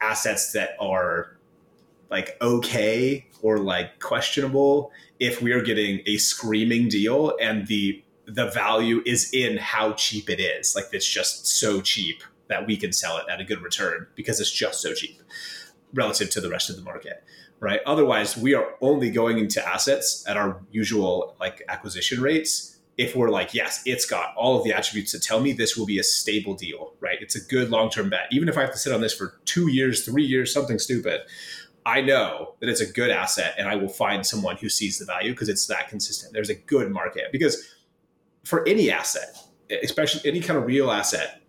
assets 0.00 0.52
that 0.52 0.70
are 0.80 1.36
like 2.10 2.36
okay 2.40 3.26
or 3.42 3.58
like 3.58 4.00
questionable 4.00 4.92
if 5.18 5.40
we 5.40 5.52
are 5.52 5.62
getting 5.62 6.00
a 6.06 6.16
screaming 6.16 6.88
deal 6.88 7.36
and 7.40 7.66
the 7.66 8.02
the 8.26 8.50
value 8.50 9.02
is 9.04 9.32
in 9.32 9.58
how 9.58 9.92
cheap 9.92 10.30
it 10.30 10.40
is. 10.40 10.74
Like 10.74 10.86
it's 10.92 11.08
just 11.08 11.46
so 11.46 11.80
cheap 11.80 12.22
that 12.48 12.66
we 12.66 12.76
can 12.76 12.92
sell 12.92 13.18
it 13.18 13.24
at 13.30 13.40
a 13.40 13.44
good 13.44 13.62
return 13.62 14.06
because 14.14 14.40
it's 14.40 14.50
just 14.50 14.80
so 14.80 14.92
cheap 14.92 15.20
relative 15.94 16.30
to 16.30 16.40
the 16.40 16.50
rest 16.50 16.68
of 16.68 16.76
the 16.76 16.82
market 16.82 17.24
right 17.60 17.80
otherwise 17.86 18.36
we 18.36 18.54
are 18.54 18.74
only 18.80 19.10
going 19.10 19.38
into 19.38 19.66
assets 19.66 20.24
at 20.28 20.36
our 20.36 20.60
usual 20.70 21.34
like 21.40 21.62
acquisition 21.68 22.20
rates 22.20 22.74
if 22.96 23.16
we're 23.16 23.30
like, 23.30 23.54
yes, 23.54 23.82
it's 23.86 24.06
got 24.06 24.34
all 24.36 24.56
of 24.56 24.64
the 24.64 24.72
attributes 24.72 25.10
to 25.12 25.20
tell 25.20 25.40
me 25.40 25.52
this 25.52 25.76
will 25.76 25.86
be 25.86 25.98
a 25.98 26.04
stable 26.04 26.54
deal, 26.54 26.92
right? 27.00 27.18
It's 27.20 27.34
a 27.34 27.44
good 27.44 27.70
long 27.70 27.90
term 27.90 28.08
bet. 28.08 28.28
Even 28.30 28.48
if 28.48 28.56
I 28.56 28.60
have 28.60 28.72
to 28.72 28.78
sit 28.78 28.92
on 28.92 29.00
this 29.00 29.14
for 29.14 29.38
two 29.44 29.70
years, 29.70 30.04
three 30.04 30.24
years, 30.24 30.52
something 30.52 30.78
stupid, 30.78 31.22
I 31.86 32.00
know 32.00 32.54
that 32.60 32.68
it's 32.68 32.80
a 32.80 32.90
good 32.90 33.10
asset 33.10 33.54
and 33.58 33.68
I 33.68 33.76
will 33.76 33.88
find 33.88 34.24
someone 34.24 34.56
who 34.56 34.68
sees 34.68 34.98
the 34.98 35.04
value 35.04 35.32
because 35.32 35.48
it's 35.48 35.66
that 35.66 35.88
consistent. 35.88 36.32
There's 36.32 36.50
a 36.50 36.54
good 36.54 36.90
market. 36.90 37.24
Because 37.32 37.68
for 38.44 38.66
any 38.66 38.90
asset, 38.90 39.36
especially 39.82 40.28
any 40.28 40.40
kind 40.40 40.58
of 40.58 40.66
real 40.66 40.90
asset, 40.90 41.40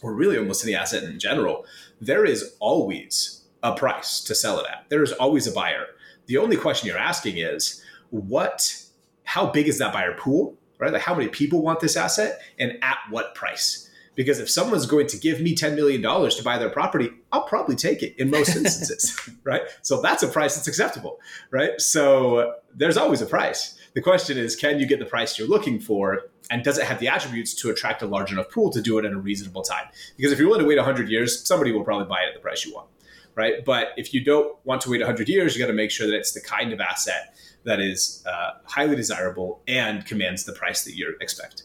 or 0.00 0.12
really 0.12 0.38
almost 0.38 0.64
any 0.64 0.74
asset 0.74 1.02
in 1.02 1.18
general, 1.18 1.64
there 2.00 2.24
is 2.24 2.54
always 2.60 3.43
a 3.64 3.74
price 3.74 4.20
to 4.20 4.34
sell 4.34 4.60
it 4.60 4.66
at. 4.70 4.84
There 4.90 5.02
is 5.02 5.10
always 5.12 5.48
a 5.48 5.52
buyer. 5.52 5.86
The 6.26 6.36
only 6.36 6.56
question 6.56 6.86
you're 6.86 6.98
asking 6.98 7.38
is 7.38 7.82
what, 8.10 8.84
how 9.24 9.46
big 9.46 9.66
is 9.66 9.78
that 9.78 9.92
buyer 9.92 10.14
pool? 10.16 10.56
right? 10.78 10.92
Like 10.92 11.02
how 11.02 11.14
many 11.14 11.28
people 11.28 11.62
want 11.62 11.80
this 11.80 11.96
asset 11.96 12.40
and 12.58 12.78
at 12.82 12.98
what 13.10 13.34
price? 13.34 13.90
Because 14.14 14.38
if 14.38 14.48
someone's 14.48 14.86
going 14.86 15.08
to 15.08 15.18
give 15.18 15.40
me 15.40 15.56
$10 15.56 15.74
million 15.74 16.00
to 16.00 16.42
buy 16.44 16.56
their 16.56 16.70
property, 16.70 17.10
I'll 17.32 17.46
probably 17.46 17.74
take 17.74 18.02
it 18.02 18.14
in 18.16 18.30
most 18.30 18.54
instances, 18.56 19.18
right? 19.42 19.62
So 19.82 20.00
that's 20.00 20.22
a 20.22 20.28
price 20.28 20.54
that's 20.54 20.68
acceptable, 20.68 21.18
right? 21.50 21.80
So 21.80 22.54
there's 22.74 22.96
always 22.96 23.22
a 23.22 23.26
price. 23.26 23.76
The 23.94 24.00
question 24.00 24.38
is, 24.38 24.56
can 24.56 24.78
you 24.78 24.86
get 24.86 24.98
the 24.98 25.04
price 25.04 25.38
you're 25.38 25.48
looking 25.48 25.80
for? 25.80 26.22
And 26.50 26.62
does 26.62 26.78
it 26.78 26.84
have 26.84 27.00
the 27.00 27.08
attributes 27.08 27.54
to 27.54 27.70
attract 27.70 28.02
a 28.02 28.06
large 28.06 28.30
enough 28.30 28.50
pool 28.50 28.70
to 28.70 28.82
do 28.82 28.98
it 28.98 29.04
in 29.04 29.14
a 29.14 29.18
reasonable 29.18 29.62
time? 29.62 29.86
Because 30.16 30.30
if 30.30 30.38
you're 30.38 30.48
willing 30.48 30.62
to 30.62 30.68
wait 30.68 30.76
100 30.76 31.08
years, 31.08 31.46
somebody 31.46 31.72
will 31.72 31.84
probably 31.84 32.06
buy 32.06 32.20
it 32.22 32.28
at 32.28 32.34
the 32.34 32.40
price 32.40 32.64
you 32.64 32.74
want, 32.74 32.88
right? 33.34 33.64
But 33.64 33.88
if 33.96 34.14
you 34.14 34.24
don't 34.24 34.56
want 34.64 34.80
to 34.82 34.90
wait 34.90 35.00
100 35.00 35.28
years, 35.28 35.54
you 35.54 35.60
got 35.60 35.68
to 35.68 35.74
make 35.74 35.90
sure 35.90 36.06
that 36.06 36.16
it's 36.16 36.32
the 36.32 36.40
kind 36.40 36.72
of 36.72 36.80
asset 36.80 37.36
that 37.64 37.80
is 37.80 38.24
uh, 38.26 38.52
highly 38.64 38.96
desirable 38.96 39.62
and 39.66 40.04
commands 40.04 40.44
the 40.44 40.52
price 40.52 40.84
that 40.84 40.94
you 40.94 41.14
expect. 41.20 41.62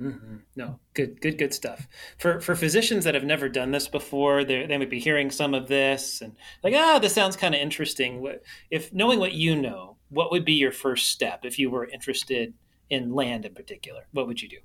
Mm-hmm. 0.00 0.36
No, 0.54 0.78
good, 0.94 1.20
good, 1.20 1.38
good 1.38 1.52
stuff. 1.52 1.88
For 2.18 2.40
for 2.40 2.54
physicians 2.54 3.02
that 3.04 3.14
have 3.14 3.24
never 3.24 3.48
done 3.48 3.72
this 3.72 3.88
before, 3.88 4.44
they 4.44 4.64
might 4.66 4.90
be 4.90 5.00
hearing 5.00 5.28
some 5.30 5.54
of 5.54 5.66
this 5.66 6.20
and 6.20 6.36
like, 6.62 6.74
ah, 6.74 7.00
this 7.00 7.14
sounds 7.14 7.36
kind 7.36 7.54
of 7.54 7.60
interesting. 7.60 8.24
If 8.70 8.92
knowing 8.92 9.18
what 9.18 9.32
you 9.32 9.56
know, 9.56 9.96
what 10.08 10.30
would 10.30 10.44
be 10.44 10.52
your 10.52 10.70
first 10.70 11.08
step 11.08 11.44
if 11.44 11.58
you 11.58 11.68
were 11.68 11.86
interested 11.86 12.54
in 12.88 13.12
land 13.12 13.44
in 13.44 13.54
particular? 13.54 14.06
What 14.12 14.28
would 14.28 14.40
you 14.40 14.48
do? 14.48 14.58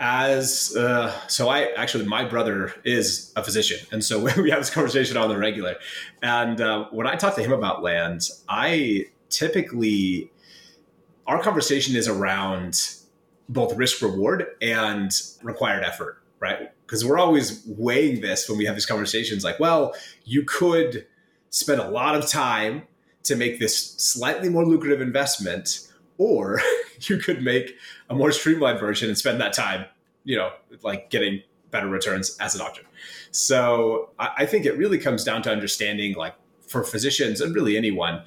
As 0.00 0.76
uh, 0.76 1.12
so, 1.26 1.48
I 1.48 1.72
actually 1.76 2.06
my 2.06 2.24
brother 2.24 2.72
is 2.84 3.32
a 3.34 3.42
physician, 3.42 3.78
and 3.90 4.04
so 4.04 4.20
we 4.40 4.50
have 4.50 4.60
this 4.60 4.70
conversation 4.70 5.16
on 5.16 5.28
the 5.28 5.36
regular. 5.36 5.76
And 6.22 6.60
uh, 6.60 6.86
when 6.90 7.06
I 7.06 7.16
talk 7.16 7.34
to 7.36 7.42
him 7.42 7.52
about 7.52 7.82
land, 7.82 8.28
I 8.48 9.06
typically 9.28 10.30
our 11.26 11.42
conversation 11.42 11.94
is 11.94 12.08
around 12.08 12.94
both 13.48 13.76
risk 13.76 14.02
reward 14.02 14.46
and 14.62 15.12
required 15.42 15.84
effort, 15.84 16.22
right? 16.40 16.70
Because 16.86 17.04
we're 17.04 17.18
always 17.18 17.62
weighing 17.66 18.20
this 18.20 18.48
when 18.48 18.58
we 18.58 18.64
have 18.64 18.74
these 18.74 18.86
conversations 18.86 19.44
like, 19.44 19.60
well, 19.60 19.94
you 20.24 20.44
could 20.44 21.06
spend 21.50 21.80
a 21.80 21.88
lot 21.88 22.14
of 22.14 22.28
time 22.28 22.82
to 23.24 23.36
make 23.36 23.58
this 23.58 23.94
slightly 23.98 24.48
more 24.48 24.64
lucrative 24.64 25.00
investment, 25.00 25.86
or 26.16 26.60
you 27.08 27.18
could 27.18 27.42
make 27.42 27.76
a 28.08 28.14
more 28.14 28.32
streamlined 28.32 28.80
version 28.80 29.08
and 29.08 29.18
spend 29.18 29.40
that 29.40 29.52
time, 29.52 29.86
you 30.24 30.36
know, 30.36 30.50
like 30.82 31.10
getting 31.10 31.42
better 31.70 31.88
returns 31.88 32.36
as 32.40 32.54
a 32.54 32.58
doctor. 32.58 32.82
So 33.30 34.10
I 34.18 34.46
think 34.46 34.64
it 34.64 34.76
really 34.78 34.98
comes 34.98 35.22
down 35.22 35.42
to 35.42 35.52
understanding 35.52 36.14
like 36.14 36.34
for 36.66 36.82
physicians 36.82 37.40
and 37.40 37.54
really 37.54 37.76
anyone, 37.76 38.22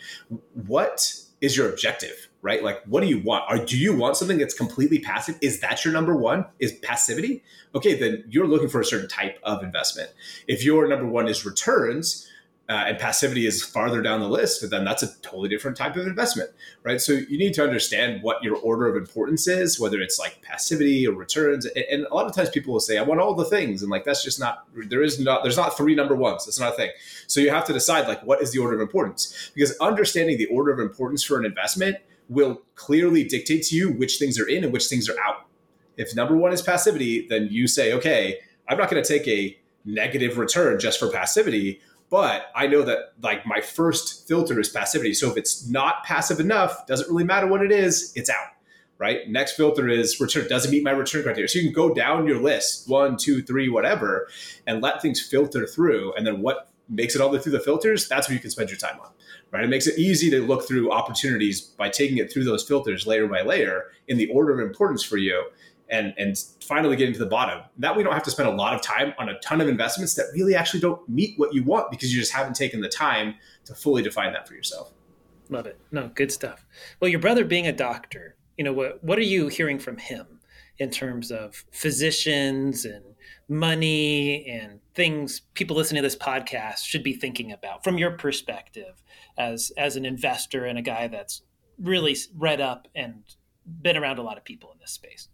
what 0.54 1.16
is 1.42 1.58
your 1.58 1.70
objective, 1.70 2.30
right? 2.42 2.64
Like, 2.64 2.84
what 2.86 3.02
do 3.02 3.08
you 3.08 3.20
want? 3.20 3.46
Or 3.50 3.64
do 3.64 3.78
you 3.78 3.96
want 3.96 4.16
something 4.16 4.38
that's 4.38 4.54
completely 4.54 5.00
passive? 5.00 5.38
Is 5.42 5.60
that 5.62 5.84
your 5.84 5.94
number 5.94 6.16
one? 6.16 6.46
Is 6.60 6.74
passivity? 6.74 7.44
Okay, 7.74 7.96
then 7.96 8.24
you're 8.30 8.48
looking 8.48 8.70
for 8.70 8.80
a 8.80 8.86
certain 8.86 9.10
type 9.10 9.40
of 9.44 9.64
investment. 9.64 10.12
If 10.48 10.64
your 10.64 10.88
number 10.88 11.08
one 11.08 11.28
is 11.28 11.46
returns, 11.46 12.28
uh, 12.72 12.86
and 12.88 12.98
passivity 12.98 13.46
is 13.46 13.62
farther 13.62 14.02
down 14.02 14.22
the 14.22 14.30
list, 14.30 14.68
then 14.70 14.86
that's 14.86 15.04
a 15.04 15.14
totally 15.20 15.50
different 15.50 15.76
type 15.76 15.98
of 15.98 16.08
investment, 16.08 16.50
right? 16.84 17.02
So 17.02 17.12
you 17.12 17.38
need 17.38 17.54
to 17.56 17.64
understand 17.64 18.24
what 18.24 18.42
your 18.42 18.56
order 18.56 18.88
of 18.88 18.96
importance 18.96 19.46
is, 19.46 19.78
whether 19.78 20.00
it's 20.00 20.18
like 20.18 20.42
passivity 20.42 21.06
or 21.06 21.14
returns. 21.14 21.66
And 21.66 22.06
a 22.06 22.14
lot 22.14 22.28
of 22.28 22.34
times 22.34 22.50
people 22.50 22.72
will 22.72 22.80
say, 22.80 22.98
"I 22.98 23.02
want 23.02 23.20
all 23.20 23.34
the 23.34 23.44
things," 23.44 23.82
and 23.82 23.92
like 23.92 24.06
that's 24.06 24.24
just 24.24 24.40
not 24.40 24.68
there 24.74 25.04
is 25.04 25.20
not 25.20 25.44
there's 25.44 25.58
not 25.58 25.76
three 25.76 25.96
number 25.96 26.16
ones. 26.16 26.46
That's 26.46 26.62
not 26.62 26.72
a 26.72 26.76
thing. 26.78 26.92
So 27.28 27.42
you 27.42 27.50
have 27.50 27.66
to 27.66 27.74
decide 27.74 28.08
like 28.08 28.24
what 28.24 28.42
is 28.42 28.54
the 28.54 28.60
order 28.60 28.76
of 28.76 28.82
importance 28.82 29.52
because 29.54 29.78
understanding 29.80 30.38
the 30.38 30.46
order 30.46 30.72
of 30.72 30.80
importance 30.80 31.26
for 31.26 31.38
an 31.38 31.44
investment 31.44 31.98
will 32.30 32.62
clearly 32.76 33.26
dictate 33.26 33.64
to 33.64 33.76
you 33.76 33.92
which 33.92 34.18
things 34.18 34.40
are 34.40 34.48
in 34.48 34.64
and 34.64 34.72
which 34.72 34.86
things 34.86 35.10
are 35.10 35.20
out. 35.20 35.46
If 35.98 36.16
number 36.16 36.38
one 36.38 36.54
is 36.54 36.62
passivity, 36.62 37.28
then 37.28 37.50
you 37.52 37.68
say, 37.68 37.92
"Okay, 37.92 38.40
I'm 38.70 38.78
not 38.78 38.90
going 38.90 39.04
to 39.04 39.08
take 39.18 39.28
a 39.28 39.58
negative 39.84 40.38
return 40.38 40.80
just 40.80 41.00
for 41.00 41.10
passivity." 41.10 41.82
But 42.12 42.52
I 42.54 42.68
know 42.68 42.84
that 42.84 43.14
like 43.24 43.48
my 43.48 43.62
first 43.62 44.28
filter 44.28 44.60
is 44.60 44.70
passivity. 44.70 45.14
So 45.14 45.32
if 45.32 45.38
it's 45.38 45.68
not 45.68 46.04
passive 46.04 46.42
enough, 46.42 46.86
doesn't 46.86 47.10
really 47.10 47.24
matter 47.24 47.48
what 47.48 47.64
it 47.64 47.72
is, 47.72 48.12
it's 48.16 48.30
out. 48.30 48.50
Right. 49.00 49.28
Next 49.28 49.54
filter 49.54 49.90
is 49.90 50.20
return. 50.20 50.48
Doesn't 50.48 50.70
meet 50.70 50.84
my 50.84 50.92
return 50.92 51.24
criteria. 51.24 51.48
So 51.48 51.58
you 51.58 51.66
can 51.66 51.74
go 51.74 51.92
down 51.92 52.28
your 52.28 52.40
list, 52.40 52.88
one, 52.88 53.18
two, 53.18 53.42
three, 53.42 53.68
whatever, 53.68 54.28
and 54.68 54.84
let 54.84 55.02
things 55.02 55.20
filter 55.20 55.66
through. 55.66 56.14
And 56.14 56.28
then 56.28 56.44
what 56.44 56.70
makes 56.88 57.16
it 57.16 57.22
all 57.22 57.30
the 57.30 57.38
way 57.38 57.42
through 57.42 57.54
the 57.54 57.62
filters, 57.62 58.08
that's 58.08 58.28
what 58.28 58.36
you 58.36 58.40
can 58.40 58.52
spend 58.52 58.70
your 58.70 58.78
time 58.78 59.00
on. 59.00 59.10
Right. 59.50 59.64
It 59.64 59.70
makes 59.70 59.88
it 59.88 59.98
easy 59.98 60.30
to 60.30 60.46
look 60.46 60.68
through 60.68 60.92
opportunities 60.92 61.62
by 61.62 61.90
taking 61.90 62.18
it 62.18 62.32
through 62.32 62.44
those 62.44 62.64
filters 62.64 63.08
layer 63.08 63.28
by 63.28 63.42
layer 63.42 63.86
in 64.08 64.18
the 64.18 64.28
order 64.28 64.54
of 64.54 64.60
importance 64.60 65.04
for 65.04 65.18
you 65.18 65.46
and 65.92 66.14
and 66.18 66.36
finally 66.66 66.96
getting 66.96 67.14
to 67.14 67.20
the 67.20 67.28
bottom. 67.28 67.62
That 67.78 67.96
we 67.96 68.04
don't 68.04 68.14
have 68.14 68.24
to 68.24 68.32
spend 68.32 68.50
a 68.50 68.54
lot 68.54 68.74
of 68.74 68.82
time 68.82 69.14
on 69.20 69.30
a 69.30 69.38
ton 69.40 69.62
of 69.62 69.68
investments 69.68 70.16
that 70.16 70.26
really 70.34 70.56
actually 70.56 70.80
don't 70.80 71.08
meet 71.08 71.38
what 71.38 71.54
you 71.54 71.64
want 71.64 71.92
because 71.92 72.14
you 72.14 72.20
just 72.20 72.32
haven't 72.32 72.56
taken 72.56 72.82
the 72.82 72.90
time 72.90 73.36
to 73.66 73.76
fully 73.76 74.02
define 74.02 74.34
that 74.34 74.48
for 74.48 74.56
yourself. 74.56 74.94
Love 75.50 75.66
it. 75.66 75.78
No, 75.92 76.10
good 76.16 76.32
stuff. 76.32 76.66
Well, 77.00 77.10
your 77.10 77.20
brother 77.20 77.44
being 77.44 77.68
a 77.68 77.74
doctor, 77.74 78.36
you 78.58 78.64
know 78.64 78.74
what 78.74 79.04
what 79.04 79.20
are 79.20 79.24
you 79.24 79.50
hearing 79.50 79.78
from 79.78 79.98
him 79.98 80.40
in 80.80 80.90
terms 80.90 81.32
of 81.32 81.64
physicians 81.72 82.86
and 82.86 83.04
money 83.50 84.48
and 84.48 84.80
things 84.96 85.42
people 85.54 85.76
listening 85.76 86.02
to 86.02 86.08
this 86.08 86.16
podcast 86.16 86.86
should 86.86 87.04
be 87.04 87.14
thinking 87.14 87.52
about 87.52 87.84
from 87.84 87.98
your 87.98 88.12
perspective 88.12 89.04
as 89.38 89.72
as 89.78 89.98
an 89.98 90.06
investor 90.06 90.66
and 90.66 90.80
a 90.80 90.82
guy 90.82 91.08
that's 91.08 91.42
really 91.78 92.16
read 92.38 92.62
up 92.62 92.88
and 92.96 93.24
been 93.82 93.98
around 93.98 94.20
a 94.20 94.22
lot 94.22 94.38
of 94.38 94.44
people 94.44 94.72
in 94.72 94.80
this 94.80 94.92
space? 94.92 95.28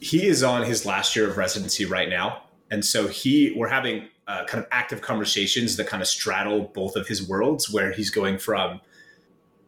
He 0.00 0.26
is 0.26 0.42
on 0.42 0.64
his 0.64 0.86
last 0.86 1.16
year 1.16 1.28
of 1.28 1.36
residency 1.36 1.84
right 1.84 2.08
now. 2.08 2.42
And 2.70 2.84
so 2.84 3.08
he, 3.08 3.54
we're 3.56 3.68
having 3.68 4.08
uh, 4.26 4.44
kind 4.44 4.62
of 4.62 4.68
active 4.70 5.00
conversations 5.00 5.76
that 5.76 5.86
kind 5.86 6.02
of 6.02 6.08
straddle 6.08 6.70
both 6.74 6.96
of 6.96 7.08
his 7.08 7.26
worlds, 7.26 7.70
where 7.70 7.92
he's 7.92 8.10
going 8.10 8.38
from 8.38 8.80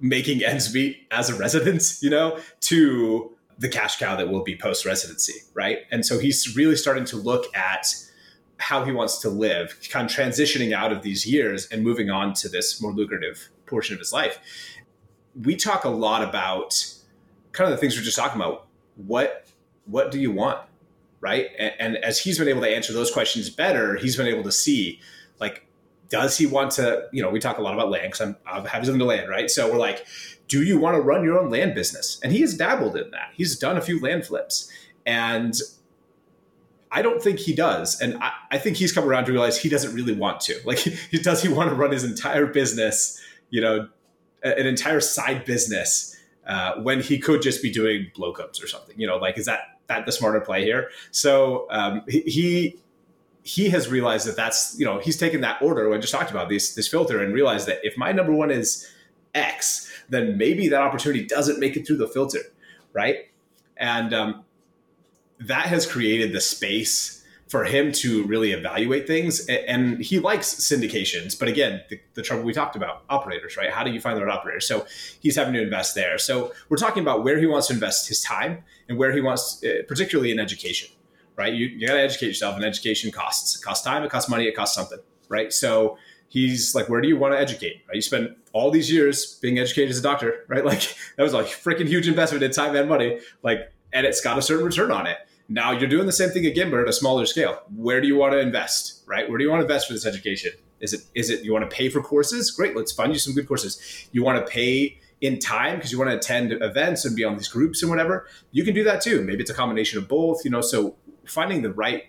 making 0.01 0.45
ends 0.45 0.73
meet 0.73 1.07
as 1.11 1.31
a 1.31 1.35
resident, 1.39 1.99
you 2.01 2.11
know, 2.11 2.39
to 2.61 3.35
the 3.59 3.69
cash 3.69 3.99
cow 3.99 4.17
that 4.17 4.29
will 4.29 4.43
be 4.43 4.57
post 4.57 4.87
residency, 4.87 5.35
right? 5.55 5.81
And 5.91 6.05
so 6.05 6.19
he's 6.19 6.57
really 6.57 6.77
starting 6.77 7.05
to 7.07 7.17
look 7.17 7.55
at 7.55 7.95
how 8.59 8.85
he 8.85 8.93
wants 8.93 9.19
to 9.19 9.31
live, 9.31 9.79
kind 9.91 10.09
of 10.09 10.15
transitioning 10.15 10.73
out 10.73 10.93
of 10.93 11.03
these 11.03 11.27
years 11.27 11.67
and 11.69 11.83
moving 11.83 12.11
on 12.11 12.35
to 12.35 12.49
this 12.49 12.81
more 12.81 12.93
lucrative 12.93 13.49
portion 13.67 13.95
of 13.95 13.99
his 13.99 14.13
life. 14.13 14.39
We 15.35 15.57
talk 15.57 15.85
a 15.85 15.89
lot 15.89 16.23
about 16.23 16.95
kind 17.53 17.71
of 17.71 17.77
the 17.77 17.81
things 17.81 17.97
we're 17.97 18.03
just 18.03 18.17
talking 18.17 18.41
about. 18.41 18.67
What 18.97 19.47
what 19.87 20.11
do 20.11 20.21
you 20.21 20.31
want? 20.31 20.59
Right. 21.21 21.49
And, 21.59 21.73
and 21.79 21.97
as 21.99 22.19
he's 22.21 22.39
been 22.39 22.49
able 22.49 22.63
to 22.63 22.69
answer 22.69 22.93
those 22.93 23.11
questions 23.11 23.51
better, 23.51 23.97
he's 23.97 24.17
been 24.17 24.27
able 24.27 24.43
to 24.45 24.53
see 24.53 25.01
like, 25.39 25.67
does 26.09 26.37
he 26.37 26.47
want 26.47 26.73
to, 26.73 27.09
you 27.13 27.23
know, 27.23 27.31
we 27.31 27.39
talk 27.39 27.59
a 27.59 27.63
lot 27.63 27.75
about 27.75 27.91
land 27.91 28.13
because 28.13 28.21
I'm, 28.21 28.37
I'm 28.47 28.65
having 28.65 28.87
something 28.87 29.01
to 29.01 29.05
land, 29.05 29.29
right? 29.29 29.51
So 29.51 29.71
we're 29.71 29.79
like, 29.79 30.07
do 30.49 30.63
you 30.63 30.79
want 30.79 30.97
to 30.97 31.01
run 31.01 31.23
your 31.25 31.39
own 31.39 31.51
land 31.51 31.75
business? 31.75 32.21
And 32.23 32.33
he 32.33 32.41
has 32.41 32.57
dabbled 32.57 32.97
in 32.97 33.11
that. 33.13 33.31
He's 33.35 33.57
done 33.59 33.77
a 33.77 33.81
few 33.81 34.01
land 34.01 34.27
flips. 34.27 34.71
And 35.07 35.55
I 36.91 37.03
don't 37.03 37.23
think 37.23 37.39
he 37.39 37.55
does. 37.55 38.01
And 38.01 38.17
I, 38.21 38.33
I, 38.51 38.59
think 38.59 38.77
he's 38.77 38.93
come 38.93 39.05
around 39.05 39.27
to 39.27 39.33
realize 39.33 39.57
he 39.57 39.69
doesn't 39.69 39.95
really 39.95 40.13
want 40.13 40.41
to. 40.43 40.61
Like, 40.65 40.79
he, 40.79 41.19
does 41.19 41.43
he 41.43 41.49
want 41.49 41.71
to 41.71 41.77
run 41.77 41.93
his 41.93 42.03
entire 42.03 42.47
business, 42.47 43.21
you 43.51 43.61
know, 43.61 43.89
an 44.43 44.67
entire 44.67 45.01
side 45.01 45.45
business 45.45 46.17
uh, 46.47 46.75
when 46.77 47.01
he 47.01 47.19
could 47.19 47.43
just 47.43 47.63
be 47.63 47.71
doing 47.71 48.11
locums 48.17 48.63
or 48.63 48.67
something? 48.67 48.99
You 48.99 49.07
know, 49.07 49.17
like, 49.17 49.39
is 49.39 49.47
that 49.47 49.79
that 49.87 50.07
the 50.07 50.13
smarter 50.13 50.41
play 50.41 50.65
here? 50.65 50.91
So 51.11 51.67
um, 51.71 52.03
he 52.09 52.79
he 53.43 53.71
has 53.71 53.89
realized 53.89 54.27
that 54.27 54.37
that's 54.37 54.79
you 54.79 54.85
know 54.85 54.99
he's 54.99 55.17
taken 55.17 55.41
that 55.41 55.61
order 55.63 55.93
I 55.93 55.99
just 55.99 56.13
talked 56.13 56.31
about 56.31 56.49
this 56.49 56.75
this 56.75 56.89
filter 56.89 57.23
and 57.23 57.33
realized 57.33 57.67
that 57.69 57.79
if 57.83 57.97
my 57.97 58.13
number 58.13 58.33
one 58.33 58.51
is 58.51 58.89
X, 59.35 59.91
then 60.09 60.37
maybe 60.37 60.69
that 60.69 60.83
opportunity 60.83 61.25
doesn't 61.25 61.59
make 61.59 61.77
it 61.77 61.87
through 61.87 61.99
the 61.99 62.09
filter, 62.09 62.41
right? 62.93 63.31
And 63.77 64.13
um, 64.13 64.45
that 65.39 65.67
has 65.67 65.87
created 65.87 66.33
the 66.33 66.41
space 66.41 67.20
for 67.51 67.65
him 67.65 67.91
to 67.91 68.23
really 68.27 68.53
evaluate 68.53 69.09
things. 69.09 69.45
And 69.49 70.01
he 70.01 70.21
likes 70.21 70.55
syndications, 70.55 71.37
but 71.37 71.49
again, 71.49 71.83
the, 71.91 72.01
the, 72.15 72.23
trouble 72.23 72.45
we 72.45 72.53
talked 72.53 72.77
about 72.77 73.03
operators, 73.11 73.57
right? 73.57 73.71
How 73.71 73.83
do 73.83 73.91
you 73.91 74.01
find 74.01 74.17
the 74.17 74.25
right 74.25 74.33
operators? 74.33 74.69
So 74.69 74.87
he's 75.19 75.35
having 75.35 75.55
to 75.55 75.61
invest 75.61 75.97
there. 75.97 76.17
So 76.17 76.53
we're 76.69 76.77
talking 76.77 77.03
about 77.03 77.25
where 77.25 77.41
he 77.41 77.47
wants 77.47 77.67
to 77.67 77.73
invest 77.73 78.07
his 78.07 78.23
time 78.23 78.63
and 78.89 78.97
where 78.97 79.11
he 79.13 79.21
wants, 79.21 79.65
uh, 79.65 79.83
particularly 79.89 80.31
in 80.31 80.39
education, 80.39 80.91
right? 81.35 81.53
You, 81.53 81.67
you 81.67 81.89
got 81.89 81.95
to 81.95 82.01
educate 82.01 82.29
yourself, 82.29 82.55
and 82.55 82.65
education 82.65 83.11
costs. 83.11 83.57
It 83.57 83.63
costs 83.65 83.85
time, 83.85 84.05
it 84.05 84.11
costs 84.11 84.31
money, 84.31 84.45
it 84.45 84.55
costs 84.55 84.77
something, 84.77 85.01
right? 85.29 85.53
So 85.53 85.99
he's 86.29 86.77
like, 86.77 86.89
where 86.89 87.01
do 87.01 87.09
you 87.09 87.19
want 87.19 87.35
to 87.35 87.41
educate? 87.41 87.83
Right? 87.89 87.97
You 87.97 88.01
spend 88.01 88.37
all 88.53 88.71
these 88.71 88.93
years 88.93 89.41
being 89.43 89.59
educated 89.59 89.91
as 89.91 89.99
a 89.99 90.03
doctor, 90.03 90.45
right? 90.47 90.65
Like 90.71 90.83
that 91.17 91.25
was 91.25 91.35
a 91.35 91.43
freaking 91.43 91.89
huge 91.89 92.07
investment 92.07 92.45
in 92.45 92.53
time 92.53 92.77
and 92.77 92.89
money. 92.89 93.19
Like, 93.43 93.73
and 93.93 94.07
it's 94.07 94.21
got 94.21 94.39
a 94.39 94.43
certain 94.43 94.65
return 94.65 94.93
on 94.93 95.09
it. 95.09 95.19
Now 95.53 95.73
you're 95.73 95.89
doing 95.89 96.07
the 96.07 96.13
same 96.13 96.31
thing 96.31 96.47
again, 96.47 96.71
but 96.71 96.79
at 96.79 96.89
a 96.89 96.93
smaller 96.93 97.27
scale. 97.27 97.61
Where 97.75 98.01
do 98.01 98.07
you 98.07 98.17
want 98.17 98.33
to 98.33 98.39
invest? 98.39 99.03
Right? 99.05 99.29
Where 99.29 99.37
do 99.37 99.43
you 99.43 99.51
want 99.51 99.61
to 99.61 99.65
invest 99.65 99.89
for 99.89 99.93
this 99.93 100.07
education? 100.07 100.53
Is 100.79 100.93
it 100.93 101.03
is 101.15 101.29
it 101.29 101.45
you 101.45 101.53
want 101.53 101.69
to 101.69 101.77
pay 101.77 101.89
for 101.89 102.01
courses? 102.01 102.53
Great, 102.53 102.77
let's 102.77 102.93
find 102.93 103.13
you 103.13 103.19
some 103.19 103.35
good 103.35 103.49
courses. 103.49 104.09
You 104.13 104.23
want 104.23 104.45
to 104.45 104.51
pay 104.51 105.01
in 105.21 105.41
time 105.41 105.77
because 105.77 105.91
you 105.91 105.99
want 105.99 106.11
to 106.11 106.17
attend 106.17 106.53
events 106.53 107.05
and 107.05 107.17
be 107.17 107.25
on 107.25 107.37
these 107.37 107.49
groups 107.49 107.83
and 107.83 107.91
whatever. 107.91 108.29
You 108.53 108.65
can 108.65 108.75
do 108.75 108.85
that 108.85 109.03
too. 109.03 109.23
Maybe 109.23 109.41
it's 109.41 109.51
a 109.51 109.55
combination 109.55 109.99
of 109.99 110.07
both. 110.07 110.45
You 110.45 110.53
know, 110.53 110.61
so 110.61 110.95
finding 111.27 111.63
the 111.63 111.73
right 111.73 112.05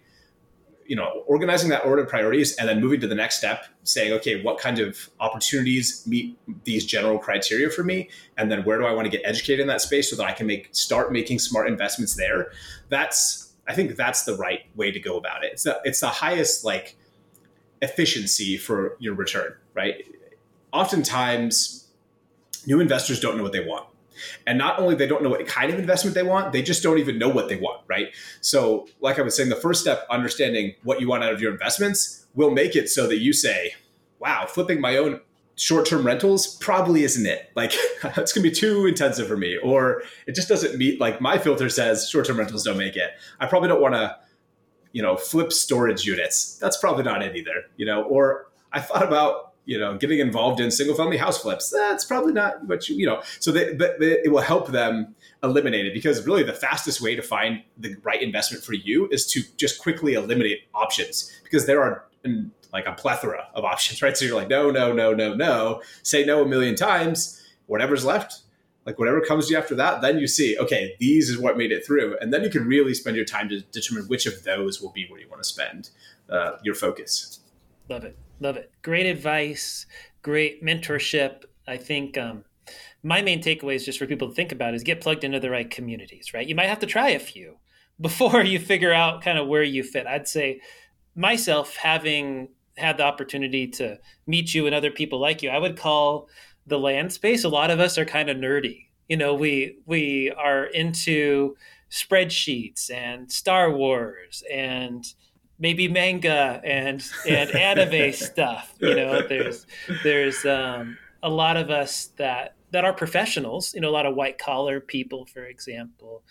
you 0.92 0.98
know 0.98 1.24
organizing 1.26 1.70
that 1.70 1.86
order 1.86 2.02
of 2.02 2.10
priorities 2.10 2.54
and 2.58 2.68
then 2.68 2.82
moving 2.82 3.00
to 3.00 3.08
the 3.08 3.16
next 3.16 3.38
step 3.38 3.64
saying 3.84 4.12
okay 4.12 4.44
what 4.44 4.58
kind 4.58 4.78
of 4.78 5.10
opportunities 5.22 6.06
meet 6.06 6.38
these 6.66 6.86
general 6.86 7.18
criteria 7.18 7.70
for 7.70 7.82
me? 7.82 8.10
And 8.36 8.52
then 8.52 8.66
where 8.66 8.78
do 8.78 8.86
i 8.86 8.92
want 8.92 9.06
to 9.06 9.10
get 9.10 9.22
educated 9.24 9.62
in 9.62 9.68
that 9.68 9.80
space 9.80 10.10
so 10.10 10.18
that 10.18 10.26
i 10.26 10.34
can 10.34 10.48
make 10.48 10.68
start 10.74 11.14
making 11.14 11.40
smart 11.40 11.70
investments 11.70 12.16
there? 12.16 12.52
That's 12.90 13.54
i 13.70 13.74
think 13.74 13.96
that's 13.96 14.26
the 14.26 14.36
right 14.36 14.64
way 14.76 14.92
to 14.92 15.00
go 15.00 15.16
about 15.16 15.46
it. 15.46 15.54
It's 15.54 15.64
the, 15.64 15.80
it's 15.86 16.02
the 16.02 16.10
highest 16.10 16.66
like 16.66 16.98
efficiency 17.82 18.58
for 18.58 18.98
your 19.00 19.14
return 19.14 19.56
right? 19.74 20.06
Oftentimes 20.74 21.88
new 22.66 22.82
investors 22.82 23.22
don't 23.22 23.38
know 23.38 23.44
what 23.44 23.54
they 23.54 23.66
want 23.66 23.88
and 24.48 24.58
not 24.58 24.80
only 24.80 24.96
they 24.96 25.08
don't 25.08 25.24
know 25.24 25.30
what 25.30 25.46
kind 25.48 25.72
of 25.72 25.80
investment 25.80 26.16
they 26.16 26.24
want, 26.24 26.52
they 26.52 26.62
just 26.62 26.84
don't 26.84 27.00
even 27.00 27.18
know 27.18 27.30
what 27.30 27.50
they 27.50 27.56
want, 27.56 27.82
right? 27.88 28.08
So, 28.42 28.88
like 29.00 29.20
I 29.20 29.22
was 29.22 29.36
saying, 29.36 29.50
the 29.50 29.56
first 29.56 29.82
step, 29.82 30.06
understanding 30.10 30.74
what 30.84 31.00
you 31.00 31.08
want 31.08 31.24
out 31.24 31.34
of 31.34 31.42
your 31.42 31.52
investments, 31.52 32.26
will 32.34 32.52
make 32.52 32.76
it 32.76 32.90
so 32.90 33.08
that 33.08 33.20
you 33.20 33.34
say, 33.34 33.74
wow, 34.20 34.46
flipping 34.48 34.80
my 34.80 34.98
own 34.98 35.20
short-term 35.58 36.06
rentals 36.06 36.56
probably 36.58 37.04
isn't 37.04 37.26
it. 37.26 37.52
Like 37.56 37.74
it's 38.04 38.34
going 38.34 38.44
to 38.44 38.50
be 38.50 38.52
too 38.52 38.86
intensive 38.86 39.28
for 39.28 39.38
me 39.38 39.58
or 39.58 40.02
it 40.26 40.34
just 40.34 40.48
doesn't 40.48 40.78
meet 40.78 41.00
like 41.00 41.22
my 41.22 41.38
filter 41.38 41.70
says 41.70 42.10
short-term 42.10 42.40
rentals 42.40 42.64
don't 42.64 42.78
make 42.78 42.96
it. 42.96 43.12
I 43.40 43.46
probably 43.46 43.68
don't 43.68 43.82
want 43.82 43.94
to 43.94 44.16
you 44.94 45.02
know, 45.02 45.16
flip 45.16 45.52
storage 45.54 46.06
units. 46.06 46.58
That's 46.58 46.78
probably 46.78 47.04
not 47.04 47.22
it 47.22 47.36
either, 47.36 47.66
you 47.78 47.86
know, 47.86 48.04
or 48.04 48.50
I 48.72 48.82
thought 48.82 49.04
about 49.04 49.51
you 49.66 49.78
know, 49.78 49.98
getting 49.98 50.20
involved 50.20 50.60
in 50.60 50.72
single 50.72 50.96
family 50.96 51.18
house 51.18 51.42
flips. 51.42 51.70
That's 51.70 52.06
probably 52.06 52.34
not 52.34 52.66
what 52.66 52.90
you, 52.90 52.96
you 52.96 53.06
know, 53.06 53.22
so 53.40 53.52
they, 53.52 53.74
but 53.74 54.02
it 54.02 54.32
will 54.32 54.42
help 54.42 54.70
them 54.70 55.16
eliminate 55.44 55.86
it 55.86 55.94
because 55.94 56.26
really 56.26 56.44
the 56.44 56.54
fastest 56.54 57.02
way 57.02 57.16
to 57.16 57.22
find 57.22 57.62
the 57.78 57.96
right 58.04 58.22
investment 58.22 58.64
for 58.64 58.74
you 58.74 59.08
is 59.12 59.26
to 59.28 59.42
just 59.58 59.82
quickly 59.82 60.14
eliminate 60.14 60.62
options 60.74 61.32
because 61.44 61.66
there 61.66 61.82
are 61.82 62.06
like 62.74 62.88
a 62.88 62.94
plethora 62.94 63.48
of 63.54 63.64
options, 63.64 64.02
right? 64.02 64.16
So 64.18 64.26
you're 64.26 64.36
like, 64.36 64.50
no, 64.50 64.72
no, 64.72 64.94
no, 64.94 65.14
no, 65.14 65.34
no, 65.34 65.82
say 66.04 66.24
no 66.26 66.44
a 66.44 66.48
million 66.48 66.76
times, 66.76 67.42
whatever's 67.68 68.06
left, 68.06 68.42
like 68.86 68.98
whatever 68.98 69.22
comes 69.22 69.48
to 69.48 69.54
you 69.54 69.60
after 69.60 69.76
that, 69.76 70.02
then 70.02 70.18
you 70.18 70.28
see, 70.28 70.58
okay, 70.58 70.96
these 71.00 71.30
is 71.30 71.38
what 71.38 71.58
made 71.58 71.72
it 71.72 71.86
through. 71.86 72.18
And 72.20 72.34
then 72.34 72.44
you 72.44 72.50
can 72.50 72.68
really 72.68 72.94
spend 72.94 73.16
your 73.16 73.26
time 73.26 73.50
to 73.50 73.62
determine 73.62 74.06
which 74.06 74.26
of 74.26 74.44
those 74.44 74.82
will 74.82 74.92
be 74.92 75.08
where 75.08 75.20
you 75.20 75.30
want 75.30 75.44
to 75.44 75.48
spend 75.48 75.92
uh, 76.30 76.54
your 76.64 76.74
focus. 76.74 77.40
Love 77.90 78.06
it. 78.06 78.16
Love 78.42 78.58
it. 78.58 78.72
Great 78.82 79.06
advice, 79.06 79.86
great 80.24 80.64
mentorship. 80.66 81.44
I 81.68 81.78
think 81.78 82.18
um, 82.18 82.44
my 83.04 83.22
main 83.22 83.42
takeaway 83.42 83.76
is 83.76 83.86
just 83.86 84.00
for 84.00 84.08
people 84.08 84.30
to 84.30 84.34
think 84.34 84.52
about 84.52 84.74
is 84.74 84.82
get 84.82 85.00
plugged 85.00 85.24
into 85.24 85.40
the 85.40 85.52
right 85.52 85.70
communities, 85.70 86.34
right? 86.34 86.48
You 86.48 86.56
might 86.56 86.68
have 86.68 86.80
to 86.80 86.88
try 86.88 87.10
a 87.10 87.20
few 87.20 87.58
before 88.02 88.44
you 88.44 88.60
figure 88.60 88.92
out 88.92 89.22
kind 89.22 89.38
of 89.38 89.48
where 89.48 89.62
you 89.62 89.84
fit. 89.84 90.08
I'd 90.08 90.28
say 90.28 90.60
myself 91.16 91.76
having 91.76 92.50
had 92.78 92.98
the 92.98 93.04
opportunity 93.04 93.68
to 93.68 94.00
meet 94.26 94.56
you 94.56 94.66
and 94.66 94.74
other 94.74 94.90
people 94.90 95.20
like 95.20 95.44
you, 95.44 95.52
I 95.52 95.60
would 95.60 95.78
call 95.78 96.28
the 96.66 96.80
land 96.80 97.14
space. 97.14 97.44
A 97.44 97.50
lot 97.50 97.70
of 97.70 97.80
us 97.80 97.98
are 98.00 98.06
kind 98.06 98.28
of 98.28 98.38
nerdy. 98.38 98.88
You 99.08 99.18
know, 99.18 99.36
we 99.36 99.78
we 99.86 100.32
are 100.32 100.66
into 100.66 101.56
spreadsheets 101.92 102.90
and 102.90 103.32
Star 103.32 103.70
Wars 103.72 104.42
and 104.52 105.06
maybe 105.62 105.88
manga 105.88 106.60
and 106.66 107.02
and 107.26 107.52
anime 107.56 108.12
stuff. 108.12 108.74
You 108.80 108.96
know, 108.96 109.26
there's 109.26 109.66
there's 110.04 110.44
um, 110.46 110.98
a 111.24 111.30
lot 111.30 111.56
of 111.56 111.70
us 111.70 112.08
that 112.18 112.56
that 112.72 112.84
are 112.84 112.92
professionals. 112.92 113.74
You 113.74 113.80
know, 113.80 113.90
a 113.90 113.92
lot 113.92 114.06
of 114.06 114.16
white 114.16 114.38
collar 114.38 114.82
people, 114.82 115.26
for 115.26 115.46
example. 115.46 116.24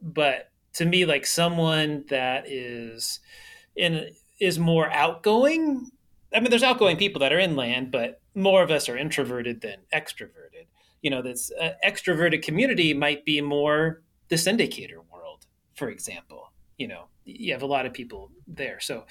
But 0.00 0.50
to 0.74 0.86
me, 0.86 1.04
like 1.04 1.26
someone 1.26 2.04
that 2.08 2.50
is 2.50 3.20
in 3.76 4.10
is 4.40 4.58
more 4.58 4.90
outgoing. 4.90 5.90
I 6.32 6.40
mean, 6.40 6.50
there's 6.50 6.62
outgoing 6.62 6.96
people 6.96 7.20
that 7.20 7.32
are 7.32 7.38
inland, 7.38 7.90
but 7.90 8.20
more 8.34 8.62
of 8.62 8.70
us 8.70 8.88
are 8.88 8.96
introverted 8.96 9.60
than 9.60 9.78
extroverted. 9.92 10.66
You 11.02 11.10
know, 11.10 11.22
this 11.22 11.50
uh, 11.60 11.70
extroverted 11.84 12.42
community 12.42 12.94
might 12.94 13.24
be 13.24 13.40
more 13.40 14.02
the 14.28 14.36
syndicator 14.36 14.98
world, 15.12 15.46
for 15.74 15.88
example. 15.88 16.52
You 16.76 16.88
know, 16.88 17.04
you 17.28 17.52
have 17.52 17.62
a 17.62 17.66
lot 17.66 17.86
of 17.86 17.92
people 17.92 18.30
there. 18.46 18.80
So 18.80 19.04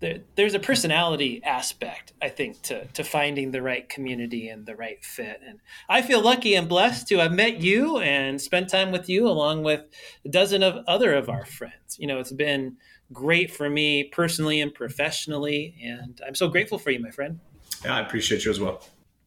there, 0.00 0.18
there's 0.34 0.54
a 0.54 0.58
personality 0.58 1.40
aspect, 1.44 2.12
I 2.20 2.28
think, 2.28 2.60
to 2.62 2.86
to 2.86 3.04
finding 3.04 3.52
the 3.52 3.62
right 3.62 3.88
community 3.88 4.48
and 4.48 4.66
the 4.66 4.74
right 4.74 5.02
fit. 5.04 5.40
And 5.46 5.60
I 5.88 6.02
feel 6.02 6.20
lucky 6.20 6.54
and 6.54 6.68
blessed 6.68 7.08
to 7.08 7.18
have 7.18 7.32
met 7.32 7.60
you 7.60 7.98
and 7.98 8.40
spent 8.40 8.68
time 8.68 8.90
with 8.90 9.08
you, 9.08 9.28
along 9.28 9.62
with 9.62 9.82
a 10.24 10.28
dozen 10.28 10.62
of 10.62 10.84
other 10.88 11.14
of 11.14 11.28
our 11.28 11.46
friends. 11.46 11.96
You 11.98 12.08
know, 12.08 12.18
it's 12.18 12.32
been 12.32 12.76
great 13.12 13.52
for 13.52 13.70
me 13.70 14.04
personally 14.04 14.60
and 14.60 14.74
professionally, 14.74 15.76
and 15.82 16.20
I'm 16.26 16.34
so 16.34 16.48
grateful 16.48 16.78
for 16.78 16.90
you, 16.90 16.98
my 16.98 17.10
friend. 17.10 17.38
Yeah, 17.84 17.96
I 17.96 18.00
appreciate 18.00 18.44
you 18.44 18.50
as 18.50 18.58
well. 18.58 18.82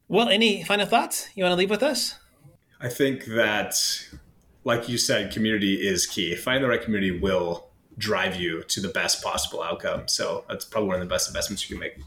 Well, 0.08 0.30
any 0.30 0.64
final 0.64 0.86
thoughts 0.86 1.30
you 1.36 1.44
want 1.44 1.54
to 1.54 1.58
leave 1.58 1.70
with 1.70 1.84
us? 1.84 2.16
I 2.82 2.90
think 2.90 3.26
that, 3.26 3.76
like 4.66 4.90
you 4.90 4.98
said, 4.98 5.32
community 5.32 5.76
is 5.76 6.06
key. 6.06 6.36
Finding 6.36 6.64
the 6.64 6.70
right 6.70 6.82
community 6.82 7.18
will 7.18 7.70
drive 7.98 8.36
you 8.36 8.64
to 8.64 8.82
the 8.82 8.90
best 8.90 9.24
possible 9.24 9.62
outcome. 9.62 10.08
So 10.08 10.46
that's 10.50 10.66
probably 10.66 10.88
one 10.88 11.02
of 11.02 11.08
the 11.08 11.14
best 11.14 11.28
investments 11.28 11.70
you 11.70 11.76
can 11.76 11.80
make. 11.80 11.98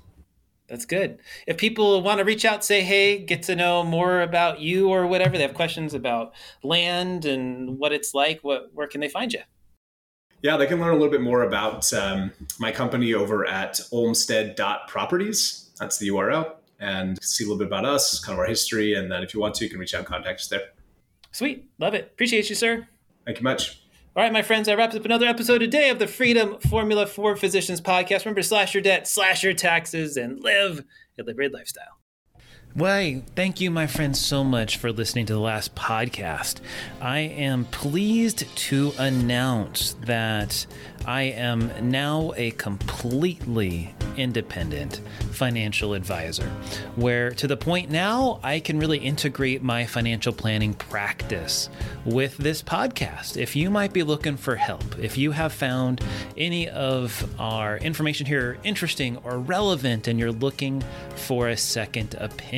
That's 0.68 0.84
good. 0.84 1.18
If 1.47 1.57
people 1.57 2.03
want 2.03 2.18
to 2.18 2.24
reach 2.24 2.45
out, 2.45 2.62
say, 2.62 2.82
hey, 2.82 3.18
get 3.18 3.43
to 3.45 3.57
know 3.57 3.82
more 3.82 4.20
about 4.20 4.61
you 4.61 4.91
or 4.91 5.07
whatever, 5.07 5.36
they 5.36 5.43
have 5.43 5.55
questions 5.55 5.95
about 5.95 6.34
land 6.62 7.24
and 7.24 7.78
what 7.78 7.93
it's 7.93 8.12
like, 8.12 8.41
what, 8.43 8.70
where 8.74 8.86
can 8.86 9.01
they 9.01 9.09
find 9.09 9.32
you? 9.32 9.41
Yeah, 10.43 10.57
they 10.57 10.66
can 10.66 10.78
learn 10.78 10.91
a 10.91 10.97
little 10.97 11.11
bit 11.11 11.22
more 11.22 11.43
about 11.43 11.93
um, 11.95 12.32
my 12.61 12.70
company 12.70 13.14
over 13.14 13.47
at 13.47 13.80
olmstead.properties. 13.91 15.70
That's 15.80 15.99
the 15.99 16.09
URL. 16.09 16.53
And 16.80 17.20
see 17.20 17.45
a 17.45 17.47
little 17.49 17.59
bit 17.59 17.66
about 17.66 17.84
us, 17.84 18.20
kind 18.20 18.34
of 18.34 18.41
our 18.41 18.47
history. 18.47 18.95
And 18.95 19.11
then 19.11 19.22
if 19.22 19.34
you 19.34 19.41
want 19.41 19.55
to, 19.57 19.64
you 19.64 19.70
can 19.70 19.80
reach 19.80 19.95
out 19.95 20.01
and 20.01 20.07
contact 20.07 20.41
us 20.41 20.49
there. 20.49 20.62
Sweet. 21.32 21.68
Love 21.78 21.95
it. 21.95 22.11
Appreciate 22.12 22.49
you, 22.49 22.55
sir. 22.55 22.86
Thank 23.24 23.39
you 23.39 23.45
much. 23.45 23.82
All 24.19 24.25
right, 24.25 24.33
my 24.33 24.43
friends, 24.43 24.66
that 24.66 24.77
wraps 24.77 24.97
up 24.97 25.05
another 25.05 25.29
episode 25.29 25.59
today 25.59 25.91
of 25.91 26.01
the 26.01 26.09
Freedom 26.09 26.59
Formula 26.59 27.07
for 27.07 27.37
Physicians 27.37 27.81
podcast. 27.81 28.25
Remember, 28.25 28.43
slash 28.43 28.75
your 28.75 28.83
debt, 28.83 29.07
slash 29.07 29.45
your 29.45 29.55
taxes, 29.55 30.16
and 30.16 30.43
live 30.43 30.83
a 31.16 31.23
liberated 31.23 31.55
lifestyle. 31.55 31.98
Why, 32.75 33.23
thank 33.35 33.61
you, 33.61 33.71
my 33.71 33.87
friends, 33.87 34.21
so 34.21 34.45
much 34.45 34.77
for 34.77 34.93
listening 34.93 35.27
to 35.27 35.33
the 35.33 35.41
last 35.41 35.75
podcast. 35.75 36.61
I 37.01 37.21
am 37.21 37.64
pleased 37.64 38.45
to 38.57 38.93
announce 38.99 39.95
that 40.03 40.66
I 41.05 41.23
am 41.23 41.91
now 41.91 42.33
a 42.37 42.53
completely 42.53 43.95
independent 44.16 45.01
financial 45.31 45.95
advisor, 45.95 46.49
where 46.97 47.31
to 47.31 47.47
the 47.47 47.57
point 47.57 47.91
now 47.91 48.41
I 48.43 48.61
can 48.61 48.79
really 48.79 48.99
integrate 48.99 49.62
my 49.62 49.87
financial 49.87 50.33
planning 50.33 50.75
practice 50.75 51.71
with 52.05 52.37
this 52.37 52.62
podcast. 52.62 53.37
If 53.37 53.57
you 53.57 53.71
might 53.71 53.93
be 53.93 54.03
looking 54.03 54.37
for 54.37 54.57
help, 54.57 54.99
if 54.99 55.16
you 55.16 55.31
have 55.33 55.53
found 55.53 56.01
any 56.37 56.69
of 56.69 57.29
our 57.41 57.79
information 57.79 58.27
here 58.27 58.59
interesting 58.62 59.16
or 59.19 59.39
relevant 59.39 60.07
and 60.07 60.19
you're 60.19 60.33
looking 60.33 60.83
for 61.14 61.49
a 61.49 61.57
second 61.57 62.14
opinion, 62.19 62.58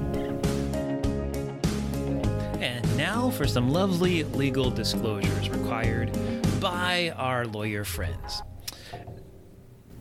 For 3.29 3.45
some 3.47 3.69
lovely 3.69 4.23
legal 4.23 4.71
disclosures 4.71 5.49
required 5.49 6.11
by 6.59 7.13
our 7.15 7.45
lawyer 7.45 7.83
friends. 7.83 8.41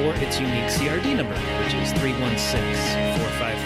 or 0.03 0.15
its 0.15 0.39
unique 0.39 0.69
CRD 0.69 1.15
number, 1.15 1.35
which 1.63 1.75
is 1.75 1.93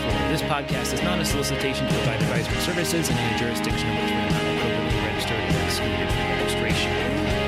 316454. 0.08 0.30
This 0.30 0.42
podcast 0.42 0.94
is 0.94 1.04
not 1.04 1.20
a 1.20 1.26
solicitation 1.26 1.88
to 1.88 1.94
provide 1.94 2.22
advisory 2.22 2.58
services 2.62 3.10
in 3.10 3.18
any 3.18 3.38
jurisdiction 3.40 3.90
in 3.90 3.96
which 3.96 4.12
we 4.12 4.18
are 4.18 4.30
not 4.30 4.42
appropriately 4.42 5.00
registered 5.06 5.40
or 5.40 5.64
excluded. 5.66 6.27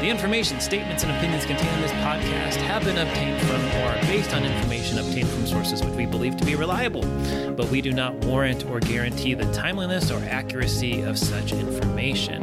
The 0.10 0.16
information, 0.16 0.60
statements, 0.60 1.03
and 1.03 1.12
opinions 1.16 1.45
contained 1.45 1.76
in 1.76 1.82
this 1.82 1.91
podcast 1.91 2.55
have 2.66 2.84
been 2.84 2.97
obtained 2.97 3.39
from 3.41 3.64
or 3.80 3.89
are 3.89 4.01
based 4.07 4.34
on 4.34 4.43
information 4.43 4.97
obtained 4.97 5.30
from 5.30 5.45
sources 5.45 5.84
which 5.84 5.93
we 5.93 6.07
believe 6.07 6.36
to 6.38 6.45
be 6.45 6.55
reliable, 6.55 7.03
but 7.55 7.70
we 7.70 7.80
do 7.80 7.93
not 7.93 8.16
warrant 8.26 8.66
or 8.66 8.80
guarantee 8.80 9.36
the 9.36 9.45
timeliness 9.53 10.10
or 10.10 10.18
accuracy 10.24 11.01
of 11.01 11.20
such 11.20 11.51
information. 11.51 12.41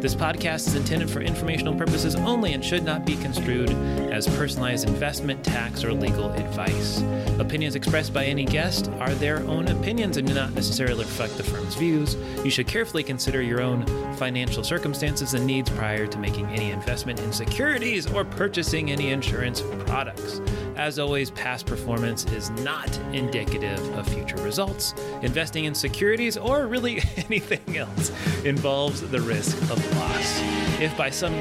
This 0.00 0.16
podcast 0.16 0.66
is 0.66 0.74
intended 0.74 1.08
for 1.08 1.20
informational 1.20 1.76
purposes 1.76 2.16
only 2.16 2.52
and 2.52 2.64
should 2.64 2.82
not 2.82 3.04
be 3.04 3.14
construed 3.14 3.70
as 4.10 4.26
personalized 4.36 4.88
investment, 4.88 5.44
tax, 5.44 5.84
or 5.84 5.92
legal 5.92 6.32
advice. 6.32 7.00
Opinions 7.38 7.76
expressed 7.76 8.12
by 8.12 8.24
any 8.24 8.44
guest 8.44 8.90
are 8.98 9.14
their 9.14 9.38
own 9.46 9.68
opinions 9.68 10.16
and 10.16 10.26
do 10.26 10.34
not 10.34 10.52
necessarily 10.52 11.04
reflect 11.04 11.36
the 11.36 11.44
firm's 11.44 11.76
views. 11.76 12.16
You 12.44 12.50
should 12.50 12.66
carefully 12.66 13.04
consider 13.04 13.40
your 13.40 13.60
own 13.60 13.86
financial 14.16 14.64
circumstances 14.64 15.34
and 15.34 15.46
needs 15.46 15.70
prior 15.70 16.06
to 16.08 16.18
making 16.18 16.46
any 16.46 16.70
investment 16.70 17.03
in 17.08 17.32
securities 17.32 18.10
or 18.10 18.24
purchasing 18.24 18.90
any 18.90 19.10
insurance 19.10 19.62
products. 19.86 20.40
As 20.76 20.98
always, 20.98 21.30
past 21.30 21.66
performance 21.66 22.24
is 22.32 22.50
not 22.50 22.98
indicative 23.12 23.80
of 23.96 24.08
future 24.08 24.36
results. 24.38 24.94
Investing 25.22 25.66
in 25.66 25.74
securities 25.74 26.36
or 26.36 26.66
really 26.66 27.02
anything 27.16 27.76
else 27.76 28.10
involves 28.44 29.00
the 29.02 29.20
risk 29.20 29.56
of 29.70 29.96
loss. 29.96 30.40
If 30.80 30.96
by 30.96 31.10
some 31.10 31.34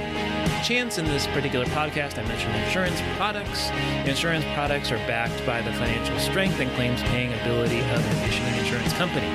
chance 0.64 0.97
in 0.97 1.05
this 1.05 1.28
particular 1.28 1.66
podcast 1.68 2.18
I 2.18 2.28
mention 2.28 2.51
insurance 2.51 3.01
products, 3.18 3.70
insurance 4.07 4.45
products 4.53 4.91
are 4.91 4.97
backed 5.07 5.45
by 5.45 5.61
the 5.61 5.74
financial 5.74 6.18
strength 6.20 6.59
and 6.59 6.72
claims 6.72 7.01
paying 7.03 7.34
ability 7.41 7.80
of 7.80 8.03
the 8.03 8.24
issuing 8.28 8.55
insurance 8.55 8.93
company. 8.93 9.28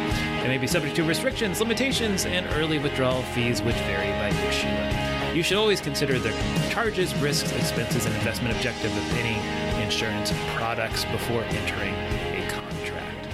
They 0.42 0.48
may 0.48 0.58
be 0.58 0.66
subject 0.66 0.96
to 0.96 1.04
restrictions, 1.04 1.60
limitations, 1.60 2.24
and 2.24 2.46
early 2.54 2.78
withdrawal 2.78 3.22
fees 3.22 3.60
which 3.60 3.76
vary 3.76 4.10
by 4.12 4.28
issuer. 4.48 5.07
You 5.34 5.42
should 5.42 5.58
always 5.58 5.80
consider 5.80 6.18
the 6.18 6.32
charges, 6.70 7.14
risks, 7.16 7.52
expenses, 7.52 8.06
and 8.06 8.14
investment 8.16 8.56
objective 8.56 8.90
of 8.96 9.18
any 9.18 9.36
insurance 9.82 10.32
products 10.54 11.04
before 11.06 11.42
entering 11.44 11.94
a 11.94 12.48
contract. 12.50 13.28